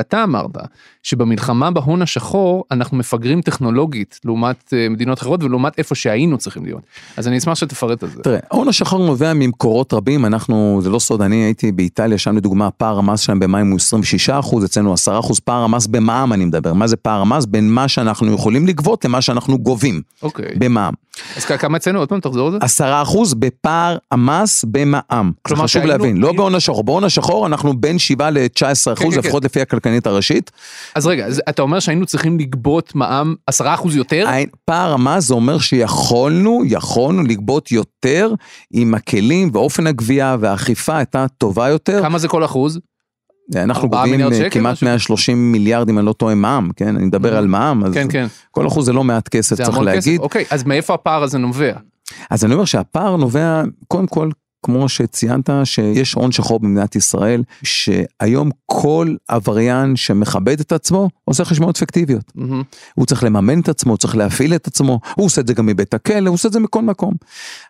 אתה 0.00 0.24
אמרת 0.24 0.56
שבמלחמה 1.02 1.70
בהון 1.70 2.02
השחור 2.02 2.64
אנחנו 2.70 2.96
מפגרים 2.96 3.40
טכנולוגית 3.40 4.20
לעומת 4.24 4.72
אה, 4.72 4.88
מדינות 4.88 5.18
אחרות 5.18 5.42
ולעומת 5.42 5.78
איפה 5.78 5.94
שהיינו 5.94 6.38
צריכים 6.38 6.64
להיות. 6.64 6.82
אז 7.16 7.28
אני 7.28 7.38
אשמח 7.38 7.54
שתפרט 7.54 8.02
על 8.02 8.08
זה. 8.08 8.22
תראה, 8.22 8.38
ההון 8.50 8.68
השחור 8.68 9.06
נובע 9.06 9.32
ממקורות 9.34 9.92
רבים, 9.92 10.26
אנחנו, 10.26 10.80
זה 10.82 10.90
לא 10.90 10.98
סוד, 10.98 11.22
אני 11.22 11.36
הייתי 11.36 11.72
באיטליה, 11.72 12.18
שם 12.18 12.36
לדוגמה 12.36 12.70
פער 12.70 12.98
המס 12.98 13.20
שלהם 13.20 13.40
במים 13.40 13.70
הוא 13.70 13.76
26 13.76 14.30
אחוז, 14.30 14.64
אצלנו 14.64 14.92
10 14.92 15.18
אחוז, 15.18 15.40
פער 15.40 15.62
המס 15.62 15.86
במע"מ 15.86 16.32
אני 16.32 16.44
מדבר, 16.44 16.72
מה 16.72 16.86
זה 16.86 16.96
פער 16.96 17.20
המס? 17.20 17.46
בין 17.46 17.70
מה 17.70 17.88
שאנחנו 17.88 18.34
יכולים 18.34 18.66
לגבות 18.66 19.04
למה 19.04 19.20
שאנחנו 19.22 19.58
גובים 19.58 20.02
אוקיי. 20.22 20.54
במע"מ. 20.58 20.94
אז 21.36 21.44
כמה 21.44 21.76
אצלנו? 21.76 21.98
עוד 21.98 22.08
פעם 22.08 22.20
תחזור 22.20 22.46
על 22.46 22.52
זה. 22.52 22.58
10 22.60 23.02
אחוז 23.02 23.34
בפער 23.34 23.96
המס 24.10 24.64
במע"מ. 24.68 25.32
כלומר 25.42 25.64
חשוב 25.64 25.66
שהיינו- 25.72 25.88
להבין, 25.88 26.16
לא 26.16 26.32
בהון 26.32 26.54
השחור, 26.54 26.84
בהון 26.84 27.04
השחור 27.04 27.46
אנחנו 27.46 27.80
בין 27.80 27.98
7 27.98 28.30
ל-19 28.30 28.58
כן, 28.84 28.92
אחוז, 28.92 29.14
כן. 29.14 29.20
לפחות 29.20 29.44
לפי 29.44 29.60
הכלכלנית 29.60 30.06
הראשית. 30.06 30.50
אז 30.94 31.06
רגע, 31.06 31.26
אז 31.26 31.42
אתה 31.48 31.62
אומר 31.62 31.80
שהיינו 31.80 32.06
צריכים 32.06 32.38
לגבות 32.38 32.94
מע"מ 32.94 33.34
10% 33.50 33.62
יותר? 33.94 34.24
אין- 34.32 34.48
פער 34.64 34.92
המס 34.92 35.26
זה 35.26 35.34
אומר 35.34 35.58
שיכולנו, 35.58 36.62
יכולנו 36.66 37.22
לגבות 37.22 37.72
יותר 37.72 38.32
אם 38.74 38.94
הכלים 38.94 39.50
ואופן 39.52 39.86
הגבייה 39.86 40.36
והאכיפה 40.40 40.96
הייתה 40.96 41.26
טובה 41.38 41.68
יותר. 41.68 42.02
כמה 42.02 42.18
זה 42.18 42.28
כל 42.28 42.44
אחוז? 42.44 42.80
אנחנו 43.54 43.88
גובים 43.88 44.20
אה, 44.20 44.50
כמעט 44.50 44.72
משהו? 44.72 44.86
130 44.86 45.52
מיליארד 45.52 45.88
אם 45.88 45.98
אני 45.98 46.06
לא 46.06 46.12
טועה 46.12 46.34
מע"מ, 46.34 46.68
כן? 46.76 46.96
אני 46.96 47.04
מדבר 47.04 47.32
Mhm. 47.34 47.38
על 47.38 47.46
מע"מ, 47.46 47.84
אז 47.84 47.94
כן, 47.94 48.06
כן. 48.10 48.26
כל 48.50 48.66
אחוז 48.66 48.86
זה 48.86 48.92
לא 48.92 49.04
מעט 49.04 49.28
כסף 49.28 49.56
צריך 49.56 49.68
כסף. 49.70 49.80
להגיד. 49.82 50.20
אוקיי, 50.20 50.44
אז 50.50 50.64
מאיפה 50.64 50.94
הפער 50.94 51.22
הזה 51.22 51.38
נובע? 51.38 51.72
אז 52.30 52.44
אני 52.44 52.52
אומר 52.54 52.64
שהפער 52.64 53.16
נובע, 53.16 53.62
קודם 53.88 54.06
כל, 54.06 54.30
כמו 54.62 54.88
שציינת, 54.88 55.50
שיש 55.64 56.12
הון 56.12 56.32
שחור 56.32 56.60
במדינת 56.60 56.96
ישראל, 56.96 57.42
שהיום 57.62 58.50
כל 58.66 59.14
עבריין 59.28 59.96
שמכבד 59.96 60.60
את 60.60 60.72
עצמו 60.72 61.08
עושה 61.24 61.44
חשבונות 61.44 61.76
פיקטיביות. 61.76 62.32
מהמם. 62.34 62.62
הוא 62.94 63.06
צריך 63.06 63.24
לממן 63.24 63.60
את 63.60 63.68
עצמו, 63.68 63.92
הוא 63.92 63.98
צריך 63.98 64.16
להפעיל 64.16 64.54
את 64.54 64.66
עצמו, 64.66 65.00
הוא 65.16 65.26
עושה 65.26 65.40
את 65.40 65.46
זה 65.46 65.54
גם 65.54 65.66
מבית 65.66 65.94
הכלא, 65.94 66.28
הוא 66.28 66.34
עושה 66.34 66.48
את 66.48 66.52
זה 66.52 66.60
מכל 66.60 66.82
מקום. 66.82 67.12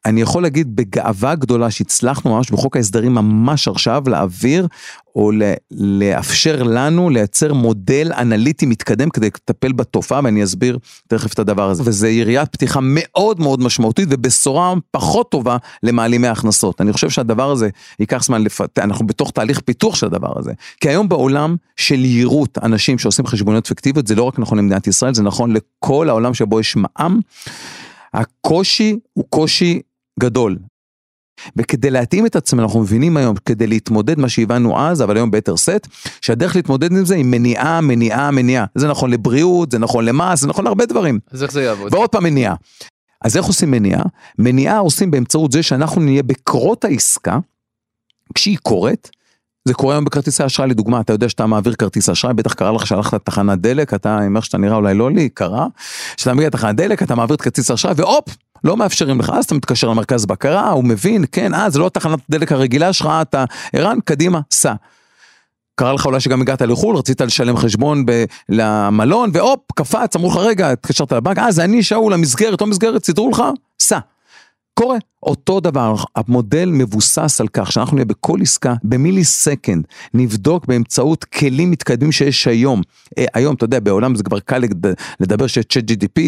אני 0.07 0.21
יכול 0.21 0.43
להגיד 0.43 0.77
בגאווה 0.77 1.35
גדולה 1.35 1.71
שהצלחנו 1.71 2.35
ממש 2.37 2.51
בחוק 2.51 2.77
ההסדרים 2.77 3.15
ממש 3.15 3.69
עכשיו 3.69 4.03
להעביר 4.07 4.67
או 5.17 5.31
לאפשר 5.71 6.63
לנו 6.63 7.11
לייצר 7.11 7.55
מודל 7.55 8.13
אנליטי 8.19 8.67
מתקדם 8.67 9.11
כדי 9.11 9.27
לטפל 9.27 9.73
בתופעה 9.73 10.21
ואני 10.25 10.45
אסביר 10.45 10.79
תכף 11.09 11.33
את 11.33 11.39
הדבר 11.39 11.71
הזה. 11.71 11.83
וזה 11.87 12.09
יריית 12.09 12.49
פתיחה 12.49 12.81
מאוד 12.83 13.41
מאוד 13.41 13.61
משמעותית 13.61 14.09
ובשורה 14.11 14.75
פחות 14.91 15.31
טובה 15.31 15.57
למעלימי 15.83 16.27
ההכנסות. 16.27 16.81
אני 16.81 16.93
חושב 16.93 17.11
שהדבר 17.11 17.51
הזה 17.51 17.69
ייקח 18.01 18.25
זמן 18.25 18.43
לפתח, 18.43 18.83
אנחנו 18.83 19.07
בתוך 19.07 19.31
תהליך 19.31 19.61
פיתוח 19.61 19.95
של 19.95 20.07
הדבר 20.07 20.39
הזה. 20.39 20.53
כי 20.81 20.89
היום 20.89 21.09
בעולם 21.09 21.57
של 21.77 22.05
יהירות 22.05 22.59
אנשים 22.63 22.99
שעושים 22.99 23.27
חשבוניות 23.27 23.67
פיקטיביות 23.67 24.07
זה 24.07 24.15
לא 24.15 24.23
רק 24.23 24.39
נכון 24.39 24.59
למדינת 24.59 24.87
ישראל 24.87 25.15
זה 25.15 25.23
נכון 25.23 25.53
לכל 25.53 26.09
העולם 26.09 26.35
שבו 26.35 26.61
יש 26.61 26.77
מע"מ. 26.77 27.21
הקושי 28.15 28.99
הוא 29.13 29.25
קושי 29.29 29.81
גדול. 30.21 30.57
וכדי 31.57 31.91
להתאים 31.91 32.27
את 32.27 32.37
עצמנו 32.37 32.63
אנחנו 32.63 32.81
מבינים 32.81 33.17
היום 33.17 33.37
כדי 33.45 33.67
להתמודד 33.67 34.19
מה 34.19 34.29
שהבנו 34.29 34.81
אז 34.81 35.03
אבל 35.03 35.17
היום 35.17 35.31
ביתר 35.31 35.57
שאת 35.57 35.87
שהדרך 36.21 36.57
להתמודד 36.57 36.93
עם 36.93 37.05
זה 37.05 37.15
היא 37.15 37.25
מניעה 37.25 37.81
מניעה 37.81 38.31
מניעה 38.31 38.65
זה 38.75 38.89
נכון 38.89 39.11
לבריאות 39.11 39.71
זה 39.71 39.79
נכון 39.79 40.05
למס 40.05 40.41
זה 40.41 40.47
נכון 40.47 40.65
להרבה 40.65 40.87
דברים 40.87 41.19
אז 41.31 41.43
איך 41.43 41.53
זה 41.53 41.63
יעבוד? 41.63 41.95
ועוד 41.95 42.11
פעם 42.11 42.25
מניעה. 42.25 42.55
אז 43.23 43.37
איך 43.37 43.45
עושים 43.45 43.71
מניעה? 43.71 44.03
מניעה 44.39 44.79
עושים 44.79 45.11
באמצעות 45.11 45.53
זה 45.53 45.63
שאנחנו 45.63 46.01
נהיה 46.01 46.23
בקרות 46.23 46.85
העסקה 46.85 47.39
כשהיא 48.35 48.59
קורית. 48.63 49.11
זה 49.69 49.75
קורה 49.75 49.95
היום 49.95 50.05
בכרטיסי 50.05 50.47
אשראי 50.47 50.69
לדוגמה 50.69 51.01
אתה 51.01 51.13
יודע 51.13 51.29
שאתה 51.29 51.47
מעביר 51.47 51.75
כרטיס 51.75 52.09
אשראי 52.09 52.35
בטח 52.35 52.53
קרה 52.55 52.73
לך 52.73 52.87
שהלכת 52.87 53.15
לתחנת 53.15 53.59
דלק 53.59 53.95
אתה 53.95 54.19
עם 54.19 54.37
איך 54.37 54.45
שאתה 54.45 54.59
נראה 54.59 54.77
אולי 54.77 54.95
לא 54.95 55.11
לי 55.11 55.29
קרה. 55.29 55.67
כשאתה 56.17 56.35
מגיע 56.35 56.47
לתחנת 56.47 56.77
דלק 56.77 57.03
אתה 57.03 57.15
מעביר 57.15 57.37
את 57.37 57.41
כרטיס 57.41 57.71
האשראי 57.71 57.95
והופ 57.97 58.25
לא 58.67 58.77
מאפשרים 58.77 59.19
לך 59.21 59.31
אז 59.35 59.45
אתה 59.45 59.55
מתקשר 59.55 59.89
למרכז 59.89 60.27
בקרה 60.27 60.71
הוא 60.71 60.85
מבין 60.85 61.25
כן 61.33 61.55
אה 61.55 61.71
זה 61.71 61.79
לא 61.79 61.89
תחנת 61.89 62.19
דלק 62.31 62.53
הרגילה 62.53 62.93
שלך 62.93 63.09
אתה 63.23 63.45
ערן 63.73 63.99
קדימה 64.05 64.41
סע. 64.51 64.75
קרה 65.81 65.93
לך 65.93 66.07
אולי 66.07 66.21
שגם 66.21 66.41
הגעת 66.41 66.63
לחו"ל, 66.63 66.97
רצית 66.97 67.21
לשלם 67.21 67.57
חשבון 67.57 68.07
ב- 68.07 68.25
למלון, 68.49 69.31
והופ, 69.33 69.61
קפץ, 69.75 70.17
אמרו 70.17 70.29
לך, 70.31 70.37
רגע, 70.37 70.71
התקשרת 70.71 71.13
לבנק, 71.13 71.39
אה, 71.39 71.53
זה 71.53 71.65
אני, 71.65 71.83
שאול, 71.83 72.13
המסגרת, 72.13 72.61
לא 72.61 72.67
מסגרת, 72.67 73.05
סידרו 73.05 73.31
לך, 73.31 73.43
סע. 73.83 73.99
קורה. 74.75 74.97
אותו 75.23 75.61
דבר, 75.61 75.95
המודל 76.17 76.69
מבוסס 76.73 77.41
על 77.41 77.49
כך 77.49 77.73
שאנחנו 77.73 77.95
נהיה 77.95 78.05
בכל 78.05 78.39
עסקה, 78.43 78.75
במילי 78.85 79.25
סקנד, 79.25 79.85
נבדוק 80.15 80.67
באמצעות 80.67 81.25
כלים 81.25 81.71
מתקדמים 81.71 82.13
שיש 82.13 82.47
היום. 82.47 82.83
אה, 83.19 83.25
היום, 83.35 83.55
אתה 83.55 83.65
יודע, 83.65 83.81
בעולם 83.81 84.15
זה 84.15 84.23
כבר 84.23 84.41
קל 84.41 84.59
לד- 84.59 84.95
לדבר 85.21 85.47
שיש 85.47 85.65
צ'אט 85.65 85.85
GDP, 85.91 86.21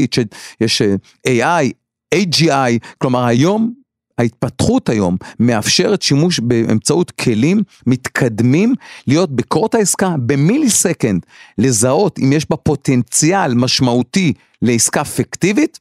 יש 0.60 0.82
אה, 0.82 1.62
AI, 1.62 1.72
AGI, 2.14 2.78
כלומר 2.98 3.24
היום 3.24 3.72
ההתפתחות 4.18 4.88
היום 4.88 5.16
מאפשרת 5.40 6.02
שימוש 6.02 6.40
באמצעות 6.40 7.10
כלים 7.10 7.62
מתקדמים 7.86 8.74
להיות 9.06 9.36
בקרות 9.36 9.74
העסקה 9.74 10.14
במילי 10.26 10.70
סקנד, 10.70 11.26
לזהות 11.58 12.18
אם 12.18 12.32
יש 12.32 12.50
בה 12.50 12.56
פוטנציאל 12.56 13.54
משמעותי 13.54 14.32
לעסקה 14.62 15.04
פיקטיבית 15.04 15.78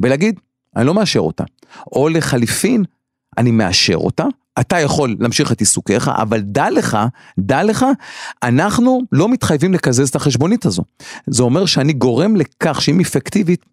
ולהגיד 0.00 0.40
אני 0.76 0.86
לא 0.86 0.94
מאשר 0.94 1.20
אותה. 1.20 1.44
או 1.92 2.08
לחליפין 2.08 2.84
אני 3.38 3.50
מאשר 3.50 3.96
אותה, 3.96 4.24
אתה 4.60 4.80
יכול 4.80 5.16
להמשיך 5.20 5.52
את 5.52 5.60
עיסוקיך, 5.60 6.08
אבל 6.08 6.40
דע 6.40 6.70
לך, 6.70 6.98
דע 7.38 7.62
לך, 7.62 7.86
אנחנו 8.42 9.00
לא 9.12 9.28
מתחייבים 9.28 9.74
לקזז 9.74 10.08
את 10.08 10.16
החשבונית 10.16 10.64
הזו. 10.64 10.82
זה 11.26 11.42
אומר 11.42 11.66
שאני 11.66 11.92
גורם 11.92 12.36
לכך 12.36 12.82
שאם 12.82 12.98
היא 12.98 13.06
פיקטיבית, 13.06 13.66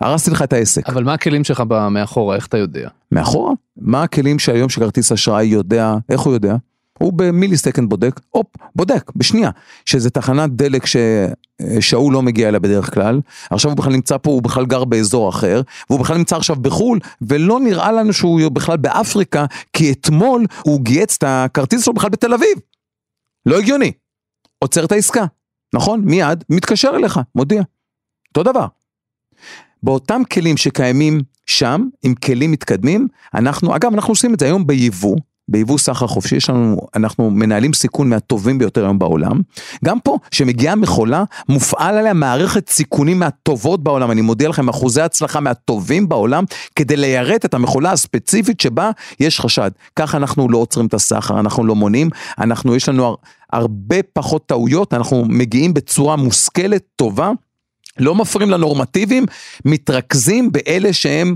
הרסתי 0.00 0.30
לך 0.30 0.42
את 0.42 0.52
העסק. 0.52 0.88
אבל 0.88 1.04
מה 1.04 1.12
הכלים 1.12 1.44
שלך 1.44 1.62
מאחורה, 1.90 2.36
איך 2.36 2.46
אתה 2.46 2.58
יודע? 2.58 2.88
מאחורה? 3.12 3.52
מה 3.76 4.02
הכלים 4.02 4.38
שהיום 4.38 4.68
שכרטיס 4.68 5.12
אשראי 5.12 5.44
יודע, 5.44 5.94
איך 6.08 6.20
הוא 6.20 6.32
יודע? 6.32 6.56
הוא 6.98 7.12
במילי 7.12 7.56
סקנד 7.56 7.88
בודק, 7.88 8.20
הופ, 8.30 8.46
בודק, 8.76 9.10
בשנייה, 9.16 9.50
שזה 9.84 10.10
תחנת 10.10 10.50
דלק 10.50 10.82
ששאול 10.86 12.12
לא 12.12 12.22
מגיע 12.22 12.48
אליה 12.48 12.60
בדרך 12.60 12.94
כלל, 12.94 13.20
עכשיו 13.50 13.70
הוא 13.70 13.78
בכלל 13.78 13.92
נמצא 13.92 14.16
פה, 14.18 14.30
הוא 14.30 14.42
בכלל 14.42 14.66
גר 14.66 14.84
באזור 14.84 15.28
אחר, 15.28 15.60
והוא 15.90 16.00
בכלל 16.00 16.16
נמצא 16.16 16.36
עכשיו 16.36 16.56
בחו"ל, 16.56 16.98
ולא 17.22 17.60
נראה 17.60 17.92
לנו 17.92 18.12
שהוא 18.12 18.50
בכלל 18.52 18.76
באפריקה, 18.76 19.44
כי 19.72 19.92
אתמול 19.92 20.46
הוא 20.62 20.80
גייץ 20.80 21.16
את 21.18 21.24
הכרטיס 21.26 21.84
שלו 21.84 21.94
בכלל 21.94 22.10
בתל 22.10 22.34
אביב. 22.34 22.58
לא 23.46 23.58
הגיוני. 23.58 23.92
עוצר 24.58 24.84
את 24.84 24.92
העסקה, 24.92 25.24
נכון? 25.74 26.00
מיד 26.00 26.44
מתקשר 26.50 26.90
אליך, 26.96 27.20
מודיע. 27.34 27.62
אותו 28.28 28.52
דבר. 28.52 28.66
באותם 29.84 30.22
כלים 30.32 30.56
שקיימים 30.56 31.20
שם, 31.46 31.86
עם 32.02 32.14
כלים 32.14 32.50
מתקדמים, 32.50 33.08
אנחנו, 33.34 33.76
אגב, 33.76 33.92
אנחנו 33.92 34.12
עושים 34.12 34.34
את 34.34 34.40
זה 34.40 34.46
היום 34.46 34.66
ביבוא, 34.66 35.16
ביבוא 35.48 35.78
סחר 35.78 36.06
חופשי, 36.06 36.36
יש 36.36 36.50
לנו, 36.50 36.76
אנחנו 36.96 37.30
מנהלים 37.30 37.72
סיכון 37.72 38.08
מהטובים 38.08 38.58
ביותר 38.58 38.84
היום 38.84 38.98
בעולם. 38.98 39.40
גם 39.84 40.00
פה, 40.00 40.18
שמגיעה 40.30 40.74
מכולה, 40.74 41.24
מופעל 41.48 41.98
עליה 41.98 42.12
מערכת 42.12 42.68
סיכונים 42.68 43.18
מהטובות 43.18 43.82
בעולם, 43.82 44.10
אני 44.10 44.20
מודיע 44.20 44.48
לכם, 44.48 44.68
אחוזי 44.68 45.00
הצלחה 45.00 45.40
מהטובים 45.40 46.08
בעולם, 46.08 46.44
כדי 46.76 46.96
ליירט 46.96 47.44
את 47.44 47.54
המכולה 47.54 47.92
הספציפית 47.92 48.60
שבה 48.60 48.90
יש 49.20 49.40
חשד. 49.40 49.70
ככה 49.96 50.16
אנחנו 50.16 50.48
לא 50.48 50.58
עוצרים 50.58 50.86
את 50.86 50.94
הסחר, 50.94 51.40
אנחנו 51.40 51.64
לא 51.64 51.74
מונעים, 51.74 52.10
אנחנו, 52.38 52.76
יש 52.76 52.88
לנו 52.88 53.04
הר, 53.04 53.14
הרבה 53.52 53.96
פחות 54.12 54.46
טעויות, 54.46 54.94
אנחנו 54.94 55.24
מגיעים 55.24 55.74
בצורה 55.74 56.16
מושכלת, 56.16 56.82
טובה, 56.96 57.32
לא 57.98 58.14
מפריעים 58.14 58.50
לנורמטיביים, 58.50 59.26
מתרכזים 59.64 60.52
באלה 60.52 60.92
שהם 60.92 61.34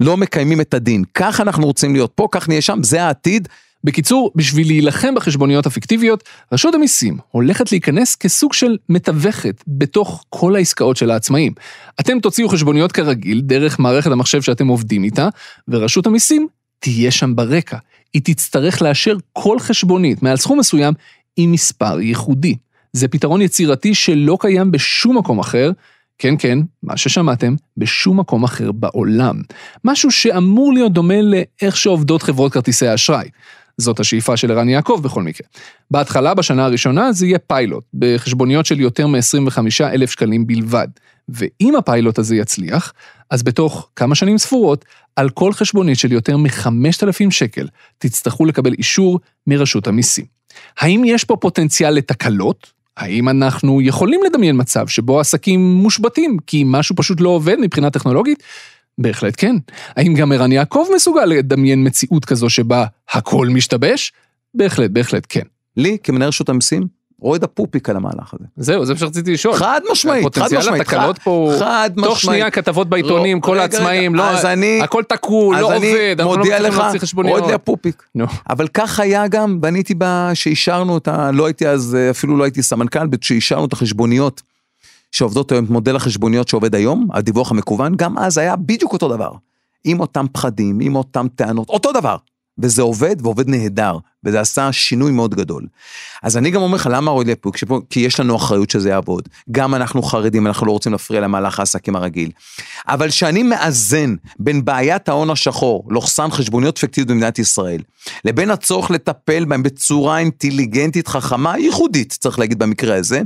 לא 0.00 0.16
מקיימים 0.16 0.60
את 0.60 0.74
הדין. 0.74 1.04
כך 1.14 1.40
אנחנו 1.40 1.66
רוצים 1.66 1.92
להיות 1.92 2.12
פה, 2.14 2.28
כך 2.30 2.48
נהיה 2.48 2.60
שם, 2.60 2.82
זה 2.82 3.02
העתיד. 3.02 3.48
בקיצור, 3.84 4.32
בשביל 4.34 4.66
להילחם 4.66 5.14
בחשבוניות 5.14 5.66
הפיקטיביות, 5.66 6.24
רשות 6.52 6.74
המיסים 6.74 7.18
הולכת 7.30 7.72
להיכנס 7.72 8.16
כסוג 8.16 8.52
של 8.52 8.76
מתווכת 8.88 9.64
בתוך 9.66 10.24
כל 10.28 10.56
העסקאות 10.56 10.96
של 10.96 11.10
העצמאים. 11.10 11.52
אתם 12.00 12.20
תוציאו 12.20 12.48
חשבוניות 12.48 12.92
כרגיל 12.92 13.40
דרך 13.40 13.78
מערכת 13.78 14.10
המחשב 14.10 14.42
שאתם 14.42 14.68
עובדים 14.68 15.04
איתה, 15.04 15.28
ורשות 15.68 16.06
המיסים 16.06 16.48
תהיה 16.78 17.10
שם 17.10 17.36
ברקע. 17.36 17.76
היא 18.14 18.22
תצטרך 18.24 18.82
לאשר 18.82 19.16
כל 19.32 19.58
חשבונית 19.58 20.22
מעל 20.22 20.36
סכום 20.36 20.58
מסוים 20.58 20.94
עם 21.36 21.52
מספר 21.52 22.00
ייחודי. 22.00 22.56
זה 22.92 23.08
פתרון 23.08 23.42
יצירתי 23.42 23.94
שלא 23.94 24.38
קיים 24.40 24.70
בשום 24.70 25.18
מקום 25.18 25.38
אחר, 25.38 25.70
כן, 26.18 26.34
כן, 26.38 26.58
מה 26.82 26.96
ששמעתם, 26.96 27.54
בשום 27.76 28.20
מקום 28.20 28.44
אחר 28.44 28.72
בעולם. 28.72 29.42
משהו 29.84 30.10
שאמור 30.10 30.72
להיות 30.72 30.92
דומה 30.92 31.20
לאיך 31.22 31.76
שעובדות 31.76 32.22
חברות 32.22 32.52
כרטיסי 32.52 32.86
האשראי. 32.86 33.28
זאת 33.78 34.00
השאיפה 34.00 34.36
של 34.36 34.50
ערן 34.50 34.68
יעקב 34.68 35.00
בכל 35.02 35.22
מקרה. 35.22 35.46
בהתחלה, 35.90 36.34
בשנה 36.34 36.64
הראשונה, 36.64 37.12
זה 37.12 37.26
יהיה 37.26 37.38
פיילוט, 37.38 37.84
בחשבוניות 37.94 38.66
של 38.66 38.80
יותר 38.80 39.06
מ-25 39.06 39.58
אלף 39.80 40.10
שקלים 40.10 40.46
בלבד. 40.46 40.88
ואם 41.28 41.76
הפיילוט 41.76 42.18
הזה 42.18 42.36
יצליח, 42.36 42.92
אז 43.30 43.42
בתוך 43.42 43.88
כמה 43.96 44.14
שנים 44.14 44.38
ספורות, 44.38 44.84
על 45.16 45.30
כל 45.30 45.52
חשבונית 45.52 45.98
של 45.98 46.12
יותר 46.12 46.36
מ-5,000 46.36 47.30
שקל, 47.30 47.68
תצטרכו 47.98 48.44
לקבל 48.44 48.72
אישור 48.72 49.20
מרשות 49.46 49.86
המיסים. 49.86 50.24
האם 50.78 51.02
יש 51.06 51.24
פה 51.24 51.36
פוטנציאל 51.36 51.90
לתקלות? 51.94 52.77
האם 52.98 53.28
אנחנו 53.28 53.80
יכולים 53.82 54.20
לדמיין 54.26 54.60
מצב 54.60 54.88
שבו 54.88 55.20
עסקים 55.20 55.60
מושבתים 55.60 56.36
כי 56.46 56.62
משהו 56.66 56.96
פשוט 56.96 57.20
לא 57.20 57.28
עובד 57.28 57.56
מבחינה 57.60 57.90
טכנולוגית? 57.90 58.42
בהחלט 58.98 59.34
כן. 59.36 59.56
האם 59.96 60.14
גם 60.14 60.32
ערן 60.32 60.52
יעקב 60.52 60.86
מסוגל 60.94 61.24
לדמיין 61.24 61.86
מציאות 61.86 62.24
כזו 62.24 62.50
שבה 62.50 62.84
הכל 63.10 63.48
משתבש? 63.48 64.12
בהחלט, 64.54 64.90
בהחלט 64.90 65.26
כן. 65.28 65.42
לי, 65.76 65.96
כמנהל 66.02 66.28
רשות 66.28 66.48
המיסים, 66.48 66.82
רועד 67.20 67.44
הפופיק 67.44 67.88
על 67.90 67.96
המהלך 67.96 68.34
הזה. 68.34 68.44
זהו, 68.56 68.84
זה 68.84 68.92
מה 68.92 68.98
שרציתי 68.98 69.32
לשאול. 69.32 69.54
חד 69.54 69.80
משמעית, 69.92 70.24
חד 70.24 70.32
פוטנציאל 70.32 70.60
משמעית. 70.60 70.80
התקלות 70.82 71.18
פה, 71.18 71.30
הוא- 71.30 71.58
חד 71.58 71.90
משמעית. 71.92 72.10
תוך 72.10 72.20
שנייה 72.20 72.50
כתבות 72.50 72.88
בעיתונים, 72.88 73.36
לא, 73.36 73.42
כל 73.42 73.52
רגע, 73.52 73.62
העצמאים, 73.62 74.14
רגע, 74.14 74.24
לא, 74.24 74.30
אז 74.30 74.44
אני- 74.44 74.80
הכל 74.82 75.02
תקול, 75.08 75.58
לא 75.58 75.72
אז 75.72 75.76
אני 75.82 75.90
עובד, 75.90 76.14
אנחנו 76.18 76.32
לא 76.32 76.38
מודיע 76.38 76.54
מצליחים 76.56 76.78
לך, 76.78 76.84
להוציא 76.84 76.98
חשבוניות. 77.00 77.38
רועד 77.38 77.48
לי 77.50 77.54
הפופיק. 77.54 78.02
נו. 78.14 78.24
אבל 78.50 78.68
כך 78.68 79.00
היה 79.00 79.28
גם, 79.28 79.58
ואני 79.62 79.78
הייתי 79.78 79.94
בה, 79.94 80.30
שאישרנו 80.34 80.94
אותה, 80.94 81.30
לא 81.30 81.46
הייתי 81.46 81.68
אז, 81.68 81.96
אפילו 82.10 82.36
לא 82.36 82.44
הייתי 82.44 82.62
סמנכ"ל, 82.62 82.98
שאישרנו 83.20 83.64
את 83.64 83.72
החשבוניות 83.72 84.42
שעובדות 85.12 85.52
היום, 85.52 85.64
את 85.64 85.70
מודל 85.70 85.96
החשבוניות 85.96 86.48
שעובד 86.48 86.74
היום, 86.74 87.08
הדיווח 87.14 87.50
המקוון, 87.50 87.94
גם 87.96 88.18
אז 88.18 88.38
היה 88.38 88.56
בדיוק 88.56 88.92
אותו 88.92 89.08
דבר. 89.08 89.30
עם 89.84 90.00
אותם 90.00 90.26
פחדים, 90.32 90.80
עם 90.80 90.96
אותם 90.96 91.26
טענות, 91.34 91.68
אותו 91.68 91.92
דבר. 91.92 92.16
וזה 92.58 92.82
עובד, 92.82 93.16
ועובד 93.22 93.48
נהדר, 93.48 93.96
וזה 94.28 94.40
עשה 94.40 94.72
שינוי 94.72 95.12
מאוד 95.12 95.34
גדול. 95.34 95.66
אז 96.22 96.36
אני 96.36 96.50
גם 96.50 96.62
אומר 96.62 96.74
לך, 96.74 96.88
למה 96.92 97.10
רועד 97.10 97.26
לי 97.26 97.32
הפופיק? 97.32 97.56
שפה- 97.56 97.80
כי 97.90 98.00
יש 98.00 98.20
לנו 98.20 98.36
אחריות 98.36 98.70
שזה 98.70 98.88
יעבוד. 98.88 99.28
גם 99.50 99.74
אנחנו 99.74 100.02
חרדים, 100.02 100.46
אנחנו 100.46 100.66
לא 100.66 100.72
רוצים 100.72 100.92
להפריע 100.92 101.20
למהלך 101.20 101.58
העסקים 101.58 101.96
הרגיל. 101.96 102.30
אבל 102.88 103.08
כשאני 103.08 103.42
מאזן 103.42 104.14
בין 104.38 104.64
בעיית 104.64 105.08
ההון 105.08 105.30
השחור, 105.30 105.84
לוחסן 105.90 106.30
חשבוניות 106.30 106.78
פיקטיביות 106.78 107.08
במדינת 107.10 107.38
ישראל, 107.38 107.80
לבין 108.24 108.50
הצורך 108.50 108.90
לטפל 108.90 109.44
בהם 109.44 109.62
בצורה 109.62 110.18
אינטליגנטית, 110.18 111.08
חכמה, 111.08 111.58
ייחודית, 111.58 112.16
צריך 112.20 112.38
להגיד 112.38 112.58
במקרה 112.58 112.96
הזה, 112.96 113.20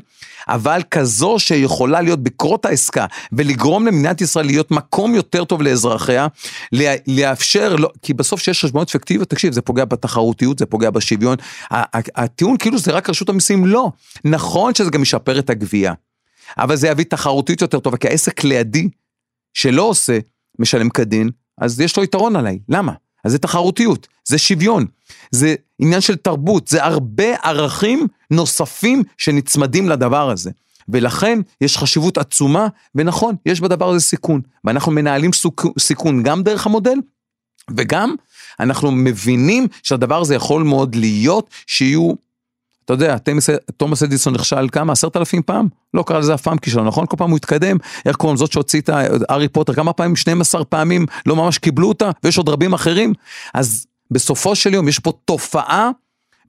אבל 0.48 0.82
כזו 0.90 1.38
שיכולה 1.38 2.00
להיות 2.00 2.22
בקרות 2.22 2.66
העסקה 2.66 3.06
ולגרום 3.32 3.86
למדינת 3.86 4.20
ישראל 4.20 4.46
להיות 4.46 4.70
מקום 4.70 5.14
יותר 5.14 5.44
טוב 5.44 5.62
לאזרחיה, 5.62 6.26
לאפשר, 7.06 7.76
לא, 7.76 7.90
כי 8.02 8.14
בסוף 8.14 8.40
שיש 8.40 8.64
חשבוניות 8.64 8.90
פיקטיביות, 8.90 9.30
תקשיב, 9.30 9.52
זה 9.52 9.60
פוגע 9.60 9.84
בתחרותיות, 9.84 10.58
זה 10.58 10.66
פוגע 10.66 10.90
בשוויון. 10.92 11.36
הטיעון 12.14 12.56
כאילו 12.56 12.78
זה 12.78 12.92
רק 12.92 13.10
רשות 13.10 13.28
המיסים, 13.28 13.66
לא. 13.66 13.90
נכון 14.24 14.74
שזה 14.74 14.90
גם 14.90 15.02
ישפר 15.02 15.38
את 15.38 15.50
הגבייה, 15.50 15.92
אבל 16.58 16.76
זה 16.76 16.88
יביא 16.88 17.04
תחרותיות 17.04 17.60
יותר 17.60 17.80
טובה, 17.80 17.96
כי 17.96 18.08
העסק 18.08 18.44
לידי, 18.44 18.88
שלא 19.54 19.82
עושה, 19.82 20.18
משלם 20.58 20.90
כדין, 20.90 21.30
אז 21.58 21.80
יש 21.80 21.96
לו 21.96 22.02
יתרון 22.02 22.36
עליי. 22.36 22.58
למה? 22.68 22.92
אז 23.24 23.32
זה 23.32 23.38
תחרותיות, 23.38 24.08
זה 24.24 24.38
שוויון, 24.38 24.86
זה 25.30 25.54
עניין 25.78 26.00
של 26.00 26.16
תרבות, 26.16 26.68
זה 26.68 26.84
הרבה 26.84 27.34
ערכים 27.42 28.06
נוספים 28.30 29.02
שנצמדים 29.18 29.88
לדבר 29.88 30.30
הזה. 30.30 30.50
ולכן 30.88 31.38
יש 31.60 31.78
חשיבות 31.78 32.18
עצומה, 32.18 32.66
ונכון, 32.94 33.34
יש 33.46 33.60
בדבר 33.60 33.90
הזה 33.90 34.00
סיכון. 34.00 34.40
ואנחנו 34.64 34.92
מנהלים 34.92 35.30
סיכון 35.78 36.22
גם 36.22 36.42
דרך 36.42 36.66
המודל, 36.66 36.98
וגם 37.76 38.14
אנחנו 38.60 38.90
מבינים 38.92 39.66
שהדבר 39.82 40.20
הזה 40.20 40.34
יכול 40.34 40.62
מאוד 40.62 40.94
להיות 40.94 41.50
שיהיו, 41.66 42.12
אתה 42.84 42.92
יודע, 42.92 43.16
תומס- 43.18 43.48
תומאס 43.76 44.02
אדיסון 44.02 44.34
נכשל 44.34 44.68
כמה? 44.72 44.92
עשרת 44.92 45.16
אלפים 45.16 45.42
פעם? 45.42 45.68
לא 45.94 46.02
קרא 46.02 46.18
לזה 46.18 46.34
אף 46.34 46.42
פעם 46.42 46.58
כישלון, 46.58 46.86
נכון? 46.86 47.06
כל 47.06 47.16
פעם 47.16 47.30
הוא 47.30 47.36
התקדם, 47.36 47.76
איך 48.06 48.16
קוראים 48.16 48.34
לזאת 48.34 48.52
שהוציא 48.52 48.80
את 48.80 48.90
הארי 49.28 49.48
פוטר, 49.48 49.74
כמה 49.74 49.92
פעמים? 49.92 50.16
12 50.16 50.64
פעמים 50.64 51.06
לא 51.26 51.36
ממש 51.36 51.58
קיבלו 51.58 51.88
אותה, 51.88 52.10
ויש 52.24 52.38
עוד 52.38 52.48
רבים 52.48 52.72
אחרים. 52.72 53.12
אז 53.54 53.86
בסופו 54.10 54.56
של 54.56 54.74
יום 54.74 54.88
יש 54.88 54.98
פה 54.98 55.12
תופעה 55.24 55.90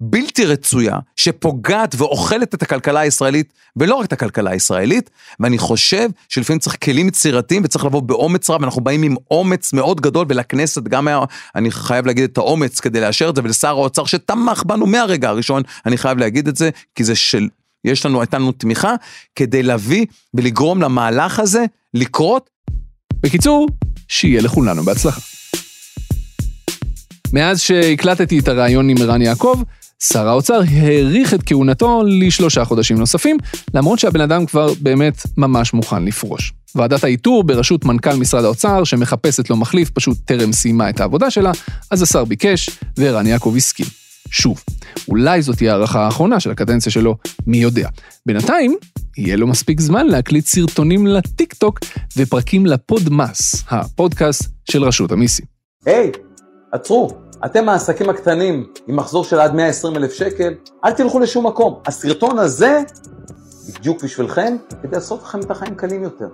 בלתי 0.02 0.46
רצויה, 0.46 1.00
שפוגעת 1.16 1.96
ואוכלת 1.98 2.54
את 2.54 2.62
הכלכלה 2.62 3.00
הישראלית, 3.00 3.54
ולא 3.78 3.96
רק 3.96 4.06
את 4.06 4.14
הכלכלה 4.14 4.52
הישראלית, 4.52 5.10
ואני 5.40 5.58
חושב 5.58 6.10
שלפעמים 6.30 6.60
צריך 6.60 6.78
כלים 6.84 7.08
יצירתיים 7.08 7.62
וצריך 7.66 7.86
לבוא 7.86 8.02
באומץ 8.02 8.50
רב, 8.50 8.64
אנחנו 8.64 8.82
באים 8.82 9.04
עם 9.04 9.16
אומץ 9.32 9.74
מאוד 9.74 10.02
גדול, 10.02 10.26
ולכנסת 10.30 10.84
גם 10.84 11.08
היה, 11.08 11.20
אני 11.56 11.72
חייב 11.72 12.06
להגיד 12.06 12.24
את 12.24 12.38
האומץ 12.38 12.80
כדי 12.80 13.02
לאשר 13.02 13.30
את 13.30 13.36
זה, 13.36 13.42
ולשר 13.44 13.68
האוצר 13.68 14.06
שתמך 14.06 14.64
בנו 14.66 14.86
מהרגע 14.86 15.30
הראשון, 15.30 15.64
אני 15.86 15.98
חייב 15.98 16.18
להגיד 16.18 16.48
את 16.48 16.56
זה, 16.56 16.70
כי 16.96 17.04
זה 17.04 17.16
של, 17.16 17.48
יש 17.86 18.06
לנו, 18.06 18.22
הייתה 18.22 18.38
לנו 18.38 18.52
תמיכה, 18.52 18.94
כדי 19.36 19.64
להביא 19.64 20.06
ולגרום 20.34 20.82
למהלך 20.82 21.40
הזה 21.40 21.66
לקרות. 21.94 22.50
בקיצור, 23.22 23.68
שיהיה 24.08 24.42
לכולנו 24.42 24.84
בהצלחה. 24.84 25.22
מאז 27.34 27.62
שהקלטתי 27.62 28.40
את 28.40 28.48
הראיון 28.48 28.90
עם 28.90 28.98
ערן 29.02 29.22
יעקב, 29.22 29.62
שר 30.08 30.28
האוצר 30.28 30.62
האריך 30.72 31.34
את 31.34 31.40
כהונתו 31.46 32.02
לשלושה 32.06 32.66
חודשים 32.66 32.98
נוספים, 32.98 33.38
למרות 33.74 34.00
שהבן 34.00 34.22
אדם 34.22 34.46
כבר 34.46 34.68
באמת 34.82 35.24
ממש 35.38 35.74
מוכן 35.74 36.06
לפרוש. 36.06 36.54
ועדת 36.76 37.04
האיתור 37.04 37.44
בראשות 37.44 37.86
מנכ"ל 37.86 38.16
משרד 38.16 38.44
האוצר, 38.44 38.84
שמחפשת 38.84 39.50
לו 39.50 39.56
מחליף, 39.56 39.90
פשוט 39.90 40.18
טרם 40.26 40.54
סיימה 40.54 40.90
את 40.90 41.00
העבודה 41.00 41.32
שלה, 41.32 41.52
אז 41.92 42.02
השר 42.02 42.26
ביקש, 42.26 42.70
וערן 42.98 43.28
יעקב 43.28 43.54
הסכים. 43.58 43.86
שוב, 44.30 44.62
אולי 45.08 45.42
זאת 45.42 45.58
תהיה 45.58 45.72
ההארכה 45.72 46.06
האחרונה 46.06 46.40
של 46.40 46.52
הקדנציה 46.52 46.92
שלו, 46.92 47.18
מי 47.48 47.58
יודע. 47.58 47.90
בינתיים, 48.26 48.76
יהיה 49.18 49.36
לו 49.36 49.48
מספיק 49.48 49.82
זמן 49.82 50.08
להקליט 50.08 50.46
סרטונים 50.46 51.08
לטיק 51.08 51.54
טוק 51.54 51.80
ופרקים 52.18 52.66
לפודמאס, 52.66 53.64
הפודקאסט 53.70 54.52
של 54.72 54.84
רשות 54.84 55.12
המיסים. 55.12 55.46
היי, 55.86 56.12
עצרו, 56.72 57.23
אתם 57.46 57.70
העסקים 57.70 58.10
הקטנים 58.10 58.68
עם 58.88 58.96
מחזור 58.96 59.24
של 59.24 59.40
עד 59.40 59.56
120 59.56 59.96
אלף 59.96 60.14
שקל, 60.14 60.54
אל 60.86 60.92
תלכו 60.92 61.20
לשום 61.20 61.48
מקום. 61.48 61.80
הסרטון 61.86 62.40
הזה 62.40 62.82
בדיוק 63.80 64.04
בשבילכם, 64.04 64.56
כדי 64.84 64.96
לעשות 64.96 65.24
לכם 65.24 65.40
את 65.40 65.52
החיים 65.52 65.76
קלים 65.76 66.04
יותר. 66.04 66.28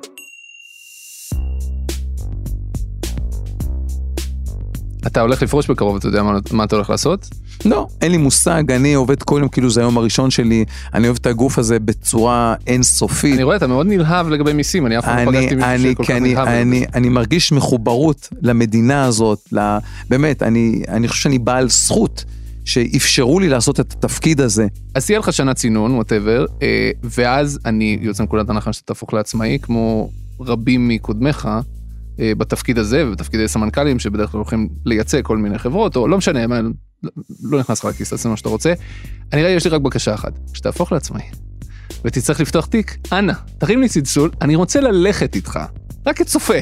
אתה 5.07 5.22
הולך 5.22 5.41
לפרוש 5.41 5.70
בקרוב, 5.70 5.95
אתה 5.95 6.07
יודע 6.07 6.24
מה, 6.24 6.39
מה 6.51 6.64
אתה 6.64 6.76
הולך 6.76 6.89
לעשות? 6.89 7.26
לא, 7.66 7.88
אין 8.01 8.12
לי 8.12 8.18
מושג, 8.18 8.72
אני 8.72 8.93
עובד 8.93 9.24
כל 9.24 9.38
יום 9.39 9.49
כאילו 9.49 9.70
זה 9.70 9.82
היום 9.82 9.97
הראשון 9.97 10.32
שלי, 10.32 10.66
אני 10.93 11.07
אוהב 11.07 11.18
את 11.22 11.26
הגוף 11.26 11.57
הזה 11.60 11.80
בצורה 11.80 12.55
אינסופית. 12.68 13.36
אני 13.36 13.43
רואה, 13.43 13.55
אתה 13.55 13.68
מאוד 13.68 13.88
נלהב 13.88 14.30
לגבי 14.30 14.53
מיסים, 14.53 14.86
אני 14.86 14.99
אף 14.99 15.05
פעם 15.05 15.18
לא 15.18 15.22
אני, 15.22 15.38
פגשתי 15.38 15.55
מישהו 15.55 15.70
אני, 15.72 15.91
שכל 15.91 16.03
כך 16.03 16.07
כי 16.07 16.18
אני, 16.18 16.34
נלהב. 16.34 16.47
אני. 16.47 16.86
אני 16.95 17.10
מרגיש 17.10 17.51
מחוברות 17.51 18.30
למדינה 18.41 19.03
הזאת, 19.05 19.39
ל, 19.51 19.78
באמת, 20.10 20.43
אני, 20.43 20.84
אני 20.88 21.07
חושב 21.07 21.24
שאני 21.24 21.39
בעל 21.39 21.70
זכות 21.70 22.26
שאפשרו 22.66 23.39
לי 23.39 23.49
לעשות 23.49 23.80
את 23.80 23.93
התפקיד 23.93 24.41
הזה. 24.41 24.68
אז 24.95 25.05
תהיה 25.05 25.20
לך 25.20 25.34
שנה 25.34 25.53
צינון, 25.53 25.91
ווטאבר, 25.91 26.45
ואז 27.03 27.60
אני 27.66 27.97
יוצא 28.01 28.24
מנקודת 28.24 28.49
הנחה 28.49 28.74
שאתה 28.74 28.88
תהפוך 28.88 29.14
לעצמאי, 29.14 29.57
כמו 29.62 30.10
רבים 30.39 30.88
מקודמיך, 30.88 31.45
אה, 31.45 31.60
בתפקיד 32.20 32.78
הזה 32.78 33.07
ובתפקידי 33.07 33.47
סמנכ"לים 33.47 33.99
שבדרך 33.99 34.32
כלל 34.32 34.38
הולכים 34.38 34.70
לייצא 34.86 35.20
כל 35.24 35.38
מיני 35.38 35.57
חברות, 35.57 35.95
או 35.95 36.07
לא 36.07 36.17
משנה, 36.17 36.47
מה, 36.47 36.59
לא 37.43 37.59
נכנס 37.59 37.80
לך 37.80 37.86
לכיס, 37.86 38.09
תעשה 38.09 38.30
מה 38.30 38.38
שאתה 38.38 38.49
רוצה. 38.49 38.74
אני 39.34 39.43
רגע, 39.43 39.53
יש 39.53 39.65
לי 39.65 39.72
רק 39.72 39.82
בקשה 39.82 40.13
אחת, 40.13 40.39
שתהפוך 40.53 40.91
לעצמאי. 40.91 41.24
ותצטרך 42.05 42.39
לפתוח 42.39 42.65
תיק, 42.65 42.97
אנא, 43.11 43.34
תרים 43.57 43.82
לי 43.82 43.89
צלצול, 43.89 44.32
אני 44.41 44.55
רוצה 44.55 44.82
ללכת 44.82 45.36
איתך, 45.36 45.59
רק 46.05 46.17
כצופה. 46.17 46.53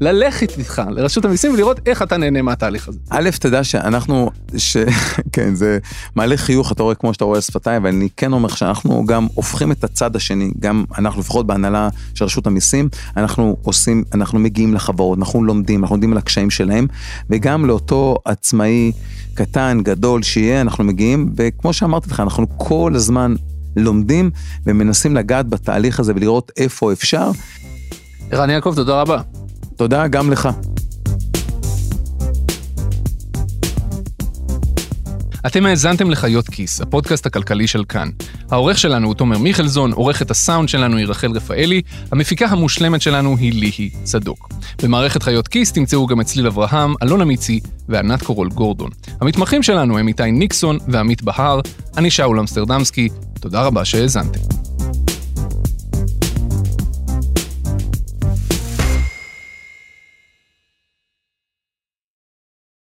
ללכת 0.00 0.58
איתך 0.58 0.82
לרשות 0.90 1.24
המיסים 1.24 1.54
ולראות 1.54 1.80
איך 1.86 2.02
אתה 2.02 2.16
נהנה 2.16 2.42
מהתהליך 2.42 2.88
הזה. 2.88 2.98
א', 3.10 3.30
תדע 3.40 3.64
שאנחנו, 3.64 4.30
ש... 4.56 4.76
כן, 5.32 5.54
זה 5.54 5.78
מעלה 6.14 6.36
חיוך, 6.36 6.72
אתה 6.72 6.82
רואה 6.82 6.94
כמו 6.94 7.14
שאתה 7.14 7.24
רואה 7.24 7.40
שפתיים, 7.40 7.82
אבל 7.82 7.90
אני 7.90 8.08
כן 8.16 8.32
אומר 8.32 8.48
שאנחנו 8.48 9.06
גם 9.06 9.26
הופכים 9.34 9.72
את 9.72 9.84
הצד 9.84 10.16
השני, 10.16 10.50
גם 10.60 10.84
אנחנו 10.98 11.20
לפחות 11.20 11.46
בהנהלה 11.46 11.88
של 12.14 12.24
רשות 12.24 12.46
המיסים, 12.46 12.88
אנחנו 13.16 13.56
עושים, 13.62 14.04
אנחנו 14.14 14.38
מגיעים 14.38 14.74
לחברות, 14.74 15.18
אנחנו 15.18 15.44
לומדים, 15.44 15.82
אנחנו 15.82 15.96
לומדים 15.96 16.12
על 16.12 16.18
הקשיים 16.18 16.50
שלהם, 16.50 16.86
וגם 17.30 17.66
לאותו 17.66 18.16
עצמאי 18.24 18.92
קטן, 19.34 19.80
גדול, 19.82 20.22
שיהיה, 20.22 20.60
אנחנו 20.60 20.84
מגיעים, 20.84 21.32
וכמו 21.36 21.72
שאמרתי 21.72 22.10
לך, 22.10 22.20
אנחנו 22.20 22.46
כל 22.56 22.92
הזמן 22.94 23.34
לומדים 23.76 24.30
ומנסים 24.66 25.16
לגעת 25.16 25.48
בתהליך 25.48 26.00
הזה 26.00 26.12
ולראות 26.16 26.52
איפה 26.56 26.92
אפשר. 26.92 27.30
ערן 28.30 28.50
יעקב, 28.50 28.72
תודה 28.76 29.00
רבה. 29.00 29.45
תודה 29.76 30.06
גם 30.06 30.30
לך. 30.30 30.48
אתם 35.46 35.66
האזנתם 35.66 36.10
לחיות 36.10 36.48
כיס, 36.48 36.80
הפודקאסט 36.80 37.26
הכלכלי 37.26 37.66
של 37.66 37.84
כאן. 37.84 38.10
העורך 38.50 38.78
שלנו 38.78 39.06
הוא 39.06 39.14
תומר 39.14 39.38
מיכלזון, 39.38 39.92
עורכת 39.92 40.30
הסאונד 40.30 40.68
שלנו 40.68 40.96
היא 40.96 41.06
רחל 41.06 41.30
רפאלי, 41.30 41.82
המפיקה 42.12 42.46
המושלמת 42.46 43.02
שלנו 43.02 43.36
היא 43.36 43.52
ליהי 43.52 43.90
צדוק. 44.02 44.48
במערכת 44.82 45.22
חיות 45.22 45.48
כיס 45.48 45.72
תמצאו 45.72 46.06
גם 46.06 46.20
את 46.20 46.26
צליל 46.26 46.46
אברהם, 46.46 46.94
אלונה 47.02 47.24
מיצי 47.24 47.60
וענת 47.88 48.22
קורול 48.22 48.48
גורדון. 48.48 48.90
המתמחים 49.20 49.62
שלנו 49.62 49.98
הם 49.98 50.08
איתי 50.08 50.30
ניקסון 50.30 50.78
ועמית 50.88 51.22
בהר, 51.22 51.60
אני 51.96 52.10
שאול 52.10 52.40
אמסטרדמסקי, 52.40 53.08
תודה 53.40 53.62
רבה 53.62 53.84
שהאזנתם. 53.84 54.65